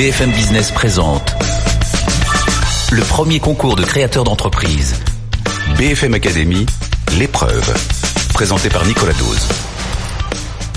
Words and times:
BFM 0.00 0.30
Business 0.32 0.70
présente 0.70 1.34
le 2.90 3.02
premier 3.02 3.38
concours 3.38 3.76
de 3.76 3.84
créateurs 3.84 4.24
d'entreprise. 4.24 4.94
BFM 5.76 6.14
Academy, 6.14 6.64
l'épreuve. 7.18 7.74
Présenté 8.32 8.70
par 8.70 8.86
Nicolas 8.86 9.12
Dose. 9.12 9.46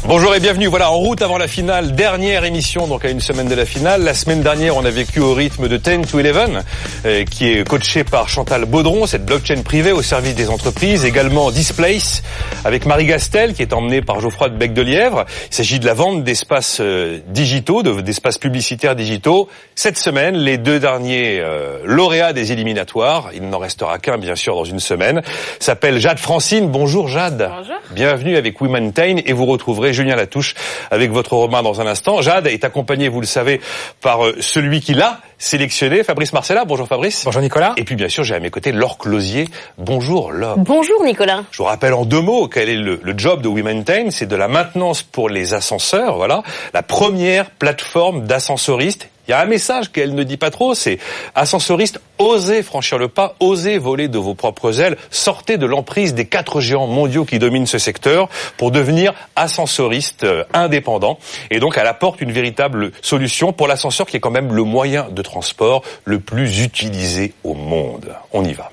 Bonjour 0.05 0.35
et 0.35 0.41
bienvenue. 0.41 0.67
Voilà, 0.67 0.91
en 0.91 0.97
route 0.97 1.21
avant 1.21 1.37
la 1.37 1.47
finale, 1.47 1.95
dernière 1.95 2.43
émission, 2.43 2.87
donc 2.87 3.05
à 3.05 3.09
une 3.09 3.21
semaine 3.21 3.47
de 3.47 3.55
la 3.55 3.65
finale. 3.65 4.03
La 4.03 4.13
semaine 4.13 4.41
dernière, 4.41 4.75
on 4.75 4.83
a 4.83 4.89
vécu 4.89 5.21
au 5.21 5.33
rythme 5.33 5.69
de 5.69 5.77
10 5.77 6.11
to 6.11 6.19
11, 6.19 6.61
euh, 7.05 7.23
qui 7.23 7.49
est 7.49 7.65
coaché 7.65 8.03
par 8.03 8.27
Chantal 8.27 8.65
Baudron, 8.65 9.07
cette 9.07 9.25
blockchain 9.25 9.61
privée 9.61 9.93
au 9.93 10.01
service 10.01 10.35
des 10.35 10.49
entreprises. 10.49 11.05
Également 11.05 11.51
Displace, 11.51 12.21
avec 12.65 12.85
Marie 12.85 13.05
Gastel, 13.05 13.53
qui 13.53 13.61
est 13.61 13.71
emmenée 13.71 14.01
par 14.01 14.19
Geoffroy 14.19 14.49
de 14.49 14.57
Bec 14.57 14.73
de 14.73 14.81
Lièvre. 14.81 15.23
Il 15.49 15.55
s'agit 15.55 15.79
de 15.79 15.85
la 15.85 15.93
vente 15.93 16.25
d'espaces 16.25 16.79
euh, 16.81 17.19
digitaux, 17.29 17.81
d'espaces 17.81 18.37
publicitaires 18.37 18.97
digitaux. 18.97 19.47
Cette 19.73 19.97
semaine, 19.97 20.35
les 20.35 20.57
deux 20.57 20.81
derniers 20.81 21.39
euh, 21.39 21.77
lauréats 21.85 22.33
des 22.33 22.51
éliminatoires, 22.51 23.29
il 23.33 23.47
n'en 23.47 23.59
restera 23.59 23.99
qu'un, 23.99 24.17
bien 24.17 24.35
sûr, 24.35 24.55
dans 24.55 24.65
une 24.65 24.81
semaine, 24.81 25.21
s'appelle 25.59 25.97
Jade 25.99 26.19
Francine. 26.19 26.67
Bonjour 26.67 27.07
Jade. 27.07 27.49
Bonjour. 27.57 27.75
Bienvenue 27.95 28.35
avec 28.35 28.59
Womentain 28.59 29.15
et 29.25 29.31
vous 29.31 29.45
retrouverez 29.45 29.92
Julien 29.93 30.15
Latouche 30.15 30.55
avec 30.91 31.11
votre 31.11 31.33
Romain 31.33 31.63
dans 31.63 31.81
un 31.81 31.87
instant. 31.87 32.21
Jade 32.21 32.47
est 32.47 32.63
accompagné, 32.63 33.09
vous 33.09 33.21
le 33.21 33.27
savez, 33.27 33.61
par 34.01 34.25
euh, 34.25 34.35
celui 34.39 34.81
qui 34.81 34.93
l'a 34.93 35.19
sélectionné, 35.37 36.03
Fabrice 36.03 36.33
Marcella. 36.33 36.65
Bonjour 36.65 36.87
Fabrice. 36.87 37.23
Bonjour 37.25 37.41
Nicolas. 37.41 37.73
Et 37.77 37.83
puis 37.83 37.95
bien 37.95 38.09
sûr, 38.09 38.23
j'ai 38.23 38.35
à 38.35 38.39
mes 38.39 38.49
côtés 38.49 38.71
Laure 38.71 38.97
Closier. 38.97 39.49
Bonjour 39.77 40.31
Laure. 40.31 40.57
Bonjour 40.57 41.03
Nicolas. 41.03 41.43
Je 41.51 41.57
vous 41.57 41.65
rappelle 41.65 41.93
en 41.93 42.05
deux 42.05 42.21
mots 42.21 42.47
quel 42.47 42.69
est 42.69 42.75
le, 42.75 42.99
le 43.01 43.17
job 43.17 43.41
de 43.41 43.49
WeMaintain. 43.49 44.09
C'est 44.09 44.27
de 44.27 44.35
la 44.35 44.47
maintenance 44.47 45.03
pour 45.03 45.29
les 45.29 45.53
ascenseurs. 45.53 46.15
Voilà, 46.15 46.43
la 46.73 46.83
première 46.83 47.49
plateforme 47.49 48.25
d'ascensoristes 48.25 49.09
il 49.27 49.31
y 49.31 49.33
a 49.33 49.39
un 49.39 49.45
message 49.45 49.91
qu'elle 49.91 50.15
ne 50.15 50.23
dit 50.23 50.37
pas 50.37 50.51
trop, 50.51 50.75
c'est 50.75 50.99
ascensoriste, 51.33 52.01
osez 52.19 52.61
franchir 52.61 52.97
le 52.97 53.07
pas, 53.07 53.35
osez 53.39 53.77
voler 53.77 54.09
de 54.09 54.17
vos 54.17 54.33
propres 54.35 54.81
ailes, 54.81 54.97
sortez 55.11 55.57
de 55.57 55.65
l'emprise 55.65 56.13
des 56.13 56.25
quatre 56.25 56.59
géants 56.59 56.87
mondiaux 56.87 57.23
qui 57.23 57.39
dominent 57.39 57.65
ce 57.65 57.77
secteur 57.77 58.27
pour 58.57 58.71
devenir 58.71 59.13
ascensoriste 59.35 60.25
euh, 60.25 60.43
indépendant. 60.53 61.19
Et 61.51 61.59
donc 61.59 61.77
elle 61.77 61.87
apporte 61.87 62.19
une 62.19 62.33
véritable 62.33 62.91
solution 63.01 63.53
pour 63.53 63.67
l'ascenseur 63.67 64.07
qui 64.07 64.17
est 64.17 64.19
quand 64.19 64.31
même 64.31 64.53
le 64.53 64.63
moyen 64.63 65.07
de 65.09 65.21
transport 65.21 65.83
le 66.03 66.19
plus 66.19 66.61
utilisé 66.61 67.33
au 67.43 67.53
monde. 67.53 68.13
On 68.33 68.43
y 68.43 68.53
va. 68.53 68.69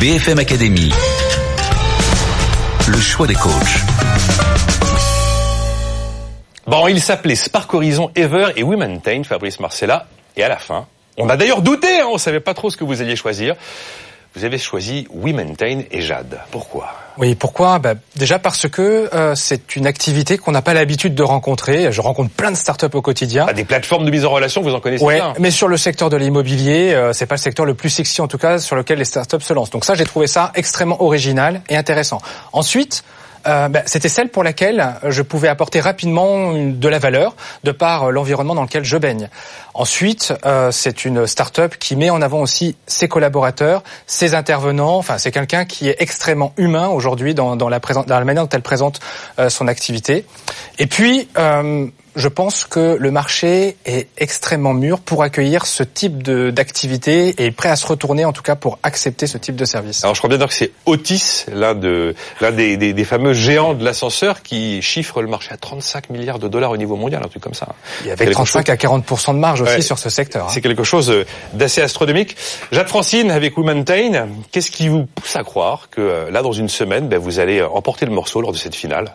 BFM 0.00 0.38
Academy. 0.38 0.92
Le 2.88 2.98
choix 2.98 3.26
des 3.26 3.34
coachs. 3.34 3.80
Bon, 6.66 6.88
il 6.88 7.00
s'appelait 7.00 7.34
Spark 7.34 7.72
Horizon 7.74 8.10
Ever 8.14 8.46
et 8.56 8.62
Womentain, 8.62 9.22
Fabrice 9.24 9.60
Marcella. 9.60 10.06
Et 10.36 10.42
à 10.42 10.48
la 10.48 10.56
fin, 10.56 10.86
on 11.18 11.28
a 11.28 11.36
d'ailleurs 11.36 11.62
douté, 11.62 12.00
hein, 12.00 12.06
on 12.10 12.18
savait 12.18 12.40
pas 12.40 12.54
trop 12.54 12.70
ce 12.70 12.76
que 12.76 12.84
vous 12.84 13.00
alliez 13.02 13.16
choisir. 13.16 13.54
Vous 14.36 14.44
avez 14.44 14.58
choisi 14.58 15.06
Womentain 15.10 15.82
et 15.92 16.00
Jade. 16.00 16.40
Pourquoi? 16.50 16.88
Oui, 17.18 17.36
pourquoi? 17.36 17.78
Bah, 17.78 17.94
Déjà 18.16 18.40
parce 18.40 18.66
que 18.68 19.08
euh, 19.14 19.36
c'est 19.36 19.76
une 19.76 19.86
activité 19.86 20.38
qu'on 20.38 20.50
n'a 20.50 20.62
pas 20.62 20.74
l'habitude 20.74 21.14
de 21.14 21.22
rencontrer. 21.22 21.92
Je 21.92 22.00
rencontre 22.00 22.30
plein 22.30 22.50
de 22.50 22.56
startups 22.56 22.86
au 22.94 23.00
quotidien. 23.02 23.46
ah, 23.48 23.52
Des 23.52 23.64
plateformes 23.64 24.04
de 24.04 24.10
mise 24.10 24.24
en 24.24 24.30
relation, 24.30 24.60
vous 24.60 24.74
en 24.74 24.80
connaissez 24.80 25.04
Ouais, 25.04 25.16
bien 25.20 25.34
mais 25.38 25.52
sur 25.52 25.68
le 25.68 25.76
secteur 25.76 26.10
de 26.10 26.16
l'immobilier, 26.16 26.94
euh, 26.94 27.12
c'est 27.12 27.26
pas 27.26 27.36
le 27.36 27.40
secteur 27.40 27.64
le 27.64 27.74
plus 27.74 27.90
sexy 27.90 28.20
en 28.22 28.26
tout 28.26 28.38
cas 28.38 28.58
sur 28.58 28.74
lequel 28.74 28.98
les 28.98 29.04
startups 29.04 29.40
se 29.40 29.52
lancent. 29.52 29.70
Donc 29.70 29.84
ça, 29.84 29.94
j'ai 29.94 30.04
trouvé 30.04 30.26
ça 30.26 30.50
extrêmement 30.56 31.00
original 31.00 31.60
et 31.68 31.76
intéressant. 31.76 32.20
Ensuite, 32.52 33.04
euh, 33.46 33.68
bah, 33.68 33.82
c'était 33.86 34.08
celle 34.08 34.28
pour 34.28 34.42
laquelle 34.42 34.94
je 35.04 35.22
pouvais 35.22 35.48
apporter 35.48 35.80
rapidement 35.80 36.52
de 36.54 36.88
la 36.88 36.98
valeur 36.98 37.36
de 37.64 37.72
par 37.72 38.04
euh, 38.04 38.10
l'environnement 38.10 38.54
dans 38.54 38.62
lequel 38.62 38.84
je 38.84 38.96
baigne. 38.96 39.28
Ensuite, 39.74 40.32
euh, 40.46 40.70
c'est 40.70 41.04
une 41.04 41.26
start-up 41.26 41.76
qui 41.78 41.96
met 41.96 42.10
en 42.10 42.22
avant 42.22 42.40
aussi 42.40 42.76
ses 42.86 43.08
collaborateurs, 43.08 43.82
ses 44.06 44.34
intervenants. 44.34 44.96
Enfin, 44.96 45.18
c'est 45.18 45.32
quelqu'un 45.32 45.64
qui 45.64 45.88
est 45.88 45.96
extrêmement 45.98 46.52
humain 46.56 46.88
aujourd'hui 46.88 47.34
dans, 47.34 47.56
la, 47.68 48.24
manière 48.24 48.44
dont 48.44 48.48
elle 48.50 48.62
présente 48.62 49.00
son 49.48 49.68
activité. 49.68 50.24
Et 50.78 50.86
puis, 50.86 51.28
je 52.16 52.28
pense 52.28 52.64
que 52.64 52.96
le 52.98 53.10
marché 53.10 53.76
est 53.84 54.08
extrêmement 54.18 54.74
mûr 54.74 55.00
pour 55.00 55.22
accueillir 55.22 55.66
ce 55.66 55.82
type 55.82 56.22
d'activité 56.22 57.30
et 57.38 57.46
est 57.46 57.50
prêt 57.50 57.68
à 57.68 57.76
se 57.76 57.86
retourner 57.86 58.24
en 58.24 58.32
tout 58.32 58.42
cas 58.42 58.54
pour 58.56 58.78
accepter 58.82 59.26
ce 59.26 59.38
type 59.38 59.56
de 59.56 59.64
service. 59.64 60.04
Alors 60.04 60.14
je 60.14 60.20
crois 60.20 60.28
bien 60.28 60.38
dire 60.38 60.48
que 60.48 60.54
c'est 60.54 60.70
Otis, 60.86 61.44
l'un 61.52 61.74
de 61.74 62.14
l'un 62.40 62.52
des, 62.52 62.76
des, 62.76 62.92
des 62.92 63.04
fameux 63.04 63.32
géants 63.32 63.74
de 63.74 63.84
l'ascenseur, 63.84 64.42
qui 64.42 64.80
chiffre 64.82 65.22
le 65.22 65.28
marché 65.28 65.50
à 65.52 65.56
35 65.56 66.10
milliards 66.10 66.38
de 66.38 66.48
dollars 66.48 66.70
au 66.70 66.76
niveau 66.76 66.96
mondial, 66.96 67.22
un 67.24 67.28
truc 67.28 67.42
comme 67.42 67.54
ça. 67.54 67.68
Il 68.02 68.06
y 68.08 68.10
avait 68.10 68.24
Quelque 68.24 68.34
35 68.34 68.68
à 68.68 68.76
40 68.76 69.04
de 69.34 69.38
marge 69.38 69.60
aussi 69.62 69.74
Ouais. 69.74 69.80
sur 69.80 69.98
ce 69.98 70.08
secteur. 70.10 70.44
hein. 70.46 70.50
C'est 70.52 70.60
quelque 70.60 70.84
chose 70.84 71.10
euh, 71.10 71.24
d'assez 71.52 71.80
astronomique. 71.80 72.36
Jacques 72.70 72.88
Francine, 72.88 73.30
avec 73.30 73.56
Womentain, 73.58 74.28
qu'est-ce 74.52 74.70
qui 74.70 74.88
vous 74.88 75.06
pousse 75.06 75.34
à 75.36 75.42
croire 75.42 75.88
que 75.90 76.00
euh, 76.00 76.30
là, 76.30 76.42
dans 76.42 76.52
une 76.52 76.68
semaine, 76.68 77.08
ben, 77.08 77.18
vous 77.18 77.38
allez 77.40 77.58
euh, 77.60 77.68
emporter 77.68 78.06
le 78.06 78.12
morceau 78.12 78.40
lors 78.40 78.52
de 78.52 78.58
cette 78.58 78.74
finale? 78.74 79.14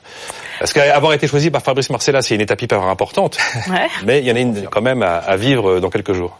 Parce 0.59 0.73
qu'avoir 0.73 1.13
été 1.13 1.27
choisi 1.27 1.49
par 1.49 1.61
Fabrice 1.61 1.89
Marcella, 1.89 2.21
c'est 2.21 2.35
une 2.35 2.41
étape 2.41 2.61
hyper 2.61 2.81
importante, 2.83 3.37
Ouais. 3.69 3.87
mais 4.05 4.19
il 4.19 4.25
y 4.25 4.31
en 4.31 4.35
a 4.35 4.39
une 4.39 4.67
quand 4.69 4.81
même 4.81 5.01
à, 5.03 5.15
à 5.17 5.35
vivre 5.37 5.69
euh, 5.71 5.79
dans 5.79 5.89
quelques 5.89 6.13
jours. 6.13 6.39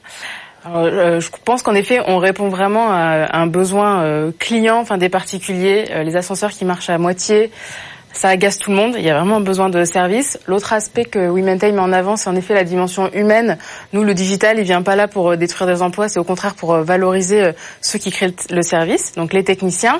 Alors, 0.65 0.83
euh, 0.83 1.19
je 1.21 1.29
pense 1.45 1.63
qu'en 1.63 1.73
effet, 1.73 2.01
on 2.05 2.17
répond 2.17 2.49
vraiment 2.49 2.91
à 2.91 3.37
un 3.37 3.47
besoin 3.47 4.01
euh, 4.03 4.31
client, 4.37 4.79
enfin 4.79 4.97
des 4.97 5.09
particuliers, 5.09 5.85
Euh, 5.91 6.03
les 6.03 6.15
ascenseurs 6.17 6.51
qui 6.51 6.65
marchent 6.65 6.89
à 6.89 6.97
moitié. 6.97 7.49
Ça 8.11 8.29
agace 8.29 8.57
tout 8.57 8.71
le 8.71 8.75
monde. 8.75 8.95
Il 8.97 9.03
y 9.05 9.09
a 9.09 9.17
vraiment 9.17 9.37
un 9.37 9.41
besoin 9.41 9.69
de 9.69 9.85
service. 9.85 10.39
L'autre 10.47 10.73
aspect 10.73 11.05
que 11.05 11.29
WeMaintain 11.29 11.71
met 11.71 11.79
en 11.79 11.93
avant, 11.93 12.17
c'est 12.17 12.27
en 12.29 12.35
effet 12.35 12.55
la 12.55 12.63
dimension 12.63 13.09
humaine. 13.13 13.57
Nous, 13.93 14.03
le 14.03 14.13
digital, 14.15 14.57
il 14.57 14.63
vient 14.65 14.81
pas 14.81 14.95
là 14.95 15.07
pour 15.07 15.37
détruire 15.37 15.67
des 15.67 15.81
emplois, 15.83 16.09
c'est 16.09 16.19
au 16.19 16.23
contraire 16.23 16.55
pour 16.55 16.73
valoriser 16.77 17.51
ceux 17.81 17.99
qui 17.99 18.09
créent 18.11 18.33
le 18.49 18.63
service, 18.63 19.13
donc 19.13 19.31
les 19.31 19.43
techniciens. 19.43 19.99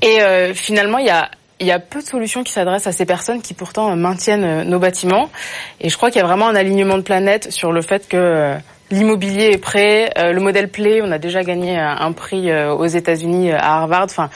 Et 0.00 0.18
finalement, 0.54 0.96
il 0.96 1.06
y 1.06 1.10
a 1.10 1.30
il 1.64 1.68
y 1.68 1.72
a 1.72 1.78
peu 1.78 2.00
de 2.00 2.06
solutions 2.06 2.44
qui 2.44 2.52
s'adressent 2.52 2.86
à 2.86 2.92
ces 2.92 3.06
personnes 3.06 3.40
qui 3.40 3.54
pourtant 3.54 3.90
euh, 3.90 3.96
maintiennent 3.96 4.44
euh, 4.44 4.64
nos 4.64 4.78
bâtiments. 4.78 5.30
Et 5.80 5.88
je 5.88 5.96
crois 5.96 6.10
qu'il 6.10 6.20
y 6.20 6.24
a 6.24 6.26
vraiment 6.26 6.46
un 6.46 6.54
alignement 6.54 6.98
de 6.98 7.02
planète 7.02 7.50
sur 7.50 7.72
le 7.72 7.80
fait 7.80 8.06
que 8.06 8.16
euh, 8.16 8.56
l'immobilier 8.90 9.50
est 9.52 9.58
prêt, 9.58 10.12
le 10.16 10.38
modèle 10.40 10.68
Play, 10.68 11.00
on 11.02 11.10
a 11.10 11.18
déjà 11.18 11.42
gagné 11.42 11.76
un 11.76 12.12
prix 12.12 12.54
aux 12.54 12.86
États-Unis 12.86 13.50
à 13.50 13.78
Harvard. 13.78 14.04
Enfin, 14.04 14.28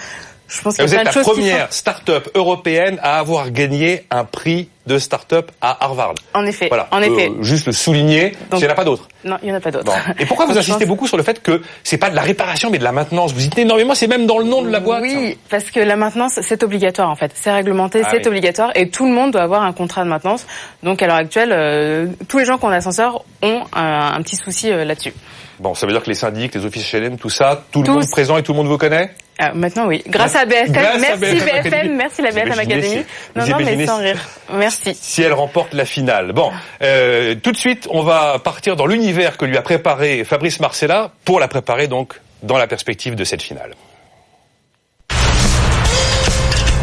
je 0.48 0.60
pense 0.62 0.78
y 0.78 0.82
Vous 0.82 0.94
êtes 0.94 1.04
la 1.14 1.22
première 1.22 1.72
start-up 1.72 2.28
européenne 2.34 2.98
à 3.02 3.18
avoir 3.18 3.50
gagné 3.50 4.06
un 4.10 4.24
prix 4.24 4.68
de 4.86 4.98
start-up 4.98 5.50
à 5.60 5.84
Harvard. 5.84 6.14
En 6.32 6.46
effet, 6.46 6.68
Voilà, 6.68 6.88
en 6.92 7.02
effet. 7.02 7.28
Euh, 7.28 7.42
juste 7.42 7.66
le 7.66 7.72
souligner, 7.72 8.30
Donc- 8.50 8.60
il 8.60 8.64
n'y 8.64 8.66
en 8.68 8.70
a 8.70 8.74
pas 8.74 8.84
d'autres. 8.84 9.06
Non, 9.24 9.36
il 9.42 9.50
y 9.50 9.52
en 9.52 9.56
a 9.56 9.60
pas 9.60 9.70
d'autres. 9.70 9.92
Et 10.18 10.24
pourquoi 10.24 10.46
vous 10.50 10.56
insistez 10.56 10.80
pense- 10.80 10.88
beaucoup 10.88 11.06
sur 11.06 11.18
le 11.18 11.22
fait 11.22 11.42
que 11.42 11.60
c'est 11.84 11.98
pas 11.98 12.08
de 12.08 12.16
la 12.16 12.22
réparation 12.22 12.70
mais 12.70 12.78
de 12.78 12.84
la 12.84 12.92
maintenance? 12.92 13.34
Vous 13.34 13.46
tenez 13.50 13.62
énormément, 13.62 13.94
c'est 13.94 14.06
même 14.06 14.24
dans 14.26 14.38
le 14.38 14.44
nom 14.46 14.62
de 14.62 14.70
la 14.70 14.80
boîte. 14.80 15.02
Oui, 15.02 15.36
parce 15.50 15.70
que 15.70 15.80
la 15.80 15.96
maintenance, 15.96 16.38
c'est 16.40 16.62
obligatoire 16.62 17.10
en 17.10 17.16
fait. 17.16 17.32
C'est 17.34 17.52
réglementé, 17.52 18.00
Ah 18.04 18.08
c'est 18.10 18.20
oui. 18.22 18.28
obligatoire 18.28 18.70
et 18.74 18.88
tout 18.88 19.04
le 19.06 19.12
monde 19.12 19.32
doit 19.32 19.42
avoir 19.42 19.62
un 19.62 19.72
contrat 19.74 20.04
de 20.04 20.08
maintenance. 20.08 20.46
Donc 20.82 21.02
à 21.02 21.06
l'heure 21.06 21.16
actuelle, 21.16 21.52
euh, 21.52 22.06
tous 22.26 22.38
les 22.38 22.46
gens 22.46 22.56
qui 22.56 22.64
ont 22.64 22.68
un 22.70 22.72
ascenseur 22.72 23.24
ont 23.42 23.64
un, 23.74 24.12
un 24.16 24.22
petit 24.22 24.36
souci 24.36 24.70
euh, 24.72 24.86
là-dessus. 24.86 25.12
Bon, 25.60 25.74
ça 25.74 25.86
veut 25.86 25.92
dire 25.92 26.02
que 26.02 26.08
les 26.08 26.14
syndics, 26.14 26.54
les 26.54 26.64
offices 26.64 26.92
HLM, 26.92 27.18
tout 27.18 27.30
ça, 27.30 27.64
tout 27.72 27.82
le 27.82 27.92
monde 27.92 28.04
présent 28.10 28.36
et 28.38 28.42
tout 28.44 28.52
le 28.52 28.58
monde 28.58 28.68
vous 28.68 28.78
connaît 28.78 29.10
Ah, 29.40 29.52
maintenant 29.54 29.86
oui, 29.88 30.02
grâce 30.06 30.36
à 30.36 30.44
BFM, 30.44 30.70
Grâce 30.72 30.94
à 30.94 30.98
merci 30.98 31.34
BFM 31.40 31.96
merci 31.96 32.22
la 32.22 32.30
BFM 32.30 32.52
Academy. 32.60 32.82
si- 32.88 33.04
Non, 33.34 33.46
non, 33.46 33.56
mais 33.64 33.86
sans 33.86 33.98
si- 33.98 34.04
rire. 34.04 34.18
Merci. 34.54 34.94
si 35.00 35.22
elle 35.22 35.32
remporte 35.32 35.74
la 35.74 35.84
finale. 35.84 36.32
Bon, 36.32 36.52
euh, 36.82 37.34
tout 37.42 37.50
de 37.50 37.56
suite, 37.56 37.88
on 37.90 38.02
va 38.04 38.38
partir 38.38 38.76
dans 38.76 38.86
l'univers 38.86 39.36
que 39.36 39.44
lui 39.46 39.56
a 39.56 39.62
préparé 39.62 40.22
Fabrice 40.24 40.60
Marcella 40.60 41.10
pour 41.24 41.40
la 41.40 41.48
préparer 41.48 41.88
donc 41.88 42.14
dans 42.44 42.56
la 42.56 42.68
perspective 42.68 43.16
de 43.16 43.24
cette 43.24 43.42
finale. 43.42 43.74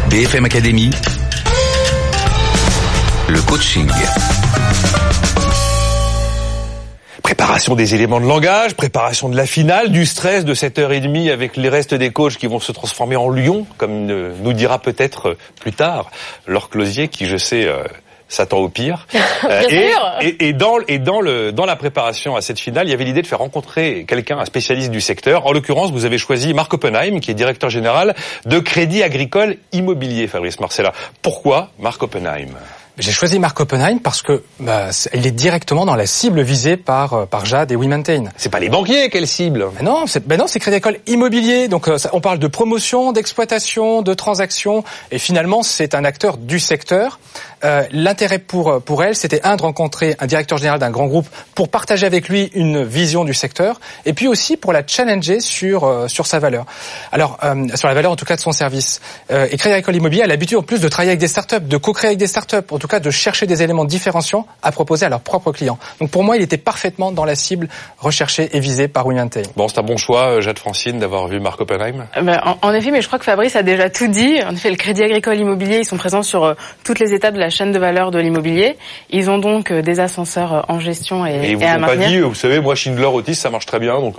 BFM 0.10 0.46
Academy. 0.46 0.90
Le 3.28 3.42
coaching. 3.42 3.90
Préparation 7.26 7.74
des 7.74 7.96
éléments 7.96 8.20
de 8.20 8.28
langage, 8.28 8.76
préparation 8.76 9.30
de 9.30 9.36
la 9.36 9.48
finale, 9.48 9.90
du 9.90 10.06
stress 10.06 10.46
de 10.46 10.54
cette 10.54 10.78
heure 10.78 10.92
et 10.92 11.00
demie 11.00 11.32
avec 11.32 11.58
les 11.58 11.70
restes 11.70 11.96
des 11.96 12.12
coachs 12.12 12.38
qui 12.38 12.46
vont 12.46 12.60
se 12.60 12.72
transformer 12.72 13.16
en 13.16 13.30
lions, 13.30 13.66
comme 13.78 14.06
nous 14.06 14.54
dira 14.54 14.78
peut-être 14.78 15.30
euh, 15.30 15.38
plus 15.60 15.72
tard 15.74 16.12
Laure 16.46 16.70
Closier, 16.70 17.08
qui 17.08 17.26
je 17.26 17.36
sais 17.38 17.66
euh, 17.66 17.84
s'attend 18.28 18.60
au 18.60 18.70
pire. 18.70 19.08
Euh, 19.44 19.62
et, 19.70 19.92
et, 20.22 20.48
et 20.48 20.54
dans, 20.54 20.78
et 20.88 20.98
dans, 20.98 21.22
le, 21.22 21.52
dans 21.52 21.66
la 21.66 21.76
préparation 21.76 22.36
à 22.36 22.42
cette 22.42 22.60
finale, 22.60 22.88
il 22.88 22.92
y 22.92 22.94
avait 22.94 23.04
l'idée 23.04 23.22
de 23.22 23.28
faire 23.28 23.40
rencontrer 23.40 24.06
quelqu'un, 24.08 24.40
un 24.40 24.46
spécialiste 24.46 24.90
du 24.90 25.02
secteur. 25.02 25.46
En 25.46 25.52
l'occurrence, 25.52 25.92
vous 25.92 26.06
avez 26.06 26.18
choisi 26.18 26.54
Marc 26.54 26.74
Oppenheim, 26.74 27.20
qui 27.20 27.30
est 27.30 27.36
directeur 27.36 27.70
général 27.70 28.16
de 28.46 28.58
Crédit 28.58 29.04
Agricole 29.04 29.58
Immobilier, 29.72 30.28
Fabrice 30.28 30.60
Marcella. 30.60 30.94
Pourquoi 31.22 31.70
Marc 31.80 32.02
Oppenheim? 32.02 32.50
J'ai 32.98 33.12
choisi 33.12 33.40
Mark 33.40 33.60
Oppenheim 33.60 34.00
parce 34.00 34.22
que 34.22 34.44
bah, 34.60 34.90
il 35.14 35.28
est 35.28 35.32
directement 35.32 35.86
dans 35.86 35.96
la 35.96 36.06
cible 36.06 36.42
visée 36.42 36.78
par 36.78 37.14
euh, 37.14 37.26
par 37.26 37.46
Jade 37.46 37.72
et 37.72 37.76
WeMaintain. 37.76 38.26
C'est 38.38 38.50
pas 38.50 38.60
les 38.60 38.70
banquiers 38.70 39.10
quelle 39.10 39.28
cible 39.28 39.68
mais 39.76 39.84
Non, 39.84 40.08
c'est 40.08 40.26
ben 40.26 40.38
non, 40.38 40.48
c'est 40.48 40.60
Crédit 40.60 40.78
Agricole 40.78 41.02
Immobilier. 41.08 41.68
Donc 41.68 41.88
euh, 41.88 41.98
on 42.14 42.22
parle 42.22 42.40
de 42.40 42.48
promotion, 42.48 43.12
d'exploitation, 43.12 44.02
de 44.02 44.14
transactions, 44.14 44.84
et 45.12 45.20
finalement 45.20 45.64
c'est 45.64 45.94
un 45.94 46.06
acteur 46.06 46.38
du 46.38 46.60
secteur. 46.60 47.20
Euh, 47.66 47.84
L'intérêt 47.92 48.40
pour 48.40 48.82
pour 48.82 49.04
elle, 49.04 49.16
c'était 49.16 49.42
un 49.44 49.58
de 49.58 49.62
rencontrer 49.62 50.16
un 50.20 50.28
directeur 50.28 50.58
général 50.58 50.80
d'un 50.80 50.92
grand 50.92 51.08
groupe 51.08 51.28
pour 51.54 51.70
partager 51.70 52.06
avec 52.06 52.30
lui 52.30 52.50
une 52.54 52.84
vision 52.84 53.26
du 53.26 53.34
secteur, 53.34 53.82
et 54.06 54.14
puis 54.14 54.28
aussi 54.28 54.56
pour 54.56 54.72
la 54.72 54.84
challenger 54.86 55.42
sur 55.42 55.84
euh, 55.84 56.08
sur 56.08 56.28
sa 56.28 56.40
valeur. 56.40 56.66
Alors 57.12 57.40
sur 57.76 57.88
la 57.90 57.94
valeur 57.94 58.12
en 58.12 58.16
tout 58.16 58.26
cas 58.26 58.36
de 58.36 58.42
son 58.42 58.52
service. 58.52 59.02
et 59.30 59.58
Crédit 59.58 59.76
Agricole 59.76 59.96
Immobilier 59.96 60.24
a 60.24 60.28
l'habitude 60.28 60.58
en 60.58 60.64
plus 60.64 60.80
de 60.80 60.88
travailler 60.88 61.12
avec 61.12 61.20
des 61.20 61.28
startups, 61.28 61.60
de 61.62 61.78
co-créer 61.78 62.10
avec 62.10 62.20
des 62.20 62.28
startups 62.28 62.64
tout 62.86 62.88
cas 62.88 63.00
de 63.00 63.10
chercher 63.10 63.48
des 63.48 63.64
éléments 63.64 63.84
différenciants 63.84 64.46
à 64.62 64.72
proposer 64.72 65.08
à 65.08 65.10
leurs 65.10 65.22
propres 65.22 65.52
clients. 65.52 65.80
Donc 66.00 66.12
pour 66.12 66.24
moi, 66.24 66.38
il 66.38 66.44
était 66.44 66.60
parfaitement 66.60 67.12
dans 67.12 67.26
la 67.26 67.34
cible 67.34 67.68
recherchée 67.98 68.56
et 68.56 68.60
visée 68.60 68.88
par 68.88 69.08
William 69.08 69.28
Bon, 69.56 69.68
c'est 69.68 69.80
un 69.80 69.84
bon 69.84 69.98
choix, 69.98 70.36
euh, 70.36 70.42
Jade 70.42 70.60
Francine, 70.60 71.00
d'avoir 71.00 71.28
vu 71.28 71.40
Marc 71.40 71.60
Oppenheim. 71.60 72.06
Euh, 72.16 72.22
ben, 72.22 72.40
en, 72.62 72.74
effet, 72.74 72.92
mais 72.92 73.02
je 73.02 73.08
crois 73.08 73.18
que 73.18 73.26
Fabrice 73.26 73.56
a 73.56 73.64
déjà 73.64 73.90
tout 73.90 74.08
dit. 74.08 74.38
En 74.48 74.54
effet, 74.54 74.70
le 74.70 74.76
Crédit 74.76 75.02
Agricole 75.02 75.40
Immobilier, 75.40 75.80
ils 75.80 75.86
sont 75.86 75.98
présents 75.98 76.22
sur 76.22 76.44
euh, 76.44 76.54
toutes 76.84 77.00
les 77.00 77.14
étapes 77.14 77.34
de 77.34 77.40
la 77.40 77.50
chaîne 77.56 77.72
de 77.72 77.80
valeur 77.80 78.12
de 78.12 78.20
l'immobilier. 78.20 78.78
Ils 79.10 79.30
ont 79.30 79.38
donc 79.38 79.72
des 79.72 80.00
ascenseurs 80.00 80.66
en 80.68 80.80
gestion 80.80 81.26
et, 81.26 81.32
et, 81.32 81.52
ils 81.52 81.58
vous 81.58 81.64
ont 81.64 81.82
pas 81.82 81.96
dit, 81.96 82.20
vous 82.20 82.36
savez, 82.36 82.60
moi 82.60 82.76
Schindler 82.76 83.06
Otis, 83.06 83.36
ça 83.36 83.50
marche 83.50 83.66
très 83.66 83.80
bien, 83.80 84.00
donc. 84.00 84.16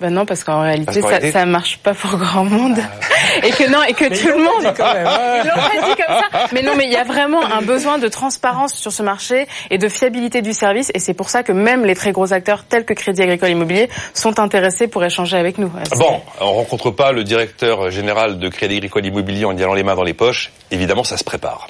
Ben 0.00 0.10
non, 0.10 0.26
parce 0.26 0.44
qu'en 0.44 0.62
réalité, 0.62 1.00
ça, 1.00 1.20
ça 1.32 1.44
marche 1.44 1.78
pas 1.78 1.92
pour 1.92 2.16
grand 2.18 2.44
monde. 2.44 2.78
Ah. 2.78 3.46
et 3.46 3.50
que 3.50 3.68
non, 3.68 3.82
et 3.82 3.94
que 3.94 4.04
tout 4.04 4.28
le 4.28 4.44
monde. 4.44 4.74
Quand 4.76 4.94
même. 4.94 5.08
Ils 5.42 5.48
l'ont 5.48 5.54
pas 5.54 5.88
dit 5.88 6.02
comme 6.02 6.16
ça. 6.16 6.46
Mais 6.52 6.62
non, 6.62 6.74
mais 6.76 6.84
il 6.84 6.92
y 6.92 6.96
a 6.96 7.04
vraiment 7.04 7.44
un 7.44 7.62
besoin 7.62 7.98
de 7.98 8.06
transparence 8.06 8.74
sur 8.74 8.92
ce 8.92 9.02
marché 9.02 9.48
et 9.70 9.78
de 9.78 9.88
fiabilité 9.88 10.40
du 10.40 10.52
service. 10.52 10.92
Et 10.94 11.00
c'est 11.00 11.14
pour 11.14 11.30
ça 11.30 11.42
que 11.42 11.52
même 11.52 11.84
les 11.84 11.96
très 11.96 12.12
gros 12.12 12.32
acteurs 12.32 12.64
tels 12.64 12.84
que 12.84 12.94
Crédit 12.94 13.22
Agricole 13.22 13.50
Immobilier 13.50 13.88
sont 14.14 14.38
intéressés 14.38 14.86
pour 14.86 15.04
échanger 15.04 15.36
avec 15.36 15.58
nous. 15.58 15.70
Bon, 15.96 16.20
on 16.40 16.52
rencontre 16.52 16.90
pas 16.90 17.10
le 17.10 17.24
directeur 17.24 17.90
général 17.90 18.38
de 18.38 18.48
Crédit 18.48 18.76
Agricole 18.76 19.04
Immobilier 19.04 19.44
en 19.46 19.56
y 19.56 19.62
allant 19.62 19.74
les 19.74 19.82
mains 19.82 19.96
dans 19.96 20.04
les 20.04 20.14
poches. 20.14 20.52
Évidemment, 20.70 21.02
ça 21.02 21.16
se 21.16 21.24
prépare. 21.24 21.66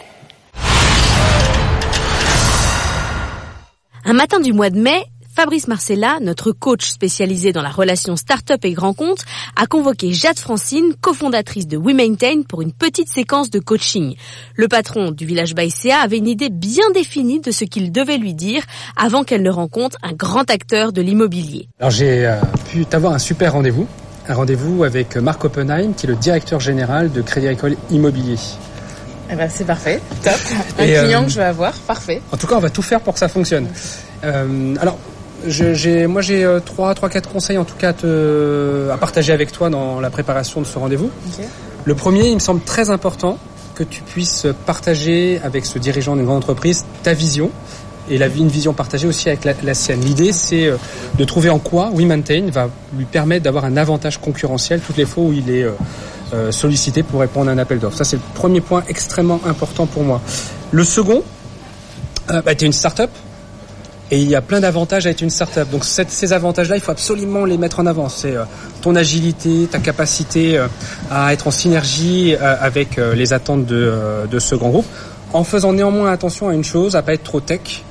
Un 4.11 4.15
matin 4.15 4.41
du 4.41 4.55
mois 4.55 4.71
de 4.71 4.81
mai, 4.81 5.05
Fabrice 5.37 5.69
Marcella, 5.69 6.17
notre 6.23 6.53
coach 6.53 6.89
spécialisé 6.89 7.53
dans 7.53 7.61
la 7.61 7.69
relation 7.69 8.17
start-up 8.17 8.65
et 8.65 8.73
grand 8.73 8.95
compte, 8.95 9.23
a 9.55 9.67
convoqué 9.67 10.15
Jade 10.15 10.39
Francine, 10.39 10.95
cofondatrice 10.99 11.69
de 11.69 11.77
WeMaintain, 11.77 12.41
pour 12.49 12.63
une 12.63 12.73
petite 12.73 13.11
séquence 13.11 13.51
de 13.51 13.59
coaching. 13.59 14.17
Le 14.57 14.67
patron 14.67 15.11
du 15.11 15.27
village 15.27 15.55
Baïséa 15.55 15.99
avait 15.99 16.17
une 16.17 16.27
idée 16.27 16.49
bien 16.49 16.91
définie 16.95 17.41
de 17.41 17.51
ce 17.51 17.65
qu'il 17.65 17.93
devait 17.93 18.17
lui 18.17 18.33
dire 18.33 18.63
avant 18.97 19.25
qu'elle 19.25 19.43
ne 19.43 19.51
rencontre 19.51 19.99
un 20.03 20.15
grand 20.15 20.51
acteur 20.51 20.95
de 20.95 21.03
l'immobilier. 21.03 21.69
Alors 21.79 21.91
j'ai 21.91 22.25
euh, 22.25 22.41
pu 22.71 22.87
avoir 22.93 23.13
un 23.13 23.19
super 23.19 23.53
rendez-vous, 23.53 23.87
un 24.27 24.35
rendez-vous 24.35 24.85
avec 24.85 25.19
Marc 25.19 25.45
Oppenheim, 25.45 25.93
qui 25.95 26.07
est 26.07 26.09
le 26.09 26.17
directeur 26.17 26.61
général 26.61 27.13
de 27.13 27.21
Crédit 27.21 27.49
Agricole 27.49 27.77
Immobilier. 27.91 28.39
Eh 29.31 29.35
ben, 29.35 29.49
c'est 29.51 29.65
parfait, 29.65 30.01
top. 30.23 30.35
Un 30.79 30.85
client 30.85 31.23
euh, 31.23 31.25
que 31.25 31.31
je 31.31 31.39
vais 31.39 31.45
avoir, 31.45 31.73
parfait. 31.75 32.23
En 32.33 32.37
tout 32.37 32.47
cas, 32.47 32.57
on 32.57 32.61
va 32.61 32.71
tout 32.71 32.83
faire 32.83 33.01
pour 33.01 33.15
que 33.15 33.21
ça 33.21 33.29
fonctionne. 33.29 33.69
Euh, 34.25 34.75
alors, 34.81 34.99
j'ai, 35.47 36.07
moi 36.07 36.23
j'ai 36.23 36.45
euh, 36.45 36.61
trois, 36.61 36.95
trois, 36.95 37.09
quatre 37.09 37.29
conseils 37.31 37.59
en 37.59 37.65
tout 37.65 37.77
cas 37.77 37.91
à, 37.91 38.97
partager 38.97 39.33
avec 39.33 39.53
toi 39.53 39.71
dans 39.71 40.01
la 40.01 40.11
préparation 40.11 40.61
de 40.61 40.67
ce 40.67 40.79
rendez-vous. 40.79 41.11
Le 41.85 41.95
premier, 41.95 42.29
il 42.29 42.35
me 42.35 42.41
semble 42.41 42.63
très 42.63 42.91
important 42.91 43.39
que 43.75 43.85
tu 43.85 44.03
puisses 44.03 44.47
partager 44.67 45.41
avec 45.45 45.65
ce 45.65 45.79
dirigeant 45.79 46.17
d'une 46.17 46.25
grande 46.25 46.39
entreprise 46.39 46.85
ta 47.03 47.15
vision 47.15 47.51
et 48.11 48.19
la, 48.19 48.27
une 48.27 48.49
vision 48.49 48.73
partagée 48.73 49.07
aussi 49.07 49.29
avec 49.29 49.45
la, 49.63 49.75
sienne. 49.75 50.01
L'idée, 50.01 50.33
c'est 50.33 50.67
euh, 50.67 50.77
de 51.17 51.25
trouver 51.25 51.51
en 51.51 51.59
quoi 51.59 51.91
WeMaintain 51.95 52.51
va 52.51 52.71
lui 52.97 53.05
permettre 53.05 53.45
d'avoir 53.45 53.65
un 53.65 53.77
avantage 53.77 54.19
concurrentiel 54.19 54.81
toutes 54.81 54.97
les 54.97 55.05
fois 55.05 55.25
où 55.25 55.33
il 55.33 55.51
est 55.51 55.67
euh, 56.33 56.53
sollicité 56.53 57.03
pour 57.03 57.21
répondre 57.21 57.51
à 57.51 57.53
un 57.53 57.59
appel 57.59 57.79
d'offres. 57.79 57.97
Ça, 57.97 58.05
c'est 58.05 58.17
le 58.17 58.23
premier 58.35 58.61
point 58.61 58.83
extrêmement 58.89 59.41
important 59.47 59.87
pour 59.87 60.03
moi. 60.03 60.21
Le 60.71 60.85
second, 60.85 61.23
bah, 62.29 62.55
tu 62.55 62.65
es 62.65 62.67
une 62.67 62.73
start-up, 62.73 63.11
et 64.11 64.19
il 64.19 64.29
y 64.29 64.35
a 64.35 64.41
plein 64.41 64.61
d'avantages 64.61 65.07
à 65.07 65.11
être 65.11 65.21
une 65.21 65.31
startup. 65.31 65.71
Donc 65.71 65.85
ces 65.85 66.33
avantages-là, 66.33 66.77
il 66.77 66.83
faut 66.83 66.91
absolument 66.91 67.45
les 67.45 67.59
mettre 67.59 67.81
en 67.81 67.87
avant. 67.87 68.09
C'est 68.09 68.35
euh, 68.35 68.45
ton 68.81 68.97
agilité, 68.97 69.69
ta 69.71 69.79
capacité 69.79 70.57
euh, 70.57 70.67
à 71.11 71.33
être 71.33 71.47
en 71.47 71.51
synergie 71.51 72.35
euh, 72.35 72.57
avec 72.61 72.97
les 72.97 73.33
attentes 73.33 73.67
de, 73.67 73.93
de 74.31 74.39
ce 74.39 74.55
grand 74.55 74.71
groupe, 74.71 74.87
en 75.33 75.45
faisant 75.45 75.73
néanmoins 75.73 76.11
attention 76.11 76.49
à 76.49 76.55
une 76.55 76.65
chose, 76.65 76.97
à 76.97 77.03
pas 77.03 77.15
être 77.15 77.25
trop 77.25 77.41
tech. 77.41 77.85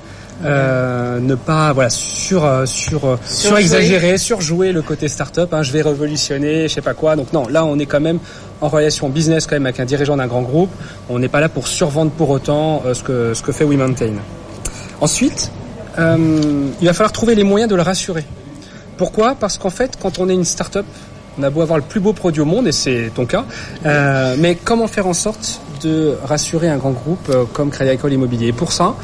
Euh, 0.46 1.20
ne 1.20 1.34
pas 1.36 1.74
voilà 1.74 1.90
sur 1.90 2.48
sur 2.66 3.18
sur 3.26 3.58
exagérer, 3.58 4.18
surjouer 4.18 4.72
le 4.72 4.82
côté 4.82 5.08
startup. 5.08 5.54
Hein, 5.54 5.64
je 5.64 5.72
vais 5.72 5.82
révolutionner, 5.82 6.68
je 6.68 6.74
sais 6.76 6.82
pas 6.82 6.94
quoi. 6.94 7.16
Donc 7.16 7.34
non, 7.34 7.48
là 7.48 7.66
on 7.66 7.80
est 7.80 7.88
quand 7.88 8.00
même 8.00 8.20
en 8.62 8.68
relation 8.68 9.10
business 9.10 9.48
quand 9.48 9.56
même 9.56 9.66
avec 9.66 9.80
un 9.80 9.86
dirigeant 9.86 10.18
d'un 10.18 10.28
grand 10.28 10.44
groupe. 10.44 10.70
On 11.10 11.20
n'est 11.20 11.28
pas 11.28 11.40
là 11.40 11.50
pour 11.50 11.68
survendre 11.68 12.12
pour 12.12 12.30
autant 12.30 12.84
ce 12.94 13.02
que 13.02 13.34
ce 13.34 13.42
que 13.42 13.52
fait 13.52 13.66
WeMaintain. 13.66 14.14
Ensuite, 15.02 15.52
euh, 16.00 16.70
il 16.82 16.88
va 16.88 16.94
falloir 16.94 17.12
trouver 17.12 17.36
les 17.36 17.44
moyens 17.44 17.70
de 17.70 17.76
le 17.76 17.82
rassurer. 17.82 18.26
Pourquoi? 18.98 19.36
Parce 19.36 19.58
qu'en 19.58 19.70
fait, 19.70 19.98
quand 20.02 20.20
on 20.20 20.30
est 20.30 20.34
une 20.34 20.46
start-up, 20.46 20.86
on 21.40 21.44
a 21.44 21.50
beau 21.50 21.62
avoir 21.62 21.78
le 21.78 21.84
plus 21.84 22.00
beau 22.00 22.14
produit 22.14 22.42
au 22.42 22.46
monde, 22.46 22.68
et 22.68 22.72
c'est 22.72 23.12
ton 23.14 23.26
cas, 23.26 23.46
euh, 23.86 24.36
mais 24.40 24.56
comment 24.56 24.88
faire 24.88 25.06
en 25.06 25.14
sorte 25.14 25.62
de 25.84 26.18
rassurer 26.24 26.68
un 26.68 26.78
grand 26.78 26.92
groupe 26.92 27.30
euh, 27.30 27.44
comme 27.54 27.70
Crédit 27.70 27.92
Agricole 27.92 28.14
Immobilier? 28.14 28.48
Et 28.48 28.54
pour 28.54 28.72
ça, 28.72 28.96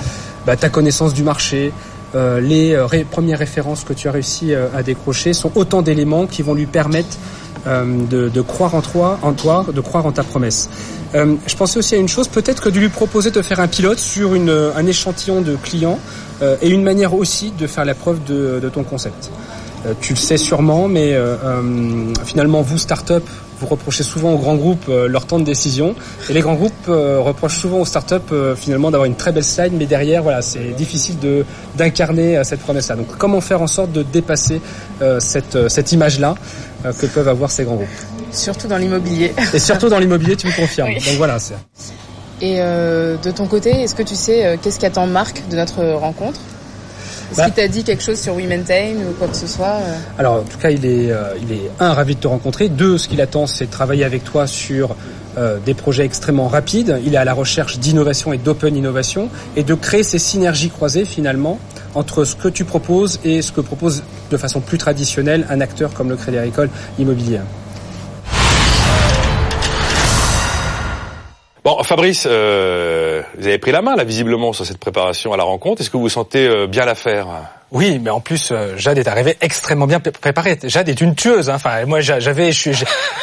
bah, 0.46 0.56
ta 0.56 0.70
connaissance 0.70 1.14
du 1.14 1.24
marché, 1.24 1.72
euh, 2.16 2.40
les 2.40 2.74
euh, 2.74 2.88
premières 3.10 3.40
références 3.40 3.84
que 3.84 3.94
tu 3.94 4.08
as 4.08 4.12
réussi 4.12 4.54
à 4.54 4.84
décrocher 4.84 5.34
sont 5.34 5.52
autant 5.56 5.82
d'éléments 5.82 6.28
qui 6.28 6.42
vont 6.42 6.54
lui 6.54 6.66
permettre 6.66 7.18
de, 7.66 8.28
de, 8.28 8.42
croire 8.42 8.76
en 8.76 8.82
toi, 8.82 9.18
en 9.22 9.32
toi, 9.32 9.66
de 9.74 9.80
croire 9.80 10.06
en 10.06 10.12
ta 10.12 10.24
promesse. 10.24 10.70
je 11.14 11.56
pensais 11.56 11.80
aussi 11.80 11.96
à 11.96 11.98
une 11.98 12.10
chose, 12.10 12.28
peut-être 12.28 12.62
que 12.62 12.68
de 12.68 12.78
lui 12.78 12.90
proposer 12.90 13.32
de 13.32 13.42
faire 13.42 13.62
un 13.62 13.70
pilote 13.70 14.00
sur 14.00 14.36
une, 14.36 14.50
un 14.50 14.86
échantillon 14.86 15.40
de 15.40 15.56
clients 15.56 15.98
euh, 16.42 16.58
et 16.62 16.70
une 16.70 16.84
manière 16.84 17.14
aussi 17.14 17.52
de 17.52 17.68
faire 17.68 17.86
la 17.86 17.96
preuve 17.96 18.24
de, 18.26 18.60
de 18.62 18.70
ton 18.70 18.84
concept. 18.84 19.32
Euh, 19.86 19.94
tu 20.02 20.14
le 20.14 20.18
sais 20.18 20.38
sûrement, 20.38 20.88
mais 20.88 21.14
euh, 21.14 21.36
finalement, 22.26 22.62
vous, 22.62 22.78
start-up, 22.78 23.24
vous 23.64 23.70
reprochez 23.70 24.04
souvent 24.04 24.34
aux 24.34 24.38
grands 24.38 24.56
groupes 24.56 24.86
leur 24.88 25.26
temps 25.26 25.40
de 25.40 25.46
décision. 25.46 25.96
Et 26.30 26.34
les 26.34 26.42
grands 26.42 26.56
groupes 26.56 26.88
reprochent 26.88 27.58
souvent 27.58 27.80
aux 27.80 27.86
startups 27.86 28.34
finalement 28.56 28.92
d'avoir 28.92 29.06
une 29.06 29.16
très 29.16 29.32
belle 29.32 29.44
slide, 29.44 29.74
mais 29.74 29.86
derrière, 29.86 30.24
voilà, 30.24 30.42
c'est 30.42 30.76
difficile 30.76 31.20
de 31.20 31.46
d'incarner 31.78 32.44
cette 32.44 32.60
promesse-là. 32.60 32.96
Donc, 32.96 33.08
comment 33.18 33.42
faire 33.42 33.62
en 33.62 33.68
sorte 33.68 33.92
de 33.92 34.04
dépasser 34.04 34.62
cette 35.20 35.70
cette 35.70 35.92
image-là 35.92 36.36
que 36.84 37.06
peuvent 37.06 37.28
avoir 37.28 37.50
ces 37.52 37.64
grands 37.64 37.76
groupes? 37.76 37.88
Surtout 38.32 38.68
dans 38.68 38.78
l'immobilier. 38.78 39.34
Et 39.54 39.60
surtout 39.60 39.90
dans 39.90 40.00
l'immobilier, 40.00 40.36
tu 40.36 40.48
me 40.48 40.56
confirmes. 40.56 40.94
Donc 40.94 41.16
voilà. 41.18 41.40
c'est... 41.40 41.56
Et 42.42 42.56
euh, 42.60 43.16
de 43.24 43.32
ton 43.32 43.48
côté, 43.48 43.70
est-ce 43.70 43.96
que 43.96 44.04
tu 44.04 44.16
sais 44.16 44.46
euh, 44.46 44.58
qu'est-ce 44.62 44.80
qu'attend 44.80 45.08
Marc 45.08 45.44
de 45.50 45.56
notre 45.56 45.84
rencontre? 45.94 46.42
Est-ce 47.34 47.42
bah. 47.42 47.46
qu'il 47.46 47.54
t'a 47.54 47.68
dit 47.68 47.84
quelque 47.84 48.04
chose 48.04 48.20
sur 48.20 48.36
WeMaintain 48.36 48.94
ou 49.10 49.14
quoi 49.18 49.28
que 49.28 49.36
ce 49.36 49.48
soit 49.48 49.66
euh 49.66 49.98
Alors 50.20 50.36
en 50.36 50.42
tout 50.44 50.58
cas, 50.58 50.70
il 50.70 50.86
est, 50.86 51.12
il 51.42 51.52
est 51.52 51.72
un 51.80 51.94
ravi 51.94 52.16
de 52.16 52.20
te 52.20 52.28
rencontrer. 52.28 52.70
Deux, 52.70 52.98
ce 52.98 53.08
qu'il 53.08 53.22
attend, 53.22 53.48
c'est 53.48 53.66
de 53.66 53.72
travailler 53.72 54.04
avec 54.04 54.24
toi 54.24 54.46
sur 54.46 54.96
des 55.66 55.74
projets 55.74 56.06
extrêmement 56.06 56.48
rapides. 56.48 57.00
Il 57.06 57.16
est 57.16 57.18
à 57.18 57.26
la 57.26 57.34
recherche 57.34 57.80
d'innovation 57.80 58.34
et 58.34 58.38
d'open 58.38 58.76
innovation 58.76 59.30
et 59.56 59.64
de 59.64 59.74
créer 59.74 60.04
ces 60.04 60.20
synergies 60.20 60.70
croisées 60.70 61.06
finalement 61.06 61.58
entre 61.96 62.24
ce 62.24 62.36
que 62.36 62.48
tu 62.48 62.66
proposes 62.66 63.20
et 63.24 63.42
ce 63.42 63.52
que 63.52 63.62
propose 63.62 64.04
de 64.32 64.38
façon 64.38 64.62
plus 64.62 64.78
traditionnelle 64.78 65.48
un 65.50 65.62
acteur 65.62 65.94
comme 65.94 66.10
le 66.10 66.16
Crédit 66.16 66.38
Agricole 66.38 66.70
Immobilier. 67.00 67.40
Bon, 71.64 71.82
Fabrice, 71.82 72.28
euh, 72.30 73.22
vous 73.38 73.48
avez 73.48 73.58
pris 73.58 73.72
la 73.72 73.82
main 73.82 73.96
là 73.96 74.04
visiblement 74.04 74.52
sur 74.52 74.66
cette 74.66 74.80
préparation 74.80 75.32
à 75.32 75.38
la 75.38 75.44
rencontre. 75.46 75.82
Est-ce 75.82 75.90
que 75.90 75.96
vous 75.96 76.10
sentez 76.10 76.46
euh, 76.46 76.68
bien 76.68 76.84
la 76.84 76.94
faire? 76.94 77.28
Oui, 77.72 78.00
mais 78.04 78.10
en 78.10 78.20
plus, 78.20 78.52
euh, 78.52 78.76
Jade 78.76 78.98
est 78.98 79.08
arrivée 79.08 79.38
extrêmement 79.40 79.88
bien 79.88 80.02
préparée. 80.02 80.60
Jade 80.62 80.90
est 80.90 81.00
une 81.00 81.16
tueuse. 81.16 81.50
Hein. 81.50 81.56
Enfin, 81.56 81.86
moi, 81.86 82.02
j'avais, 82.02 82.52
j'ai, 82.52 82.74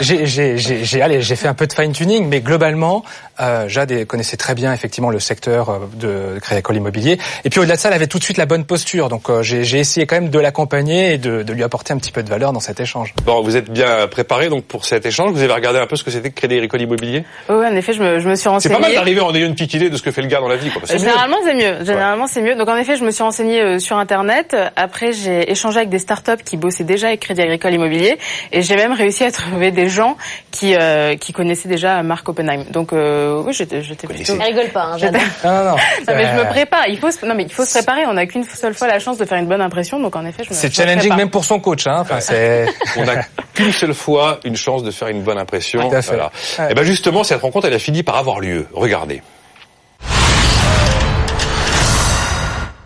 j'ai, 0.01 0.57
j'ai 0.57 1.37
fait 1.37 1.49
un 1.49 1.55
peu 1.55 1.67
de 1.67 1.73
fine 1.75 1.93
tuning, 1.93 2.29
mais 2.29 2.41
globalement, 2.41 3.05
euh, 3.41 3.69
Jade 3.69 4.05
connaissait 4.05 4.37
très 4.37 4.55
bien 4.55 4.73
effectivement 4.73 5.11
le 5.11 5.19
secteur 5.19 5.71
euh, 5.71 5.79
de 5.95 6.39
Crédit 6.41 6.59
Agricole 6.59 6.77
Immobilier. 6.77 7.19
Et 7.45 7.51
puis 7.51 7.61
au-delà 7.61 7.77
de 7.77 7.81
ça, 7.81 7.89
elle 7.89 7.95
avait 7.95 8.07
tout 8.07 8.19
de 8.19 8.25
suite 8.25 8.37
la 8.37 8.47
bonne 8.47 8.65
posture. 8.65 9.09
Donc 9.09 9.31
euh, 9.31 9.43
j'ai, 9.43 9.79
essayé 9.81 10.07
quand 10.07 10.17
même 10.17 10.31
de 10.31 10.39
l'accompagner 10.39 11.15
et 11.15 11.19
de, 11.19 11.43
de, 11.43 11.53
lui 11.53 11.63
apporter 11.63 11.93
un 11.93 11.99
petit 11.99 12.13
peu 12.13 12.23
de 12.23 12.29
valeur 12.29 12.53
dans 12.53 12.61
cet 12.61 12.81
échange. 12.81 13.15
Bon, 13.25 13.43
vous 13.43 13.57
êtes 13.57 13.71
bien 13.71 14.07
préparé 14.09 14.49
donc 14.49 14.65
pour 14.65 14.85
cet 14.85 15.07
échange. 15.07 15.33
Vous 15.33 15.43
avez 15.43 15.53
regardé 15.53 15.79
un 15.79 15.87
peu 15.87 15.97
ce 15.97 16.05
que 16.05 16.11
c'était 16.11 16.31
que 16.31 16.35
Crédit 16.35 16.57
Agricole 16.57 16.83
Immobilier? 16.83 17.25
Oui, 17.49 17.67
en 17.67 17.75
effet, 17.75 17.95
je 17.95 18.03
me, 18.03 18.21
je 18.21 18.29
me 18.29 18.35
suis 18.35 18.49
renseigné. 18.49 18.75
C'est 18.75 18.81
pas 18.81 18.87
mal 18.87 18.95
d'arriver 18.95 19.21
en 19.21 19.35
ayant 19.35 19.47
une 19.47 19.55
petite 19.55 19.75
idée 19.75 19.91
de 19.91 19.97
ce 19.97 20.03
que 20.03 20.11
fait 20.11 20.23
le 20.23 20.29
gars 20.29 20.41
dans 20.41 20.49
la 20.49 20.57
vie. 20.57 20.71
Quoi, 20.71 20.83
Généralement, 20.87 21.39
c'est 21.45 21.55
mieux. 21.55 21.85
Généralement, 21.85 22.27
c'est 22.27 22.43
mieux. 22.43 22.57
Donc 22.57 22.69
en 22.69 22.77
effet, 22.77 22.97
je 22.97 23.05
me 23.05 23.11
suis 23.11 23.23
renseigné 23.23 23.79
sur 23.79 23.97
Internet. 23.97 24.11
Internet. 24.11 24.57
Après, 24.77 25.13
j'ai 25.13 25.51
échangé 25.51 25.79
avec 25.79 25.89
des 25.89 25.99
startups 25.99 26.43
qui 26.45 26.57
bossaient 26.57 26.85
déjà 26.85 27.07
avec 27.09 27.21
Crédit 27.21 27.43
Agricole 27.43 27.75
Immobilier 27.75 28.19
et 28.53 28.61
j'ai 28.61 28.77
même 28.77 28.93
réussi 28.93 29.25
à 29.25 29.31
trouver 29.31 29.71
des 29.71 29.89
gens 29.89 30.17
qui 30.51 30.75
euh, 30.75 31.17
qui 31.17 31.33
connaissaient 31.33 31.69
déjà 31.69 32.03
Marc 32.03 32.29
Oppenheim. 32.29 32.65
Donc 32.71 32.93
euh, 32.93 33.30
oui, 33.39 33.53
j'étais 33.53 33.83
j'étais 33.83 34.07
plutôt. 34.07 34.35
Elle 34.35 34.43
rigole 34.43 34.69
pas, 34.71 34.85
hein, 34.85 34.99
J'étais-. 34.99 35.19
Non, 35.19 35.51
non, 35.51 35.65
non. 35.65 35.71
Non, 35.71 35.77
mais 36.09 36.27
je 36.27 36.33
me 36.35 36.41
Euh, 36.41 36.45
prépare. 36.45 36.89
Il 36.89 36.99
faut 36.99 37.11
se... 37.11 37.25
non 37.25 37.35
mais 37.35 37.45
il 37.45 37.53
faut 37.53 37.65
se 37.65 37.73
préparer. 37.73 38.07
On 38.07 38.15
n'a 38.15 38.27
qu'une 38.27 38.45
seule 38.45 38.75
fois 38.75 38.89
la 38.89 38.99
chance 38.99 39.19
de 39.19 39.25
faire 39.25 39.39
une 39.39 39.47
bonne 39.47 39.61
impression, 39.61 39.99
donc 40.01 40.17
en 40.17 40.25
effet, 40.27 40.45
je 40.45 40.51
me. 40.51 40.55
C'est 40.55 40.69
me 40.69 40.73
challenging 40.73 41.15
même 41.15 41.31
pour 41.31 41.45
son 41.45 41.61
coach. 41.61 41.87
Hein. 41.87 41.99
Enfin, 42.01 42.21
c'est... 42.21 42.67
On 42.97 43.05
n'a 43.05 43.23
qu'une 43.55 43.73
seule 43.73 43.95
fois 43.95 44.41
une 44.45 44.57
chance 44.57 44.83
de 44.83 44.91
faire 44.91 45.09
une 45.09 45.23
bonne 45.23 45.39
impression. 45.39 45.89
Tout 45.89 45.95
à 45.97 46.03
fait. 46.03 46.09
Voilà. 46.15 46.31
Ouais. 46.59 46.73
Et 46.73 46.75
ben 46.75 46.83
justement, 46.85 47.25
cette 47.25 47.41
rencontre, 47.41 47.67
elle 47.67 47.75
a 47.75 47.79
fini 47.79 48.03
par 48.03 48.17
avoir 48.17 48.41
lieu. 48.41 48.67
Regardez. 48.73 49.23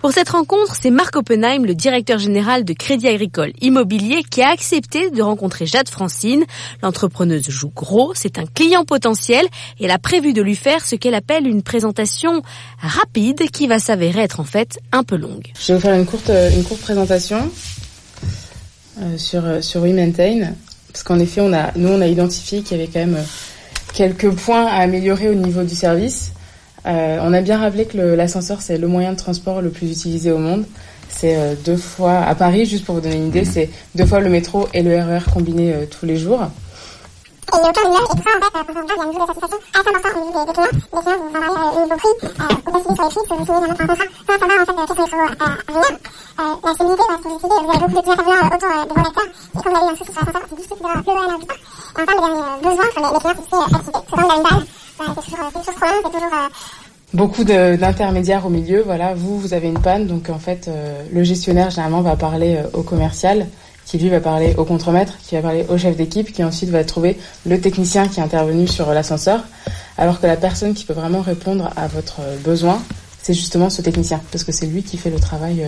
Pour 0.04 0.12
cette 0.12 0.28
rencontre, 0.28 0.76
c'est 0.78 0.90
Marc 0.90 1.16
Oppenheim, 1.16 1.64
le 1.64 1.74
directeur 1.74 2.18
général 2.18 2.66
de 2.66 2.74
Crédit 2.74 3.08
Agricole 3.08 3.54
Immobilier, 3.62 4.22
qui 4.22 4.42
a 4.42 4.50
accepté 4.50 5.10
de 5.10 5.22
rencontrer 5.22 5.64
Jade 5.64 5.88
Francine. 5.88 6.44
L'entrepreneuse 6.82 7.48
joue 7.48 7.70
gros, 7.74 8.12
c'est 8.14 8.38
un 8.38 8.44
client 8.44 8.84
potentiel 8.84 9.46
et 9.80 9.86
elle 9.86 9.90
a 9.90 9.98
prévu 9.98 10.34
de 10.34 10.42
lui 10.42 10.56
faire 10.56 10.84
ce 10.84 10.94
qu'elle 10.94 11.14
appelle 11.14 11.46
une 11.46 11.62
présentation 11.62 12.42
rapide 12.78 13.48
qui 13.50 13.66
va 13.66 13.78
s'avérer 13.78 14.20
être 14.20 14.40
en 14.40 14.44
fait 14.44 14.78
un 14.92 15.04
peu 15.04 15.16
longue. 15.16 15.50
Je 15.58 15.68
vais 15.68 15.78
vous 15.78 15.80
faire 15.80 15.94
une 15.94 16.04
courte, 16.04 16.30
une 16.54 16.64
courte 16.64 16.82
présentation 16.82 17.50
euh, 19.00 19.16
sur, 19.16 19.42
euh, 19.46 19.62
sur 19.62 19.80
WeMaintain. 19.80 20.52
Parce 20.92 21.02
qu'en 21.02 21.18
effet, 21.18 21.40
on 21.40 21.54
a, 21.54 21.72
nous, 21.76 21.88
on 21.88 22.02
a 22.02 22.08
identifié 22.08 22.60
qu'il 22.60 22.76
y 22.76 22.82
avait 22.82 22.92
quand 22.92 23.00
même 23.00 23.16
euh, 23.16 23.24
quelques 23.94 24.30
points 24.32 24.66
à 24.66 24.82
améliorer 24.82 25.30
au 25.30 25.34
niveau 25.34 25.62
du 25.62 25.74
service. 25.74 26.32
Euh, 26.86 27.18
on 27.22 27.32
a 27.32 27.40
bien 27.40 27.58
rappelé 27.58 27.86
que 27.86 27.96
l'ascenseur, 27.96 28.60
c'est 28.60 28.78
le 28.78 28.86
moyen 28.88 29.12
de 29.12 29.18
transport 29.18 29.62
le 29.62 29.70
plus 29.70 29.90
utilisé 29.90 30.30
au 30.30 30.38
monde. 30.38 30.64
C'est 31.08 31.36
euh, 31.36 31.54
deux 31.64 31.76
fois, 31.76 32.18
à 32.18 32.34
Paris, 32.34 32.66
juste 32.66 32.84
pour 32.84 32.96
vous 32.96 33.00
donner 33.00 33.16
une 33.16 33.28
idée, 33.28 33.44
c'est 33.44 33.70
deux 33.94 34.04
fois 34.04 34.20
le 34.20 34.28
métro 34.28 34.68
et 34.74 34.82
le 34.82 34.96
RER 34.96 35.20
combinés 35.32 35.72
euh, 35.72 35.86
tous 35.86 36.06
les 36.06 36.16
jours. 36.16 36.42
Et 37.52 37.56
autant 37.56 37.82
l'image 37.84 38.02
est 38.02 38.20
très 38.20 38.34
en 38.34 38.50
fait, 38.50 38.72
pour 38.72 38.82
il 38.82 38.88
y 38.88 38.98
a 38.98 39.02
un 39.02 39.06
niveau 39.06 39.22
de 39.22 39.26
satisfaction 39.26 39.58
assez 39.72 39.90
important 39.94 40.20
au 40.20 40.26
niveau 40.26 40.42
des, 40.44 40.50
des 40.50 40.54
clients. 40.54 40.74
Les 40.74 41.02
clients 41.04 41.20
vont 41.22 41.30
parler 41.30 41.54
au 41.54 41.84
niveau 41.84 41.96
prix, 41.96 42.14
euh, 42.24 42.66
au 42.66 42.72
décider 42.74 42.94
sur 42.94 43.04
les 43.04 43.10
prix, 43.14 43.22
que 43.24 43.34
vous 43.34 43.44
signez 43.44 43.60
maintenant 43.60 43.74
un 43.74 43.78
contrat, 43.78 43.94
sans 43.94 44.34
savoir 44.34 44.54
en 44.54 44.72
fait 44.74 44.94
qu'est-ce 44.94 44.94
qu'il 44.94 45.08
faut 45.08 45.22
euh, 45.22 45.38
à 45.38 45.70
venir. 45.70 45.92
Euh, 46.34 46.54
la 46.64 46.72
stabilité, 46.74 47.04
lorsque 47.08 47.24
vous 47.24 47.38
décidez, 47.38 47.58
vous 47.62 47.70
avez 47.70 47.88
beaucoup 47.94 48.10
de 48.10 48.22
clients 48.24 48.50
intervenants 48.50 48.82
autour 48.82 48.96
de 48.96 49.00
vos 49.00 49.06
lecteurs, 49.06 49.28
et 49.28 49.54
quand 49.54 49.70
vous 49.70 49.76
avez 49.76 49.86
un 49.86 49.94
souci 49.94 50.10
sur 50.10 50.18
l'ascenseur, 50.18 50.42
c'est 50.50 50.56
difficile 50.56 50.80
d'avoir 50.82 51.02
plus 51.04 51.14
loin 51.14 51.26
d'un 51.30 51.38
plus 51.38 51.46
tard. 51.46 51.60
Et 51.94 52.00
en 52.00 52.06
termes 52.06 52.18
de 52.18 52.26
derniers 52.26 52.58
besoins, 52.64 52.88
enfin, 52.90 53.02
les, 53.04 53.10
les 53.14 53.20
clients, 53.22 53.34
c'est 53.34 53.44
aussi 53.44 53.54
activité. 53.54 53.70
Parce 53.70 53.84
que 53.84 53.90
quand 53.94 54.16
vous 54.18 54.24
avez 54.24 54.34
une 54.34 54.42
balle, 54.42 54.64
beaucoup 57.14 57.44
d'intermédiaires 57.44 58.44
au 58.44 58.50
milieu. 58.50 58.82
Voilà, 58.82 59.14
vous, 59.14 59.38
vous 59.38 59.54
avez 59.54 59.68
une 59.68 59.80
panne, 59.80 60.06
donc 60.06 60.28
en 60.28 60.38
fait, 60.38 60.68
euh, 60.68 61.02
le 61.12 61.22
gestionnaire 61.22 61.70
généralement 61.70 62.02
va 62.02 62.16
parler 62.16 62.56
euh, 62.56 62.66
au 62.74 62.82
commercial, 62.82 63.46
qui 63.86 63.98
lui 63.98 64.08
va 64.08 64.20
parler 64.20 64.54
au 64.56 64.64
contremaître, 64.64 65.14
qui 65.18 65.36
va 65.36 65.42
parler 65.42 65.64
au 65.68 65.78
chef 65.78 65.96
d'équipe, 65.96 66.32
qui 66.32 66.42
ensuite 66.42 66.70
va 66.70 66.84
trouver 66.84 67.18
le 67.46 67.60
technicien 67.60 68.08
qui 68.08 68.20
est 68.20 68.22
intervenu 68.22 68.66
sur 68.66 68.90
euh, 68.90 68.94
l'ascenseur, 68.94 69.44
alors 69.96 70.20
que 70.20 70.26
la 70.26 70.36
personne 70.36 70.74
qui 70.74 70.84
peut 70.84 70.92
vraiment 70.92 71.22
répondre 71.22 71.70
à 71.76 71.86
votre 71.86 72.20
besoin, 72.44 72.82
c'est 73.22 73.34
justement 73.34 73.70
ce 73.70 73.80
technicien, 73.80 74.20
parce 74.32 74.44
que 74.44 74.52
c'est 74.52 74.66
lui 74.66 74.82
qui 74.82 74.98
fait 74.98 75.10
le 75.10 75.18
travail 75.18 75.64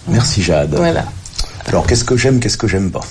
Merci 0.09 0.43
Jade. 0.43 0.75
Voilà. 0.75 1.05
Alors 1.67 1.87
qu'est-ce 1.87 2.05
que 2.05 2.17
j'aime, 2.17 2.41
qu'est-ce 2.41 2.59
que 2.59 2.67
j'aime 2.67 2.91
pas 2.91 3.05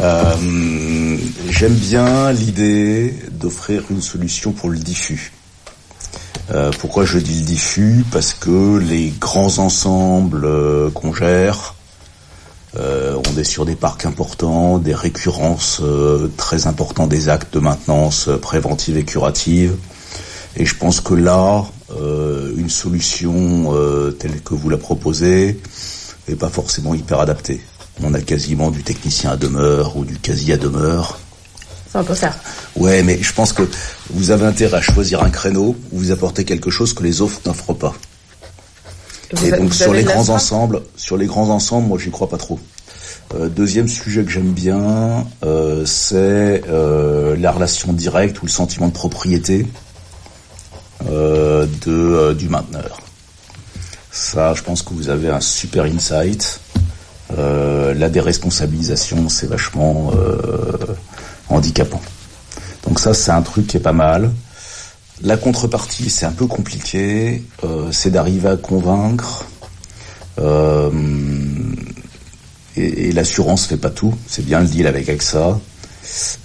Euh, 0.00 1.16
J'aime 1.50 1.74
bien 1.74 2.32
l'idée 2.32 3.14
d'offrir 3.30 3.84
une 3.90 4.00
solution 4.00 4.52
pour 4.52 4.70
le 4.70 4.78
diffus. 4.78 5.32
Euh, 6.50 6.70
pourquoi 6.80 7.04
je 7.04 7.18
dis 7.18 7.40
le 7.40 7.44
diffus? 7.44 8.04
Parce 8.10 8.32
que 8.34 8.78
les 8.78 9.12
grands 9.20 9.58
ensembles 9.58 10.44
euh, 10.44 10.90
qu'on 10.90 11.12
gère, 11.12 11.74
euh, 12.78 13.20
on 13.28 13.38
est 13.38 13.44
sur 13.44 13.64
des 13.64 13.76
parcs 13.76 14.06
importants, 14.06 14.78
des 14.78 14.94
récurrences 14.94 15.80
euh, 15.82 16.30
très 16.36 16.66
importantes 16.66 17.10
des 17.10 17.28
actes 17.28 17.52
de 17.54 17.60
maintenance 17.60 18.28
euh, 18.28 18.38
préventive 18.38 18.96
et 18.96 19.04
curative. 19.04 19.76
Et 20.56 20.64
je 20.64 20.74
pense 20.74 21.00
que 21.00 21.14
là, 21.14 21.64
euh, 21.98 22.52
une 22.56 22.70
solution 22.70 23.74
euh, 23.74 24.10
telle 24.10 24.40
que 24.40 24.54
vous 24.54 24.70
la 24.70 24.78
proposez 24.78 25.60
n'est 26.28 26.36
pas 26.36 26.48
forcément 26.48 26.94
hyper 26.94 27.20
adaptée. 27.20 27.60
On 28.02 28.14
a 28.14 28.20
quasiment 28.20 28.70
du 28.70 28.82
technicien 28.82 29.32
à 29.32 29.36
demeure 29.36 29.96
ou 29.96 30.04
du 30.04 30.16
quasi 30.18 30.52
à 30.52 30.56
demeure. 30.56 31.18
C'est 31.90 31.98
un 31.98 32.04
peu 32.04 32.14
ça. 32.14 32.34
Ouais, 32.74 33.02
mais 33.02 33.22
je 33.22 33.32
pense 33.34 33.52
que 33.52 33.68
vous 34.08 34.30
avez 34.30 34.46
intérêt 34.46 34.78
à 34.78 34.80
choisir 34.80 35.22
un 35.22 35.28
créneau 35.28 35.76
où 35.92 35.98
vous 35.98 36.10
apportez 36.10 36.44
quelque 36.44 36.70
chose 36.70 36.94
que 36.94 37.02
les 37.02 37.20
autres 37.20 37.40
n'offrent 37.44 37.74
pas. 37.74 37.94
Vous 39.32 39.46
Et 39.46 39.52
a- 39.52 39.58
donc 39.58 39.72
sur 39.74 39.92
les 39.92 40.04
grands 40.04 40.28
ensembles, 40.28 40.82
sur 40.96 41.16
les 41.16 41.26
grands 41.26 41.48
ensembles, 41.50 41.88
moi 41.88 41.98
j'y 41.98 42.10
crois 42.10 42.28
pas 42.28 42.36
trop. 42.38 42.58
Euh, 43.34 43.48
deuxième 43.48 43.88
sujet 43.88 44.24
que 44.24 44.30
j'aime 44.30 44.52
bien, 44.52 45.26
euh, 45.44 45.86
c'est 45.86 46.62
euh, 46.68 47.34
la 47.38 47.50
relation 47.50 47.92
directe 47.92 48.42
ou 48.42 48.46
le 48.46 48.50
sentiment 48.50 48.88
de 48.88 48.92
propriété 48.92 49.66
de 51.06 52.32
du 52.34 52.48
mainteneur. 52.48 52.98
Ça, 54.10 54.54
je 54.54 54.62
pense 54.62 54.82
que 54.82 54.92
vous 54.94 55.08
avez 55.08 55.30
un 55.30 55.40
super 55.40 55.84
insight. 55.84 56.60
La 57.36 58.08
déresponsabilisation, 58.08 59.28
c'est 59.28 59.46
vachement 59.48 60.12
handicapant. 61.48 62.00
Donc 62.86 63.00
ça, 63.00 63.14
c'est 63.14 63.30
un 63.30 63.42
truc 63.42 63.66
qui 63.66 63.78
est 63.78 63.80
pas 63.80 63.92
mal. 63.92 64.30
La 65.22 65.36
contrepartie, 65.36 66.10
c'est 66.10 66.26
un 66.26 66.32
peu 66.32 66.46
compliqué. 66.46 67.42
Euh, 67.64 67.90
c'est 67.92 68.10
d'arriver 68.10 68.48
à 68.48 68.56
convaincre. 68.56 69.44
Euh, 70.38 70.90
et 72.76 73.08
et 73.08 73.12
l'assurance 73.12 73.66
fait 73.66 73.76
pas 73.76 73.90
tout. 73.90 74.14
C'est 74.26 74.44
bien 74.44 74.60
le 74.60 74.66
deal 74.66 74.86
avec 74.86 75.08
AXA. 75.08 75.60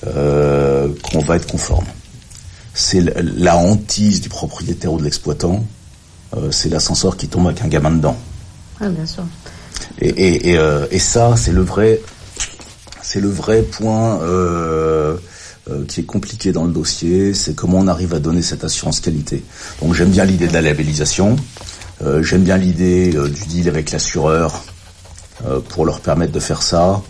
Euh, 0.05 0.89
qu'on 1.03 1.19
va 1.19 1.35
être 1.35 1.47
conforme. 1.47 1.85
C'est 2.73 3.01
la 3.17 3.57
hantise 3.57 4.21
du 4.21 4.29
propriétaire 4.29 4.93
ou 4.93 4.99
de 4.99 5.03
l'exploitant. 5.03 5.65
Euh, 6.35 6.51
c'est 6.51 6.69
l'ascenseur 6.69 7.17
qui 7.17 7.27
tombe 7.27 7.47
avec 7.47 7.61
un 7.63 7.67
gamin 7.67 7.91
dedans. 7.91 8.17
Ah, 8.79 8.89
bien 8.89 9.05
sûr. 9.05 9.23
Et, 9.99 10.09
et, 10.09 10.49
et, 10.51 10.57
euh, 10.57 10.85
et 10.91 10.99
ça, 10.99 11.35
c'est 11.35 11.51
le 11.51 11.61
vrai, 11.61 11.99
c'est 13.01 13.19
le 13.19 13.29
vrai 13.29 13.63
point 13.63 14.21
euh, 14.21 15.17
euh, 15.69 15.85
qui 15.85 16.01
est 16.01 16.05
compliqué 16.05 16.51
dans 16.51 16.63
le 16.63 16.71
dossier. 16.71 17.33
C'est 17.33 17.55
comment 17.55 17.79
on 17.79 17.87
arrive 17.87 18.13
à 18.13 18.19
donner 18.19 18.41
cette 18.41 18.63
assurance 18.63 18.99
qualité. 18.99 19.43
Donc 19.81 19.93
j'aime 19.93 20.09
bien 20.09 20.25
l'idée 20.25 20.47
de 20.47 20.53
la 20.53 20.61
labellisation. 20.61 21.35
Euh, 22.03 22.21
j'aime 22.21 22.43
bien 22.43 22.57
l'idée 22.57 23.15
euh, 23.15 23.27
du 23.27 23.45
deal 23.45 23.67
avec 23.67 23.91
l'assureur 23.91 24.63
euh, 25.45 25.59
pour 25.59 25.85
leur 25.85 25.99
permettre 25.99 26.31
de 26.31 26.39
faire 26.39 26.61
ça. 26.61 27.01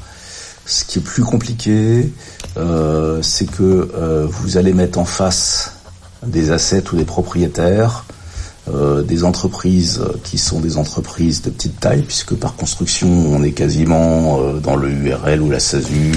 Ce 0.65 0.85
qui 0.85 0.99
est 0.99 1.01
plus 1.01 1.23
compliqué, 1.23 2.11
euh, 2.57 3.21
c'est 3.21 3.49
que 3.49 4.27
vous 4.29 4.57
allez 4.57 4.73
mettre 4.73 4.99
en 4.99 5.05
face 5.05 5.73
des 6.25 6.51
assets 6.51 6.91
ou 6.91 6.97
des 6.97 7.05
propriétaires 7.05 8.05
des 9.07 9.23
entreprises 9.23 10.03
qui 10.25 10.37
sont 10.37 10.59
des 10.59 10.75
entreprises 10.75 11.41
de 11.41 11.49
petite 11.49 11.79
taille, 11.79 12.01
puisque 12.01 12.35
par 12.35 12.57
construction, 12.57 13.07
on 13.07 13.41
est 13.41 13.53
quasiment 13.53 14.41
dans 14.55 14.75
le 14.75 14.89
URL 14.89 15.41
ou 15.41 15.49
la 15.49 15.61
SASU, 15.61 16.11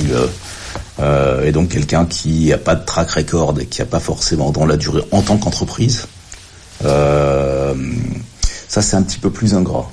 euh, 1.01 1.45
et 1.45 1.53
donc 1.53 1.71
quelqu'un 1.71 2.07
qui 2.07 2.49
n'a 2.49 2.59
pas 2.59 2.75
de 2.75 2.85
track 2.85 3.11
record 3.11 3.55
et 3.61 3.67
qui 3.67 3.81
n'a 3.81 3.87
pas 3.87 4.01
forcément 4.01 4.51
dans 4.51 4.67
la 4.67 4.77
durée 4.77 5.03
en 5.13 5.23
tant 5.23 5.39
qu'entreprise. 5.39 6.07
Euh, 6.85 7.75
ça, 8.69 8.83
c'est 8.83 8.97
un 8.97 9.03
petit 9.03 9.19
peu 9.19 9.31
plus 9.31 9.55
ingrat. 9.55 9.91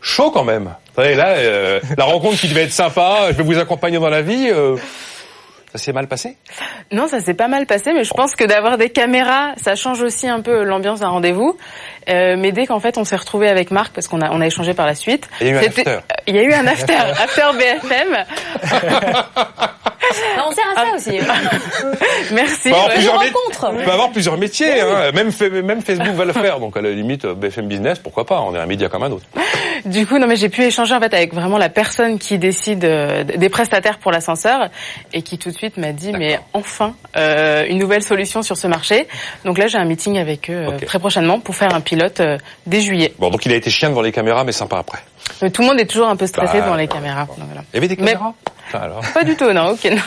Chaud 0.00 0.30
quand 0.30 0.44
même. 0.44 0.74
Vous 0.94 1.02
savez, 1.02 1.14
là, 1.14 1.30
euh, 1.30 1.80
la 1.98 2.04
rencontre 2.04 2.38
qui 2.38 2.48
devait 2.48 2.62
être 2.62 2.72
sympa, 2.72 3.26
je 3.32 3.36
vais 3.36 3.42
vous 3.42 3.58
accompagner 3.58 3.98
dans 3.98 4.08
la 4.08 4.22
vie, 4.22 4.48
euh, 4.50 4.76
ça 5.72 5.78
s'est 5.78 5.92
mal 5.92 6.06
passé? 6.06 6.38
Non, 6.92 7.08
ça 7.08 7.20
s'est 7.20 7.34
pas 7.34 7.48
mal 7.48 7.66
passé, 7.66 7.92
mais 7.92 8.04
je 8.04 8.14
pense 8.14 8.34
que 8.34 8.44
d'avoir 8.44 8.78
des 8.78 8.88
caméras, 8.88 9.52
ça 9.62 9.74
change 9.74 10.00
aussi 10.00 10.26
un 10.28 10.40
peu 10.40 10.62
l'ambiance 10.62 11.00
d'un 11.00 11.08
rendez-vous. 11.08 11.58
Euh, 12.08 12.36
mais 12.38 12.52
dès 12.52 12.66
qu'en 12.66 12.78
fait 12.80 12.98
on 12.98 13.04
s'est 13.04 13.16
retrouvé 13.16 13.48
avec 13.48 13.70
Marc, 13.70 13.92
parce 13.92 14.06
qu'on 14.08 14.20
a 14.20 14.30
on 14.30 14.40
a 14.40 14.46
échangé 14.46 14.74
par 14.74 14.86
la 14.86 14.94
suite, 14.94 15.28
Il 15.40 15.48
y 15.48 15.50
a 15.50 15.52
eu 15.54 15.56
un 15.56 15.66
after. 15.66 15.98
il 16.28 16.36
y 16.36 16.38
a 16.38 16.42
eu 16.42 16.52
un 16.52 16.66
after, 16.66 16.94
after 17.22 17.42
BFM. 17.58 18.24
Non, 20.36 20.44
on 20.48 20.52
sert 20.52 20.64
à 20.74 20.86
ça 20.86 20.94
aussi. 20.96 21.18
Merci. 22.32 22.70
peut 22.70 22.74
avoir 22.74 22.88
ouais. 22.88 22.94
plusieurs, 22.94 23.14
rencontre. 23.14 23.68
on 23.72 23.84
peut 23.84 23.90
avoir 23.90 24.10
plusieurs 24.10 24.36
métiers, 24.38 24.80
hein. 24.80 25.12
même, 25.12 25.32
fa- 25.32 25.48
même 25.48 25.82
Facebook 25.82 26.14
va 26.14 26.24
le 26.24 26.32
faire. 26.32 26.60
Donc 26.60 26.76
à 26.76 26.80
la 26.80 26.90
limite, 26.90 27.24
euh, 27.24 27.34
BFM 27.34 27.66
Business, 27.68 27.98
pourquoi 27.98 28.24
pas? 28.26 28.40
On 28.40 28.54
est 28.54 28.58
un 28.58 28.66
média 28.66 28.88
comme 28.88 29.02
un 29.02 29.10
autre. 29.10 29.24
Du 29.84 30.06
coup, 30.06 30.18
non, 30.18 30.26
mais 30.26 30.36
j'ai 30.36 30.48
pu 30.48 30.62
échanger 30.62 30.94
en 30.94 31.00
fait 31.00 31.12
avec 31.14 31.34
vraiment 31.34 31.58
la 31.58 31.68
personne 31.68 32.18
qui 32.18 32.38
décide 32.38 32.84
euh, 32.84 33.24
des 33.24 33.48
prestataires 33.48 33.98
pour 33.98 34.10
l'ascenseur 34.10 34.68
et 35.12 35.22
qui 35.22 35.38
tout 35.38 35.50
de 35.50 35.56
suite 35.56 35.76
m'a 35.76 35.92
dit 35.92 36.12
mais 36.12 36.38
enfin 36.52 36.94
euh, 37.16 37.64
une 37.68 37.78
nouvelle 37.78 38.02
solution 38.02 38.42
sur 38.42 38.56
ce 38.56 38.66
marché. 38.66 39.06
Donc 39.44 39.58
là, 39.58 39.66
j'ai 39.68 39.78
un 39.78 39.84
meeting 39.84 40.18
avec 40.18 40.50
eux 40.50 40.66
très 40.86 40.98
prochainement 40.98 41.40
pour 41.40 41.54
faire 41.54 41.74
un 41.74 41.80
pilote 41.80 42.20
euh, 42.20 42.38
dès 42.66 42.80
juillet. 42.80 43.12
Bon, 43.18 43.30
donc 43.30 43.46
il 43.46 43.52
a 43.52 43.56
été 43.56 43.70
chien 43.70 43.90
devant 43.90 44.02
les 44.02 44.12
caméras, 44.12 44.44
mais 44.44 44.52
sympa 44.52 44.78
après. 44.78 44.98
Mais 45.42 45.50
tout 45.50 45.62
le 45.62 45.68
monde 45.68 45.80
est 45.80 45.86
toujours 45.86 46.08
un 46.08 46.16
peu 46.16 46.26
stressé 46.26 46.58
Bah, 46.58 46.64
devant 46.64 46.76
les 46.76 46.88
caméras. 46.88 47.26
Donc 47.26 47.46
voilà. 47.46 47.62
Il 47.72 47.76
y 47.76 47.78
avait 47.78 47.88
des 47.88 47.96
caméras? 47.96 48.34
Alors? 48.72 49.00
Pas 49.14 49.24
du 49.24 49.36
tout, 49.36 49.50
non, 49.52 49.70
ok. 49.72 49.84
non. 49.84 50.02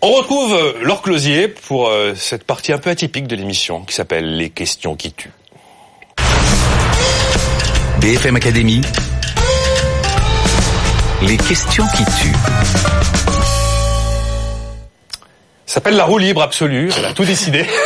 On 0.00 0.10
retrouve 0.12 0.54
euh, 0.54 0.72
Laure 0.82 1.02
Closier 1.02 1.48
pour 1.48 1.88
euh, 1.88 2.14
cette 2.16 2.44
partie 2.44 2.72
un 2.72 2.78
peu 2.78 2.90
atypique 2.90 3.26
de 3.28 3.36
l'émission 3.36 3.82
qui 3.84 3.94
s'appelle 3.94 4.36
Les 4.36 4.50
questions 4.50 4.96
qui 4.96 5.12
tuent. 5.12 5.30
BFM 8.00 8.36
Academy. 8.36 8.80
Les 11.22 11.36
questions 11.36 11.86
qui 11.96 12.04
tuent. 12.04 12.36
Ça 15.66 15.74
s'appelle 15.76 15.96
la 15.96 16.04
roue 16.04 16.18
libre 16.18 16.42
absolue, 16.42 16.90
elle 16.98 17.04
a 17.06 17.12
tout 17.14 17.24
décidé. 17.24 17.64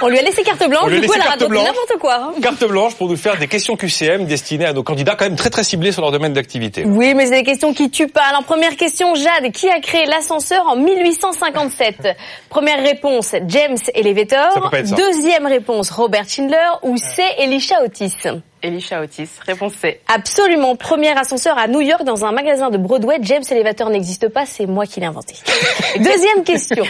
On 0.00 0.08
lui 0.08 0.18
a 0.18 0.22
laissé 0.22 0.42
carte 0.42 0.66
blanche, 0.68 0.90
du 0.92 1.00
coup 1.06 1.12
elle 1.14 1.22
a 1.22 1.30
raconté 1.30 1.54
n'importe 1.62 1.94
quoi. 2.00 2.14
hein. 2.14 2.32
Carte 2.40 2.64
blanche 2.64 2.94
pour 2.94 3.08
nous 3.08 3.16
faire 3.16 3.36
des 3.36 3.48
questions 3.48 3.76
QCM 3.76 4.26
destinées 4.26 4.66
à 4.66 4.72
nos 4.72 4.82
candidats 4.82 5.16
quand 5.16 5.24
même 5.24 5.36
très 5.36 5.50
très 5.50 5.64
ciblés 5.64 5.90
sur 5.92 6.02
leur 6.02 6.12
domaine 6.12 6.32
d'activité. 6.32 6.84
Oui, 6.86 7.14
mais 7.14 7.26
c'est 7.26 7.38
des 7.38 7.42
questions 7.42 7.74
qui 7.74 7.90
tuent 7.90 8.06
pas. 8.08 8.22
Alors 8.28 8.44
première 8.44 8.76
question, 8.76 9.14
Jade, 9.14 9.50
qui 9.52 9.68
a 9.68 9.80
créé 9.80 10.06
l'ascenseur 10.06 10.66
en 10.68 10.76
1857 10.76 12.08
Première 12.48 12.82
réponse, 12.82 13.34
James 13.48 13.76
Elevator. 13.94 14.70
Deuxième 14.96 15.46
réponse, 15.46 15.90
Robert 15.90 16.28
Schindler 16.28 16.56
ou 16.82 16.96
C, 16.96 17.22
Elisha 17.38 17.82
Otis? 17.84 18.14
Elisha 18.62 19.00
Otis. 19.00 19.28
Réponse 19.46 19.74
C. 19.74 20.00
Absolument. 20.12 20.76
Premier 20.76 21.16
ascenseur 21.16 21.58
à 21.58 21.68
New 21.68 21.80
York 21.80 22.04
dans 22.04 22.24
un 22.24 22.32
magasin 22.32 22.70
de 22.70 22.78
Broadway. 22.78 23.18
James 23.22 23.42
Elevator 23.50 23.90
n'existe 23.90 24.28
pas, 24.28 24.46
c'est 24.46 24.66
moi 24.66 24.86
qui 24.86 25.00
l'ai 25.00 25.06
inventé. 25.06 25.34
Deuxième 25.96 26.44
question. 26.44 26.84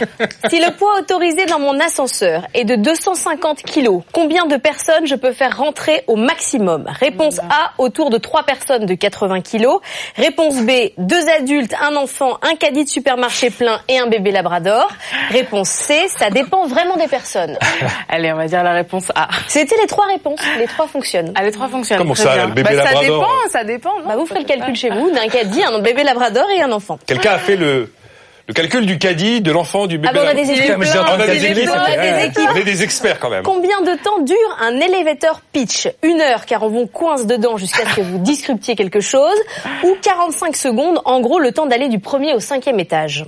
Si 0.49 0.59
le 0.59 0.77
poids 0.77 0.99
autorisé 0.99 1.47
dans 1.47 1.59
mon 1.59 1.79
ascenseur 1.81 2.47
est 2.55 2.65
de 2.65 2.77
250 2.77 3.63
kilos, 3.63 4.03
combien 4.13 4.47
de 4.47 4.57
personnes 4.57 5.07
je 5.07 5.15
peux 5.15 5.33
faire 5.33 5.57
rentrer 5.57 6.05
au 6.07 6.17
maximum? 6.17 6.87
Réponse 7.01 7.39
A, 7.41 7.73
autour 7.79 8.11
de 8.11 8.19
3 8.19 8.45
personnes 8.45 8.87
de 8.87 8.95
80 8.95 9.41
kilos. 9.43 9.81
Réponse 10.17 10.63
B, 10.63 10.71
deux 10.99 11.29
adultes, 11.29 11.75
un 11.81 11.97
enfant, 11.97 12.39
un 12.43 12.55
caddie 12.57 12.85
de 12.85 12.89
supermarché 12.89 13.51
plein 13.51 13.81
et 13.89 13.99
un 13.99 14.07
bébé 14.07 14.31
labrador. 14.31 14.89
Réponse 15.31 15.69
C, 15.69 16.09
ça 16.09 16.31
dépend 16.31 16.67
vraiment 16.67 16.97
des 16.97 17.09
personnes. 17.09 17.57
Allez, 18.09 18.33
on 18.33 18.37
va 18.37 18.47
dire 18.47 18.63
la 18.63 18.73
réponse 18.73 19.11
A. 19.15 19.29
C'était 19.47 19.77
les 19.81 19.87
trois 19.87 20.07
réponses. 20.07 20.41
Les 20.59 20.67
trois 20.67 20.87
fonctionnent. 20.87 21.33
Comment 21.97 22.15
ça, 22.15 22.47
le 22.47 22.53
bébé 22.53 22.77
bah, 22.77 22.85
labrador 22.85 23.25
hein 23.25 23.49
Ça 23.51 23.65
dépend, 23.65 23.93
ça 23.95 24.01
dépend. 24.01 24.09
Bah, 24.09 24.17
vous 24.17 24.27
ferez 24.27 24.41
le 24.41 24.47
calcul 24.47 24.75
chez 24.77 24.91
vous 24.91 25.11
d'un 25.11 25.29
caddie, 25.29 25.63
un 25.63 25.79
bébé 25.81 26.05
labrador 26.05 26.47
et 26.51 26.63
un 26.63 26.73
enfant. 26.73 26.99
Quelqu'un 27.07 27.33
a 27.33 27.39
fait 27.39 27.57
le, 27.57 27.91
calcul 28.55 28.87
du 28.87 28.99
caddie, 28.99 29.41
de 29.41 29.53
l'enfant, 29.53 29.87
du 29.87 29.99
bébé. 29.99 30.19
Ah 30.19 30.23
on 30.25 30.29
a 30.29 30.35
des 30.35 30.49
ah, 30.49 30.53
équipes. 30.53 30.75
On 30.77 31.21
a 31.21 31.27
des, 32.55 32.61
est 32.61 32.65
des 32.65 32.83
experts 32.83 33.19
quand 33.19 33.31
même. 33.31 33.43
Combien 33.43 33.81
de 33.83 33.95
temps 34.03 34.21
dure 34.21 34.59
un 34.61 34.79
élévateur 34.79 35.41
pitch? 35.53 35.89
Une 36.03 36.21
heure, 36.21 36.47
car 36.47 36.63
on 36.63 36.69
vous 36.69 36.87
coince 36.87 37.27
dedans 37.27 37.57
jusqu'à 37.57 37.89
ce 37.89 37.97
que 37.97 38.01
vous 38.01 38.19
disruptiez 38.19 38.77
quelque 38.77 39.01
chose, 39.01 39.39
ou 39.85 39.97
45 40.01 40.57
secondes, 40.57 41.01
en 41.05 41.21
gros 41.21 41.39
le 41.39 41.53
temps 41.53 41.67
d'aller 41.67 41.89
du 41.89 41.99
premier 41.99 42.35
au 42.35 42.41
cinquième 42.41 42.81
étage? 42.81 43.25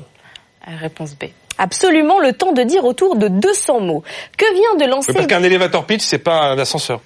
Euh, 0.68 0.72
réponse 0.80 1.14
B. 1.14 1.24
Absolument 1.58 2.20
le 2.20 2.32
temps 2.32 2.52
de 2.52 2.62
dire 2.62 2.84
autour 2.84 3.16
de 3.16 3.28
200 3.28 3.80
mots. 3.80 4.02
Que 4.36 4.46
vient 4.54 4.86
de 4.86 4.90
lancer... 4.90 5.12
Parce 5.12 5.26
qu'un 5.26 5.42
élévateur 5.42 5.84
pitch, 5.84 6.02
c'est 6.02 6.18
pas 6.18 6.40
un 6.44 6.58
ascenseur. 6.58 7.00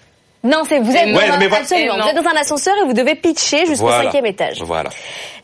Non, 0.45 0.63
c'est 0.69 0.79
vous 0.79 0.95
êtes, 0.95 1.07
Ouais, 1.07 1.13
dans 1.29 1.35
un, 1.35 1.53
absolument, 1.59 1.97
vous 2.03 2.09
êtes 2.09 2.17
dans 2.23 2.31
un 2.31 2.37
ascenseur 2.41 2.75
et 2.83 2.87
vous 2.87 2.93
devez 2.93 3.15
pitcher 3.15 3.65
jusqu'au 3.67 3.87
Voilà. 3.87 4.05
cinquième 4.05 4.27
étage. 4.27 4.63
Voilà. 4.63 4.91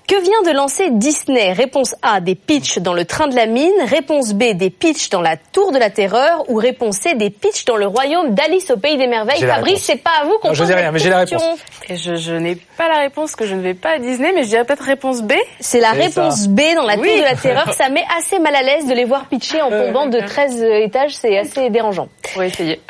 Que 0.06 0.20
vient 0.22 0.42
de 0.52 0.56
lancer 0.56 0.88
Disney? 0.90 1.52
Réponse 1.52 1.94
A, 2.02 2.20
des 2.20 2.34
pitchs 2.34 2.78
dans 2.78 2.94
le 2.94 3.04
train 3.04 3.28
de 3.28 3.36
la 3.36 3.46
mine. 3.46 3.70
Réponse 3.86 4.32
B, 4.34 4.54
des 4.54 4.68
pitchs 4.68 5.08
dans 5.08 5.20
la 5.20 5.36
tour 5.36 5.70
de 5.70 5.78
la 5.78 5.88
terreur. 5.88 6.44
Ou 6.50 6.56
réponse 6.56 6.96
C, 6.96 7.14
des 7.14 7.30
pitchs 7.30 7.64
dans 7.64 7.76
le 7.76 7.86
royaume 7.86 8.34
d'Alice 8.34 8.70
au 8.72 8.76
pays 8.76 8.96
des 8.98 9.06
merveilles. 9.06 9.40
Fabrice, 9.40 9.84
c'est 9.84 10.02
pas 10.02 10.10
à 10.20 10.24
vous 10.24 10.36
qu'on 10.42 10.52
je 10.52 10.64
dis 10.64 10.70
la 10.70 10.76
rien, 10.78 10.90
mais 10.90 10.98
j'ai 10.98 11.10
la 11.10 11.24
question. 11.26 11.56
Et 11.88 11.96
je, 11.96 12.16
je 12.16 12.32
n'ai 12.32 12.56
pas 12.76 12.88
la 12.88 12.98
réponse 12.98 13.36
que 13.36 13.46
je 13.46 13.54
ne 13.54 13.60
vais 13.60 13.74
pas 13.74 13.90
à 13.92 13.98
Disney, 13.98 14.32
mais 14.34 14.42
je 14.42 14.48
dirais 14.48 14.64
peut-être 14.64 14.82
réponse 14.84 15.22
B. 15.22 15.32
C'est 15.60 15.80
la 15.80 15.92
réponse 15.92 16.40
ça. 16.42 16.48
B 16.48 16.60
dans 16.74 16.86
la 16.86 16.96
Oui. 16.96 17.08
tour 17.08 17.18
de 17.18 17.22
la 17.22 17.34
terreur. 17.36 17.72
Ça 17.74 17.88
met 17.88 18.04
assez 18.18 18.40
mal 18.40 18.56
à 18.56 18.62
l'aise 18.62 18.86
de 18.86 18.94
les 18.94 19.04
voir 19.04 19.26
pitcher 19.26 19.62
en 19.62 19.70
tombant 19.70 20.06
de 20.06 20.18
13 20.20 20.60
étages. 20.82 21.12
C'est 21.14 21.38
assez 21.38 21.70
dérangeant. 21.70 22.08
Pour 22.34 22.42
essayer. 22.42 22.80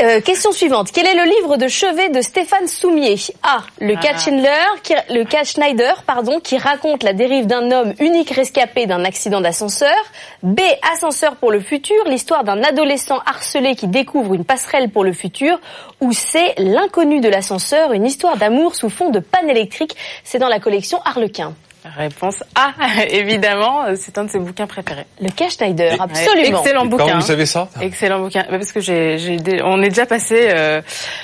Euh, 0.00 0.20
question 0.20 0.52
suivante. 0.52 0.90
Quel 0.92 1.06
est 1.06 1.14
le 1.14 1.24
livre 1.24 1.56
de 1.56 1.68
chevet 1.68 2.08
de 2.08 2.20
Stéphane 2.20 2.66
Soumier? 2.66 3.16
A. 3.42 3.58
Le 3.80 3.94
cas 3.94 4.12
Ah. 4.14 4.18
Schindler, 4.18 4.50
qui, 4.82 4.94
le 5.10 5.24
cas 5.24 5.44
Schneider, 5.44 6.02
pardon, 6.06 6.40
qui 6.40 6.56
raconte 6.56 7.02
la 7.02 7.12
dérive 7.12 7.46
d'un 7.46 7.70
homme 7.70 7.92
unique 7.98 8.30
rescapé 8.30 8.86
d'un 8.86 9.04
accident 9.04 9.40
d'ascenseur. 9.40 9.96
B. 10.42 10.60
Ascenseur 10.94 11.36
pour 11.36 11.50
le 11.50 11.60
futur, 11.60 12.04
l'histoire 12.06 12.44
d'un 12.44 12.62
adolescent 12.62 13.18
harcelé 13.26 13.74
qui 13.74 13.88
découvre 13.88 14.34
une 14.34 14.44
passerelle 14.44 14.90
pour 14.90 15.04
le 15.04 15.12
futur. 15.12 15.58
Ou 16.00 16.12
C. 16.12 16.54
L'inconnu 16.58 17.20
de 17.20 17.28
l'ascenseur, 17.28 17.92
une 17.92 18.06
histoire 18.06 18.36
d'amour 18.36 18.74
sous 18.74 18.90
fond 18.90 19.10
de 19.10 19.18
panne 19.18 19.50
électrique. 19.50 19.96
C'est 20.24 20.38
dans 20.38 20.48
la 20.48 20.60
collection 20.60 21.00
Harlequin. 21.04 21.54
Réponse 21.96 22.36
A, 22.54 22.72
évidemment, 23.10 23.84
euh, 23.84 23.94
c'est 23.98 24.16
un 24.18 24.24
de 24.24 24.30
ses 24.30 24.38
bouquins 24.38 24.66
préférés. 24.66 25.06
Le 25.20 25.30
cas 25.30 25.48
Schneider, 25.48 25.92
Et- 25.94 26.00
absolument. 26.00 26.60
Excellent 26.60 26.80
Comment 26.88 26.96
bouquin. 27.04 27.14
vous 27.16 27.26
savez 27.26 27.46
ça 27.46 27.68
Excellent 27.80 28.20
bouquin. 28.20 28.44
Bah, 28.50 28.58
Parce 28.58 28.72
que 28.72 28.80
j'ai, 28.80 29.18
j'ai 29.18 29.36
on 29.64 29.82
est 29.82 29.88
déjà 29.88 30.06
passé 30.06 30.48
euh, 30.50 30.80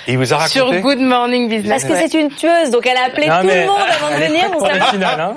Et 0.07 0.13
il 0.13 0.19
vous 0.19 0.33
a 0.33 0.37
raconté 0.37 0.59
sur 0.59 0.73
Good 0.81 1.01
Morning 1.01 1.49
Business. 1.49 1.83
Parce 1.83 1.85
que 1.85 1.93
Ouais. 1.99 2.09
c'est 2.11 2.19
une 2.21 2.31
tueuse, 2.31 2.71
donc 2.71 2.87
elle 2.87 2.97
a 2.97 3.05
appelé 3.05 3.27
Non, 3.29 3.41
tout 3.41 3.47
mais 3.47 3.61
le 3.63 3.67
monde 3.67 3.81
avant 3.91 4.11
de 4.19 4.25
venir 4.25 4.51
pour 4.51 4.67
la 4.67 4.85
finale, 4.87 5.21
hein. 5.21 5.37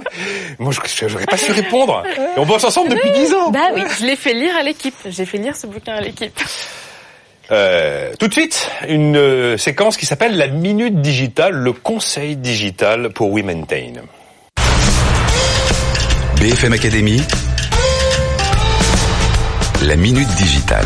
Moi, 0.59 0.71
je 0.71 1.07
j'aurais 1.07 1.25
pas 1.25 1.37
su 1.37 1.51
répondre. 1.51 2.03
Et 2.17 2.39
on 2.39 2.45
bosse 2.45 2.63
ensemble 2.63 2.89
depuis 2.89 3.11
10 3.11 3.33
ans. 3.33 3.49
Bah 3.51 3.59
oui. 3.73 3.81
Je 3.99 4.05
l'ai 4.05 4.15
fait 4.15 4.33
lire 4.33 4.55
à 4.59 4.63
l'équipe. 4.63 4.95
J'ai 5.07 5.25
fait 5.25 5.37
lire 5.37 5.55
ce 5.55 5.67
bouquin 5.67 5.93
à 5.95 6.01
l'équipe. 6.01 6.37
Euh, 7.51 8.11
tout 8.19 8.27
de 8.27 8.33
suite, 8.33 8.71
une 8.87 9.17
euh, 9.17 9.57
séquence 9.57 9.97
qui 9.97 10.07
s'appelle 10.07 10.35
la 10.35 10.47
minute 10.47 11.01
digitale, 11.01 11.53
le 11.53 11.73
conseil 11.73 12.35
digital 12.37 13.09
pour 13.13 13.31
WeMaintain. 13.31 14.01
BFM 16.45 16.73
Academy. 16.73 17.19
La 19.81 19.95
minute 19.95 20.27
digitale. 20.35 20.85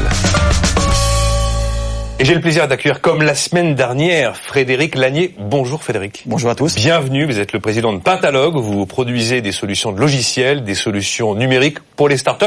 Et 2.18 2.24
j'ai 2.24 2.34
le 2.34 2.40
plaisir 2.40 2.70
d'accueillir, 2.70 3.02
comme 3.02 3.22
la 3.24 3.36
semaine 3.36 3.76
dernière, 3.76 4.38
Frédéric 4.38 4.96
Lanier. 4.96 5.36
Bonjour 5.38 5.84
Frédéric. 5.84 6.24
Bonjour 6.28 6.50
à 6.50 6.56
tous. 6.56 6.76
Bienvenue, 6.76 7.26
vous 7.26 7.40
êtes 7.40 7.52
le 7.52 7.60
président 7.60 7.92
de 7.92 8.00
Pentalogue, 8.00 8.56
vous 8.56 8.86
produisez 8.86 9.42
des 9.42 9.52
solutions 9.52 9.92
de 9.92 10.00
logiciels, 10.00 10.64
des 10.64 10.76
solutions 10.76 11.36
numériques 11.36 11.80
pour 11.98 12.08
les 12.08 12.16
startups. 12.16 12.46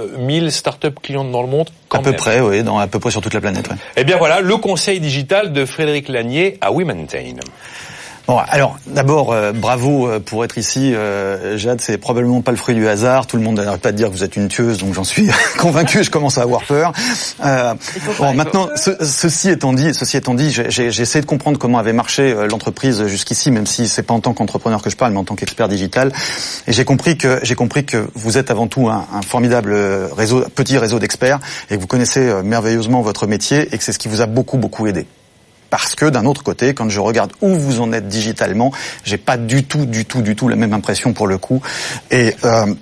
Euh, 0.00 0.08
1000 0.18 0.50
startups 0.50 0.88
clients 1.00 1.22
dans 1.24 1.42
le 1.42 1.48
monde 1.48 1.70
quand 1.88 1.98
À 1.98 2.02
peu 2.02 2.10
même. 2.10 2.18
près, 2.18 2.40
oui, 2.40 2.64
dans 2.64 2.80
à 2.80 2.88
peu 2.88 2.98
près 2.98 3.12
sur 3.12 3.20
toute 3.20 3.34
la 3.34 3.40
planète. 3.40 3.68
ouais. 3.68 3.76
Eh 3.96 4.02
bien 4.02 4.16
voilà, 4.16 4.40
le 4.40 4.56
conseil 4.56 4.98
digital 4.98 5.52
de 5.52 5.64
Frédéric 5.64 6.08
Lanier 6.08 6.58
à 6.60 6.72
WeMaintain. 6.72 7.36
Bon, 8.30 8.38
alors 8.48 8.78
d'abord, 8.86 9.32
euh, 9.32 9.50
bravo 9.50 10.06
euh, 10.06 10.20
pour 10.20 10.44
être 10.44 10.56
ici, 10.56 10.94
euh, 10.94 11.58
Jade. 11.58 11.80
C'est 11.80 11.98
probablement 11.98 12.42
pas 12.42 12.52
le 12.52 12.56
fruit 12.56 12.76
du 12.76 12.86
hasard. 12.86 13.26
Tout 13.26 13.36
le 13.36 13.42
monde 13.42 13.58
n'arrête 13.58 13.80
pas 13.80 13.90
de 13.90 13.96
dire 13.96 14.06
que 14.06 14.12
vous 14.12 14.22
êtes 14.22 14.36
une 14.36 14.46
tueuse, 14.46 14.78
donc 14.78 14.94
j'en 14.94 15.02
suis 15.02 15.28
convaincu. 15.58 16.04
Je 16.04 16.10
commence 16.12 16.38
à 16.38 16.42
avoir 16.42 16.62
peur. 16.62 16.92
Euh, 17.44 17.74
bon, 18.20 18.32
maintenant, 18.34 18.68
ce- 18.76 19.04
ceci 19.04 19.50
étant 19.50 19.72
dit, 19.72 19.92
ceci 19.94 20.16
étant 20.16 20.34
dit, 20.34 20.52
j'ai- 20.52 20.86
essayé 20.86 21.20
de 21.20 21.26
comprendre 21.26 21.58
comment 21.58 21.78
avait 21.78 21.92
marché 21.92 22.32
l'entreprise 22.48 23.04
jusqu'ici, 23.08 23.50
même 23.50 23.66
si 23.66 23.88
c'est 23.88 24.04
pas 24.04 24.14
en 24.14 24.20
tant 24.20 24.32
qu'entrepreneur 24.32 24.80
que 24.80 24.90
je 24.90 24.96
parle, 24.96 25.12
mais 25.12 25.18
en 25.18 25.24
tant 25.24 25.34
qu'expert 25.34 25.66
digital. 25.66 26.12
Et 26.68 26.72
j'ai 26.72 26.84
compris 26.84 27.18
que 27.18 27.40
j'ai 27.42 27.56
compris 27.56 27.84
que 27.84 28.06
vous 28.14 28.38
êtes 28.38 28.52
avant 28.52 28.68
tout 28.68 28.88
un, 28.88 29.08
un 29.12 29.22
formidable 29.22 29.74
réseau, 30.16 30.44
petit 30.54 30.78
réseau 30.78 31.00
d'experts, 31.00 31.40
et 31.68 31.74
que 31.74 31.80
vous 31.80 31.88
connaissez 31.88 32.32
merveilleusement 32.44 33.00
votre 33.02 33.26
métier, 33.26 33.66
et 33.72 33.76
que 33.76 33.82
c'est 33.82 33.90
ce 33.92 33.98
qui 33.98 34.06
vous 34.06 34.20
a 34.20 34.26
beaucoup 34.26 34.56
beaucoup 34.56 34.86
aidé. 34.86 35.08
Parce 35.70 35.94
que 35.94 36.06
d'un 36.06 36.26
autre 36.26 36.42
côté, 36.42 36.74
quand 36.74 36.88
je 36.88 37.00
regarde 37.00 37.32
où 37.40 37.54
vous 37.54 37.80
en 37.80 37.92
êtes 37.92 38.08
digitalement, 38.08 38.72
j'ai 39.04 39.18
pas 39.18 39.36
du 39.36 39.64
tout, 39.64 39.86
du 39.86 40.04
tout, 40.04 40.20
du 40.20 40.34
tout 40.36 40.48
la 40.48 40.56
même 40.56 40.72
impression 40.72 41.12
pour 41.12 41.28
le 41.28 41.38
coup. 41.38 41.62
Et, 42.10 42.34
euh, 42.44 42.74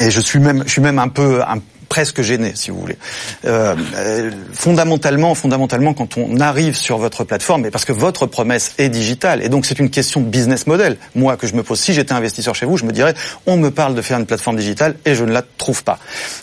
et 0.00 0.10
je 0.10 0.20
suis 0.20 0.38
même, 0.38 0.62
je 0.66 0.70
suis 0.70 0.82
même 0.82 0.98
un 0.98 1.08
peu 1.08 1.42
un- 1.42 1.60
presque 1.88 2.22
gêné, 2.22 2.52
si 2.54 2.70
vous 2.70 2.80
voulez. 2.80 2.96
Euh, 3.44 3.74
euh, 3.96 4.30
fondamentalement, 4.52 5.34
fondamentalement, 5.34 5.94
quand 5.94 6.16
on 6.16 6.40
arrive 6.40 6.76
sur 6.76 6.98
votre 6.98 7.24
plateforme, 7.24 7.66
et 7.66 7.70
parce 7.70 7.84
que 7.84 7.92
votre 7.92 8.26
promesse 8.26 8.74
est 8.78 8.88
digitale, 8.88 9.42
et 9.42 9.48
donc 9.48 9.66
c'est 9.66 9.78
une 9.78 9.90
question 9.90 10.20
de 10.20 10.26
business 10.26 10.66
model. 10.66 10.96
Moi, 11.14 11.36
que 11.36 11.46
je 11.46 11.54
me 11.54 11.62
pose, 11.62 11.80
si 11.80 11.92
j'étais 11.92 12.12
investisseur 12.12 12.54
chez 12.54 12.66
vous, 12.66 12.76
je 12.76 12.84
me 12.84 12.92
dirais, 12.92 13.14
on 13.46 13.56
me 13.56 13.70
parle 13.70 13.94
de 13.94 14.02
faire 14.02 14.18
une 14.18 14.26
plateforme 14.26 14.56
digitale 14.56 14.96
et 15.04 15.14
je 15.14 15.24
ne 15.24 15.32
la 15.32 15.42
trouve 15.42 15.84
pas. 15.84 15.98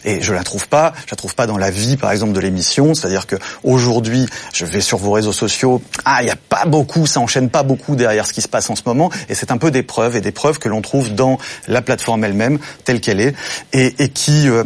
Et 0.06 0.22
je 0.22 0.34
la 0.34 0.44
trouve 0.44 0.68
pas, 0.68 0.94
je 1.06 1.12
la 1.12 1.18
trouve 1.18 1.36
pas 1.36 1.48
dans 1.48 1.58
la 1.58 1.72
vie, 1.72 1.98
par 1.98 2.12
exemple, 2.12 2.34
de 2.34 2.40
l'émission. 2.40 2.94
C'est-à-dire 2.94 3.28
que 3.28 3.36
aujourd'hui, 3.64 4.28
je 4.54 4.66
vais 4.66 4.82
sur 4.82 4.98
vos 4.98 5.12
réseaux 5.12 5.34
sociaux, 5.34 5.82
ah, 6.06 6.18
il 6.22 6.26
n'y 6.26 6.32
a 6.32 6.36
pas 6.36 6.66
beaucoup, 6.66 7.06
ça 7.06 7.20
enchaîne 7.20 7.50
pas 7.50 7.64
beaucoup 7.64 7.96
derrière 7.96 8.26
ce 8.26 8.34
qui 8.34 8.42
se 8.42 8.48
passe 8.48 8.70
en 8.70 8.76
ce 8.76 8.84
moment, 8.86 9.12
et 9.30 9.36
c'est 9.36 9.52
un 9.52 9.58
peu 9.58 9.72
des 9.72 9.84
preuves 9.84 10.16
et 10.16 10.22
des 10.22 10.32
preuves 10.32 10.60
que 10.60 10.70
l'on 10.70 10.82
trouve 10.82 11.14
dans 11.14 11.38
la 11.68 11.82
plateforme 11.82 12.24
elle-même, 12.24 12.60
telle 12.84 13.02
qu'elle 13.02 13.20
est, 13.20 13.36
et, 13.74 13.96
et 14.00 14.10
qui 14.10 14.48
euh, 14.50 14.64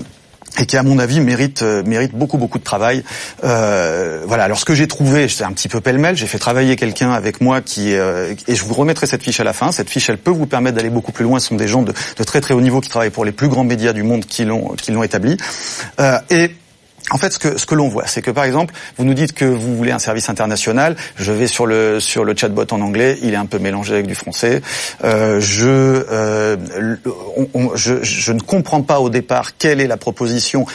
et 0.60 0.66
qui 0.66 0.78
à 0.78 0.84
mon 0.84 1.00
avis 1.00 1.20
mérite 1.20 1.62
euh, 1.62 1.84
mérite 1.84 2.14
beaucoup 2.14 2.38
beaucoup 2.38 2.60
de 2.60 2.64
travail. 2.64 3.04
Euh, 3.44 4.24
voilà. 4.26 4.44
Alors 4.46 4.60
ce 4.60 4.66
que 4.66 4.74
j'ai 4.74 4.88
trouvé, 4.88 5.28
c'est 5.28 5.44
un 5.44 5.52
petit 5.52 5.68
peu 5.68 5.82
pêle-mêle. 5.82 6.16
J'ai 6.16 6.28
fait 6.28 6.40
travailler 6.40 6.76
quelqu'un 6.76 7.12
avec 7.12 7.42
moi 7.42 7.62
qui 7.62 7.94
euh, 7.96 8.34
et 8.48 8.56
je 8.56 8.64
vous 8.64 8.74
remettrai 8.74 9.08
cette 9.08 9.24
fiche 9.24 9.40
à 9.40 9.44
la 9.44 9.54
fin. 9.54 9.72
Cette 9.72 9.90
fiche, 9.90 10.10
elle 10.10 10.18
peut 10.18 10.32
vous 10.32 10.46
permettre 10.46 10.78
d'aller 10.78 10.90
beaucoup 10.90 11.12
plus 11.12 11.24
loin. 11.24 11.40
Ce 11.40 11.48
sont 11.48 11.56
des 11.56 11.68
gens 11.68 11.84
de, 11.84 11.94
de, 12.18 12.24
très 12.24 12.42
très 12.42 12.54
haut 12.54 12.62
niveau 12.62 12.82
qui 12.82 12.90
travaillent 12.90 13.10
pour 13.10 13.26
les 13.26 13.32
plus 13.32 13.50
grands 13.50 13.64
médias 13.64 13.94
du 13.94 14.04
monde 14.04 14.26
qui 14.26 14.46
l'ont 14.46 14.70
qui 14.76 14.92
l'ont 14.92 15.04
établi. 15.04 15.38
Euh, 16.00 16.20
et 16.30 16.52
en 17.12 17.18
fait, 17.18 17.32
ce 17.32 17.66
que, 17.66 17.76
l'on 17.76 17.88
voit, 17.88 18.06
c'est 18.06 18.22
que 18.22 18.32
par 18.32 18.44
exemple, 18.44 18.74
vous 18.98 19.06
nous 19.06 19.14
dites 19.14 19.34
que 19.34 19.46
vous 19.46 19.78
voulez 19.78 19.92
un 19.92 20.00
service 20.00 20.30
international. 20.30 20.96
Je 21.16 21.32
vais 21.32 21.48
sur 21.48 21.66
le 21.66 22.00
sur 22.00 22.26
le 22.26 22.36
chatbot 22.36 22.66
en 22.72 22.82
anglais, 22.82 23.18
il 23.22 23.34
est 23.34 23.38
un 23.38 23.46
peu 23.46 23.60
mélangé 23.60 23.94
avec 23.94 24.08
du 24.08 24.16
français. 24.16 24.62
Euh, 25.04 25.40
euh, 25.70 26.58
je 27.76 28.04
je 28.04 28.32
ne 28.34 28.42
comprends 28.42 28.82
pas 28.82 29.00
au 29.00 29.10
départ 29.10 29.58
quelle 29.58 29.80
est 29.80 29.88
la 29.88 29.98
proposition 29.98 30.66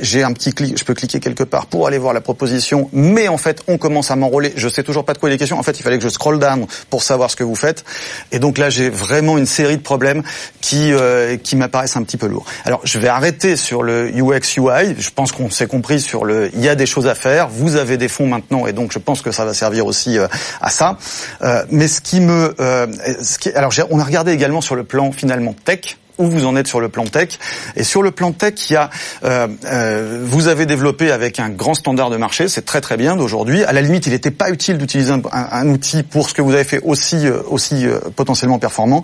j'ai 0.00 0.22
un 0.22 0.32
petit 0.32 0.52
clic, 0.52 0.78
je 0.78 0.84
peux 0.84 0.94
cliquer 0.94 1.20
quelque 1.20 1.44
part 1.44 1.66
pour 1.66 1.86
aller 1.86 1.98
voir 1.98 2.12
la 2.12 2.20
proposition, 2.20 2.88
mais 2.92 3.28
en 3.28 3.38
fait, 3.38 3.62
on 3.68 3.78
commence 3.78 4.10
à 4.10 4.16
m'enrôler. 4.16 4.52
Je 4.56 4.68
sais 4.68 4.82
toujours 4.82 5.04
pas 5.04 5.12
de 5.12 5.18
quoi 5.18 5.30
il 5.30 5.32
est 5.32 5.38
question. 5.38 5.58
En 5.58 5.62
fait, 5.62 5.78
il 5.78 5.82
fallait 5.82 5.98
que 5.98 6.04
je 6.04 6.08
scroll 6.08 6.38
down 6.38 6.66
pour 6.90 7.02
savoir 7.02 7.30
ce 7.30 7.36
que 7.36 7.44
vous 7.44 7.54
faites. 7.54 7.84
Et 8.32 8.38
donc 8.38 8.58
là, 8.58 8.70
j'ai 8.70 8.90
vraiment 8.90 9.38
une 9.38 9.46
série 9.46 9.76
de 9.76 9.82
problèmes 9.82 10.22
qui 10.60 10.92
euh, 10.92 11.36
qui 11.36 11.56
m'apparaissent 11.56 11.96
un 11.96 12.02
petit 12.02 12.16
peu 12.16 12.26
lourds. 12.26 12.46
Alors, 12.64 12.80
je 12.84 12.98
vais 12.98 13.08
arrêter 13.08 13.56
sur 13.56 13.82
le 13.82 14.10
UX 14.10 14.56
UI. 14.56 14.94
Je 14.98 15.10
pense 15.10 15.32
qu'on 15.32 15.50
s'est 15.50 15.66
compris 15.66 16.00
sur 16.00 16.24
le. 16.24 16.50
Il 16.54 16.60
y 16.60 16.68
a 16.68 16.74
des 16.74 16.86
choses 16.86 17.06
à 17.06 17.14
faire. 17.14 17.48
Vous 17.48 17.76
avez 17.76 17.96
des 17.96 18.08
fonds 18.08 18.26
maintenant, 18.26 18.66
et 18.66 18.72
donc 18.72 18.92
je 18.92 18.98
pense 18.98 19.22
que 19.22 19.30
ça 19.30 19.44
va 19.44 19.54
servir 19.54 19.86
aussi 19.86 20.18
euh, 20.18 20.26
à 20.60 20.70
ça. 20.70 20.98
Euh, 21.42 21.64
mais 21.70 21.88
ce 21.88 22.00
qui 22.00 22.20
me, 22.20 22.54
euh, 22.60 22.86
ce 23.22 23.38
qui, 23.38 23.50
alors, 23.50 23.72
on 23.90 23.98
a 23.98 24.04
regardé 24.04 24.32
également 24.32 24.60
sur 24.60 24.74
le 24.74 24.84
plan 24.84 25.12
finalement 25.12 25.54
tech 25.64 25.98
où 26.18 26.26
vous 26.26 26.44
en 26.46 26.56
êtes 26.56 26.66
sur 26.66 26.80
le 26.80 26.88
plan 26.88 27.04
tech. 27.04 27.38
Et 27.76 27.84
sur 27.84 28.02
le 28.02 28.10
plan 28.10 28.32
tech, 28.32 28.54
il 28.68 28.74
y 28.74 28.76
a, 28.76 28.90
euh, 29.24 29.48
euh, 29.64 30.22
vous 30.24 30.48
avez 30.48 30.66
développé 30.66 31.10
avec 31.10 31.40
un 31.40 31.50
grand 31.50 31.74
standard 31.74 32.10
de 32.10 32.16
marché, 32.16 32.48
c'est 32.48 32.64
très 32.64 32.80
très 32.80 32.96
bien 32.96 33.16
d'aujourd'hui. 33.16 33.64
À 33.64 33.72
la 33.72 33.80
limite, 33.80 34.06
il 34.06 34.12
n'était 34.12 34.30
pas 34.30 34.50
utile 34.50 34.78
d'utiliser 34.78 35.12
un, 35.32 35.68
outil 35.68 36.02
pour 36.02 36.28
ce 36.28 36.34
que 36.34 36.42
vous 36.42 36.54
avez 36.54 36.64
fait 36.64 36.80
aussi 36.82 37.26
euh, 37.26 37.42
aussi 37.48 37.86
potentiellement 38.16 38.58
performant. 38.58 39.02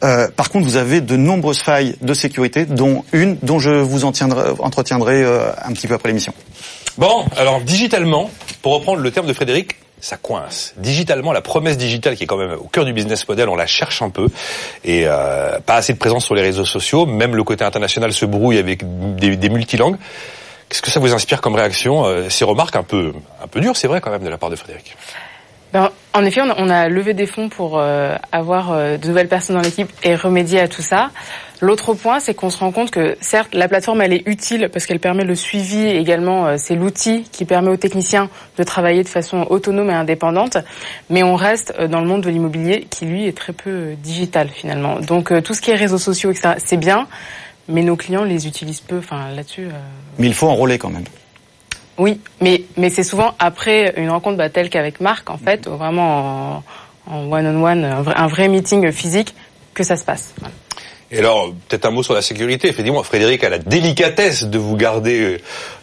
Par 0.00 0.50
contre, 0.50 0.66
vous 0.66 0.76
avez 0.76 1.00
de 1.00 1.16
nombreuses 1.16 1.60
failles 1.60 1.96
de 2.00 2.14
sécurité, 2.14 2.64
dont 2.64 3.04
une 3.12 3.36
dont 3.42 3.58
je 3.58 3.70
vous 3.70 4.04
en 4.04 4.12
tiendrai, 4.12 4.50
entretiendrai 4.58 5.24
un 5.24 5.72
petit 5.72 5.86
peu 5.86 5.94
après 5.94 6.08
l'émission. 6.08 6.32
Bon, 6.98 7.24
alors 7.36 7.60
digitalement, 7.60 8.30
pour 8.60 8.74
reprendre 8.74 9.00
le 9.00 9.10
terme 9.10 9.26
de 9.26 9.32
Frédéric, 9.32 9.76
ça 10.02 10.18
coince. 10.18 10.74
Digitalement, 10.76 11.32
la 11.32 11.40
promesse 11.40 11.78
digitale 11.78 12.16
qui 12.16 12.24
est 12.24 12.26
quand 12.26 12.36
même 12.36 12.52
au 12.52 12.66
cœur 12.66 12.84
du 12.84 12.92
business 12.92 13.26
model, 13.26 13.48
on 13.48 13.56
la 13.56 13.66
cherche 13.66 14.02
un 14.02 14.10
peu 14.10 14.26
et 14.84 15.04
euh, 15.06 15.60
pas 15.60 15.76
assez 15.76 15.94
de 15.94 15.98
présence 15.98 16.26
sur 16.26 16.34
les 16.34 16.42
réseaux 16.42 16.66
sociaux. 16.66 17.06
Même 17.06 17.36
le 17.36 17.44
côté 17.44 17.64
international 17.64 18.12
se 18.12 18.26
brouille 18.26 18.58
avec 18.58 18.82
des, 19.16 19.36
des 19.36 19.48
multilangues. 19.48 19.96
Qu'est-ce 20.68 20.82
que 20.82 20.90
ça 20.90 21.00
vous 21.00 21.14
inspire 21.14 21.40
comme 21.40 21.54
réaction 21.54 22.04
euh, 22.04 22.28
Ces 22.28 22.44
remarques 22.44 22.76
un 22.76 22.82
peu 22.82 23.12
un 23.42 23.46
peu 23.46 23.60
dures, 23.60 23.76
c'est 23.76 23.88
vrai 23.88 24.00
quand 24.00 24.10
même 24.10 24.24
de 24.24 24.28
la 24.28 24.38
part 24.38 24.50
de 24.50 24.56
Frédéric? 24.56 24.96
Ben, 25.72 25.90
en 26.12 26.24
effet, 26.24 26.42
on 26.42 26.68
a, 26.68 26.88
levé 26.88 27.14
des 27.14 27.26
fonds 27.26 27.48
pour 27.48 27.78
euh, 27.78 28.14
avoir 28.30 28.72
euh, 28.72 28.98
de 28.98 29.08
nouvelles 29.08 29.28
personnes 29.28 29.56
dans 29.56 29.62
l'équipe 29.62 29.90
et 30.02 30.14
remédier 30.14 30.60
à 30.60 30.68
tout 30.68 30.82
ça. 30.82 31.10
L'autre 31.62 31.94
point, 31.94 32.18
c'est 32.18 32.34
qu'on 32.34 32.50
se 32.50 32.58
rend 32.58 32.72
compte 32.72 32.90
que 32.90 33.16
certes, 33.20 33.54
la 33.54 33.68
plateforme, 33.68 34.00
elle 34.00 34.12
est 34.12 34.26
utile 34.26 34.68
parce 34.72 34.84
qu'elle 34.84 34.98
permet 34.98 35.22
le 35.22 35.36
suivi 35.36 35.86
également. 35.86 36.48
Euh, 36.48 36.56
c'est 36.58 36.74
l'outil 36.74 37.22
qui 37.30 37.44
permet 37.44 37.70
aux 37.70 37.76
techniciens 37.76 38.30
de 38.58 38.64
travailler 38.64 39.04
de 39.04 39.08
façon 39.08 39.46
autonome 39.48 39.88
et 39.88 39.94
indépendante. 39.94 40.58
Mais 41.08 41.22
on 41.22 41.36
reste 41.36 41.72
euh, 41.78 41.86
dans 41.86 42.00
le 42.00 42.08
monde 42.08 42.22
de 42.22 42.30
l'immobilier 42.30 42.88
qui, 42.90 43.06
lui, 43.06 43.28
est 43.28 43.36
très 43.36 43.52
peu 43.52 43.70
euh, 43.70 43.94
digital 43.94 44.48
finalement. 44.48 44.98
Donc 44.98 45.32
tout 45.44 45.54
ce 45.54 45.62
qui 45.62 45.70
est 45.70 45.76
réseaux 45.76 45.98
sociaux, 45.98 46.32
etc., 46.32 46.54
c'est 46.58 46.76
bien. 46.76 47.06
Mais 47.68 47.84
nos 47.84 47.94
clients 47.94 48.24
les 48.24 48.48
utilisent 48.48 48.80
peu. 48.80 48.98
Enfin, 48.98 49.28
là-dessus. 49.32 49.68
Mais 50.18 50.26
il 50.26 50.34
faut 50.34 50.48
enrôler 50.48 50.78
quand 50.78 50.90
même. 50.90 51.04
Oui, 51.96 52.18
mais 52.40 52.64
mais 52.76 52.90
c'est 52.90 53.04
souvent 53.04 53.36
après 53.38 53.94
une 53.98 54.10
rencontre 54.10 54.36
bah, 54.36 54.50
telle 54.50 54.68
qu'avec 54.68 55.00
Marc, 55.00 55.30
en 55.30 55.38
fait, 55.38 55.68
vraiment 55.68 56.64
en 57.06 57.30
one-on-one, 57.30 57.84
un, 57.84 58.02
vrai, 58.02 58.14
un 58.16 58.26
vrai 58.26 58.48
meeting 58.48 58.90
physique, 58.90 59.32
que 59.74 59.84
ça 59.84 59.96
se 59.96 60.04
passe. 60.04 60.34
Voilà. 60.40 60.52
Et 61.12 61.18
alors, 61.18 61.52
peut-être 61.68 61.84
un 61.84 61.90
mot 61.90 62.02
sur 62.02 62.14
la 62.14 62.22
sécurité. 62.22 62.68
Effectivement, 62.68 63.02
Frédéric 63.02 63.44
a 63.44 63.50
la 63.50 63.58
délicatesse 63.58 64.44
de 64.44 64.58
vous 64.58 64.76
garder 64.76 65.38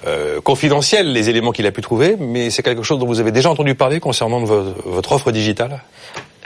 euh, 0.07 0.41
confidentiel 0.41 1.13
les 1.13 1.29
éléments 1.29 1.51
qu'il 1.51 1.67
a 1.67 1.71
pu 1.71 1.81
trouver, 1.81 2.15
mais 2.19 2.49
c'est 2.49 2.63
quelque 2.63 2.81
chose 2.81 2.97
dont 2.97 3.05
vous 3.05 3.19
avez 3.19 3.31
déjà 3.31 3.51
entendu 3.51 3.75
parler 3.75 3.99
concernant 3.99 4.43
votre 4.43 5.11
offre 5.11 5.31
digitale? 5.31 5.81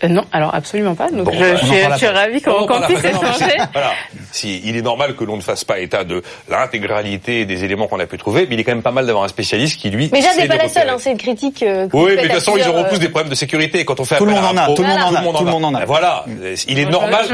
Euh, 0.04 0.08
non, 0.08 0.26
alors 0.32 0.54
absolument 0.54 0.96
pas. 0.96 1.10
Donc 1.10 1.26
bon, 1.26 1.32
je, 1.34 1.40
bah, 1.40 1.56
je, 1.56 1.66
suis, 1.66 1.76
je 1.92 1.98
suis 1.98 2.08
ravi 2.08 2.42
qu'on 2.42 2.66
qu 2.66 2.86
puisse 2.88 3.04
échanger. 3.04 3.58
Voilà. 3.74 3.92
Si, 4.32 4.62
il 4.66 4.76
est 4.76 4.82
normal 4.82 5.16
que 5.16 5.24
l'on 5.24 5.38
ne 5.38 5.42
fasse 5.42 5.64
pas 5.64 5.80
état 5.80 6.04
de 6.04 6.22
l'intégralité 6.50 7.46
des 7.46 7.64
éléments 7.64 7.88
qu'on 7.88 8.00
a 8.00 8.06
pu 8.06 8.18
trouver, 8.18 8.46
mais 8.48 8.56
il 8.56 8.60
est 8.60 8.64
quand 8.64 8.74
même 8.74 8.84
pas 8.84 8.92
mal 8.92 9.06
d'avoir 9.06 9.24
un 9.24 9.28
spécialiste 9.28 9.80
qui 9.80 9.90
lui. 9.90 10.10
Mais 10.12 10.22
Jade 10.22 10.38
n'est 10.38 10.48
pas 10.48 10.58
la 10.58 10.70
seule, 10.70 10.90
hein, 10.90 10.98
c'est 11.00 11.12
une 11.12 11.18
critique. 11.18 11.64
Euh, 11.64 11.88
oui, 11.94 12.14
mais 12.16 12.16
de 12.16 12.22
toute 12.24 12.32
façon, 12.34 12.58
ils 12.58 12.68
auront 12.68 12.86
tous 12.90 13.00
des 13.00 13.10
problèmes 13.10 13.30
de 13.30 13.36
sécurité 13.36 13.86
quand 13.86 14.00
on 14.00 14.06
fait 14.06 14.18
tout 14.18 14.24
appel 14.24 14.36
le 14.36 14.42
monde 14.42 14.58
à 14.58 14.62
un 14.62 14.64
en 14.64 14.64
a, 14.64 14.66
pro. 14.66 14.76
tout 14.76 14.82
le 14.82 14.88
monde 14.88 15.02
en 15.02 15.16
a, 15.16 15.38
tout 15.38 15.46
le 15.46 15.52
monde 15.52 15.66
en 15.66 15.74
a. 15.76 15.86
Voilà, 15.86 16.26
il 16.68 16.80
est 16.80 16.86
normal. 16.86 17.26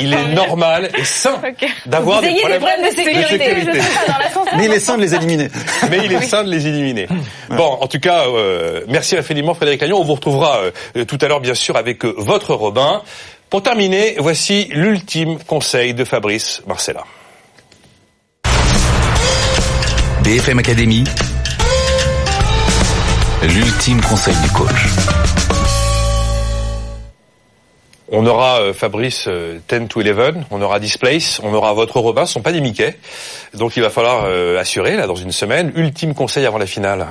Il 0.00 0.12
est 0.12 0.34
normal 0.34 0.90
et 0.96 1.04
sain 1.04 1.40
d'avoir 1.86 2.20
des 2.20 2.34
problèmes 2.34 2.84
de 2.84 2.94
sécurité. 2.94 3.56
Mais 4.56 4.66
il 4.66 4.72
est 4.72 4.80
sain 4.80 4.96
de 4.96 5.02
les 5.02 5.14
éliminer. 5.14 5.48
Mais 5.90 5.98
il 6.04 6.12
est 6.12 6.22
sain 6.22 6.44
de 6.44 6.50
les 6.50 6.66
éliminer. 6.66 7.06
Bon, 7.50 7.78
en 7.80 7.86
tout 7.86 8.00
cas, 8.00 8.24
merci 8.88 9.16
infiniment 9.16 9.54
Frédéric 9.54 9.80
Lagnon. 9.80 10.00
On 10.00 10.04
vous 10.04 10.14
retrouvera 10.14 10.60
tout 11.06 11.18
à 11.20 11.28
l'heure, 11.28 11.40
bien 11.44 11.54
sûr, 11.54 11.76
avec 11.76 12.04
votre 12.04 12.34
votre 12.44 12.54
Robin. 12.54 13.02
Pour 13.48 13.62
terminer, 13.62 14.16
voici 14.18 14.68
l'ultime 14.72 15.38
conseil 15.44 15.94
de 15.94 16.04
Fabrice 16.04 16.62
Marcella. 16.66 17.04
BFM 20.24 20.58
Academy, 20.58 21.04
l'ultime 23.42 24.00
conseil 24.00 24.34
du 24.42 24.50
coach. 24.50 25.23
On 28.12 28.26
aura 28.26 28.60
euh, 28.60 28.74
Fabrice 28.74 29.26
euh, 29.28 29.58
10 29.68 29.88
to 29.88 30.02
11, 30.02 30.44
on 30.50 30.60
aura 30.60 30.78
Displace, 30.78 31.40
on 31.42 31.54
aura 31.54 31.72
votre 31.72 31.98
Robin, 32.00 32.26
ce 32.26 32.34
sont 32.34 32.42
pas 32.42 32.52
des 32.52 32.60
Mickey. 32.60 32.96
Donc 33.54 33.76
il 33.76 33.82
va 33.82 33.88
falloir 33.88 34.24
euh, 34.26 34.58
assurer 34.58 34.96
là 34.96 35.06
dans 35.06 35.14
une 35.14 35.32
semaine. 35.32 35.72
Ultime 35.74 36.14
conseil 36.14 36.44
avant 36.44 36.58
la 36.58 36.66
finale. 36.66 37.06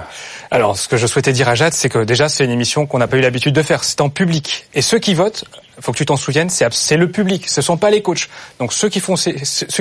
Alors 0.52 0.78
ce 0.78 0.88
que 0.88 0.98
je 0.98 1.08
souhaitais 1.08 1.34
dire 1.34 1.50
à 1.50 1.56
Jade, 1.56 1.74
c'est 1.74 1.90
que 1.90 2.04
déjà 2.04 2.30
c'est 2.30 2.46
une 2.46 2.52
émission 2.52 2.86
qu'on 2.86 3.00
n'a 3.00 3.08
pas 3.08 3.18
eu 3.18 3.22
l'habitude 3.22 3.56
de 3.56 3.64
faire. 3.64 3.84
C'est 3.84 4.02
en 4.02 4.10
public. 4.10 4.68
Et 4.76 4.84
ceux 4.84 5.00
qui 5.00 5.16
votent, 5.16 5.46
faut 5.80 5.92
que 5.92 5.98
tu 5.98 6.06
t'en 6.06 6.18
souviennes, 6.18 6.50
c'est 6.50 6.98
le 6.98 7.10
public, 7.12 7.50
ce 7.50 7.62
sont 7.62 7.78
pas 7.78 7.90
les 7.90 8.02
coachs. 8.02 8.30
Donc 8.60 8.74
ceux 8.74 8.90
qui 8.90 9.00
font 9.00 9.16
ceux 9.16 9.32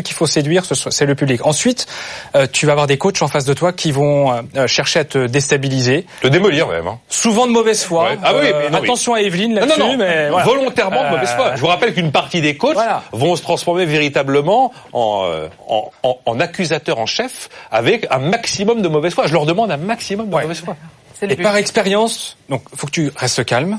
qu'il 0.02 0.14
faut 0.14 0.26
séduire, 0.26 0.64
c'est 0.64 1.04
le 1.06 1.14
public. 1.14 1.44
Ensuite, 1.46 1.86
euh, 2.34 2.46
tu 2.50 2.66
vas 2.66 2.72
avoir 2.72 2.86
des 2.86 2.98
coachs 2.98 3.20
en 3.22 3.28
face 3.28 3.44
de 3.44 3.54
toi 3.54 3.72
qui 3.72 3.92
vont 3.92 4.32
euh, 4.56 4.66
chercher 4.66 5.00
à 5.00 5.04
te 5.04 5.26
déstabiliser, 5.26 6.06
te 6.20 6.28
démolir 6.28 6.68
même. 6.68 6.86
Hein. 6.86 6.98
Souvent 7.08 7.46
de 7.46 7.52
mauvaise 7.52 7.82
foi. 7.84 8.04
Ouais. 8.04 8.18
Ah 8.22 8.32
oui, 8.34 8.46
euh, 8.52 8.70
non, 8.70 8.78
attention 8.78 9.12
oui. 9.12 9.20
à 9.20 9.22
Evelyne 9.22 9.54
là-dessus, 9.54 9.78
non, 9.80 9.92
non, 9.92 9.96
mais 9.98 10.28
voilà. 10.30 10.44
volontairement 10.44 11.04
de 11.04 11.08
mauvaise 11.10 11.30
foi. 11.30 11.54
Je 11.56 11.60
vous 11.60 11.66
rappelle 11.66 11.94
qu'une 11.94 12.12
partie 12.12 12.40
des 12.40 12.56
coachs 12.56 12.74
voilà. 12.74 13.02
vont 13.12 13.36
se 13.36 13.42
transformer 13.42 13.84
véritablement 13.86 14.72
en, 14.92 15.46
en, 15.68 15.90
en, 16.02 16.18
en 16.24 16.40
accusateurs 16.40 16.98
en 16.98 17.06
chef 17.06 17.48
avec 17.70 18.06
un 18.10 18.18
maximum 18.18 18.82
de 18.82 18.88
mauvaise 18.88 19.14
foi. 19.14 19.26
Je 19.26 19.32
leur 19.32 19.46
demande 19.46 19.70
un 19.70 19.76
maximum 19.76 20.28
de 20.28 20.34
Ouais. 20.34 20.42
mauvaise 20.42 20.60
foi. 20.64 20.76
Et 21.22 21.36
par 21.36 21.56
expérience, 21.56 22.36
donc 22.48 22.62
faut 22.74 22.86
que 22.86 22.92
tu 22.92 23.12
restes 23.14 23.44
calme, 23.44 23.78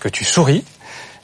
que 0.00 0.08
tu 0.08 0.24
souris, 0.24 0.64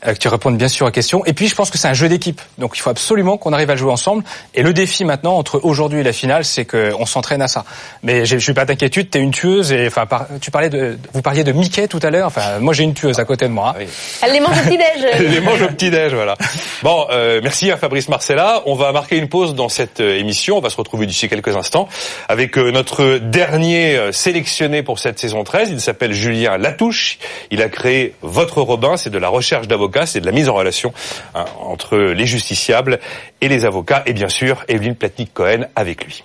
euh, 0.06 0.14
que 0.14 0.18
tu 0.18 0.28
répondes 0.28 0.56
bien 0.56 0.68
sûr 0.68 0.86
aux 0.86 0.90
questions. 0.90 1.24
Et 1.26 1.32
puis 1.32 1.48
je 1.48 1.54
pense 1.54 1.70
que 1.70 1.78
c'est 1.78 1.88
un 1.88 1.94
jeu 1.94 2.08
d'équipe, 2.08 2.40
donc 2.58 2.76
il 2.76 2.80
faut 2.80 2.90
absolument 2.90 3.36
qu'on 3.36 3.52
arrive 3.52 3.70
à 3.70 3.76
jouer 3.76 3.90
ensemble. 3.92 4.24
Et 4.54 4.62
le 4.62 4.72
défi 4.72 5.04
maintenant 5.04 5.36
entre 5.36 5.60
aujourd'hui 5.64 6.00
et 6.00 6.02
la 6.02 6.12
finale, 6.12 6.44
c'est 6.44 6.64
qu'on 6.64 7.06
s'entraîne 7.06 7.42
à 7.42 7.48
ça. 7.48 7.64
Mais 8.02 8.26
je 8.26 8.36
suis 8.36 8.54
pas 8.54 8.64
d'inquiétude, 8.64 9.10
t'es 9.10 9.20
une 9.20 9.30
tueuse. 9.32 9.72
Et 9.72 9.86
enfin, 9.86 10.06
par, 10.06 10.26
tu 10.40 10.50
parlais 10.50 10.70
de, 10.70 10.98
vous 11.12 11.22
parliez 11.22 11.44
de 11.44 11.52
Mickey 11.52 11.88
tout 11.88 12.00
à 12.02 12.10
l'heure. 12.10 12.26
Enfin, 12.26 12.58
moi 12.60 12.74
j'ai 12.74 12.84
une 12.84 12.94
tueuse 12.94 13.18
à 13.18 13.24
côté 13.24 13.46
de 13.46 13.52
moi. 13.52 13.70
hein. 13.70 13.80
Oui. 13.80 13.86
Elle 14.22 14.32
les 14.32 14.40
mange 14.40 14.58
au 14.58 14.62
petit-déj. 14.62 15.06
Elle 15.12 15.30
les 15.30 15.40
mange 15.40 15.62
au 15.62 15.68
petit-déj, 15.68 16.12
voilà. 16.14 16.36
Bon, 16.82 17.06
euh, 17.10 17.40
merci 17.42 17.70
à 17.70 17.76
Fabrice 17.76 18.08
Marcella. 18.08 18.62
On 18.66 18.74
va 18.74 18.92
marquer 18.92 19.16
une 19.16 19.28
pause 19.28 19.54
dans 19.54 19.68
cette 19.68 20.00
euh, 20.00 20.18
émission. 20.18 20.58
On 20.58 20.60
va 20.60 20.70
se 20.70 20.76
retrouver 20.76 21.06
d'ici 21.06 21.28
quelques 21.28 21.56
instants 21.56 21.88
avec 22.28 22.56
euh, 22.58 22.70
notre 22.70 23.18
dernier 23.18 23.96
euh, 23.96 24.12
sélectionné 24.12 24.82
pour 24.82 24.98
cette 24.98 25.18
saison 25.18 25.44
13. 25.44 25.70
Il 25.70 25.80
s'appelle 25.80 26.12
Julien 26.12 26.56
Latouche. 26.58 27.18
Il 27.50 27.62
a 27.62 27.68
créé 27.68 28.14
Votre 28.22 28.62
Robin. 28.62 28.96
C'est 28.96 29.10
de 29.10 29.18
la 29.18 29.28
recherche 29.28 29.66
d'avocats, 29.68 29.87
c'est 30.06 30.20
de 30.20 30.26
la 30.26 30.32
mise 30.32 30.48
en 30.48 30.54
relation 30.54 30.92
hein, 31.34 31.44
entre 31.60 31.96
les 31.96 32.26
justiciables 32.26 32.98
et 33.40 33.48
les 33.48 33.64
avocats, 33.64 34.02
et 34.06 34.12
bien 34.12 34.28
sûr 34.28 34.64
Evelyne 34.68 34.94
Platnik-Cohen 34.94 35.66
avec 35.76 36.04
lui. 36.04 36.24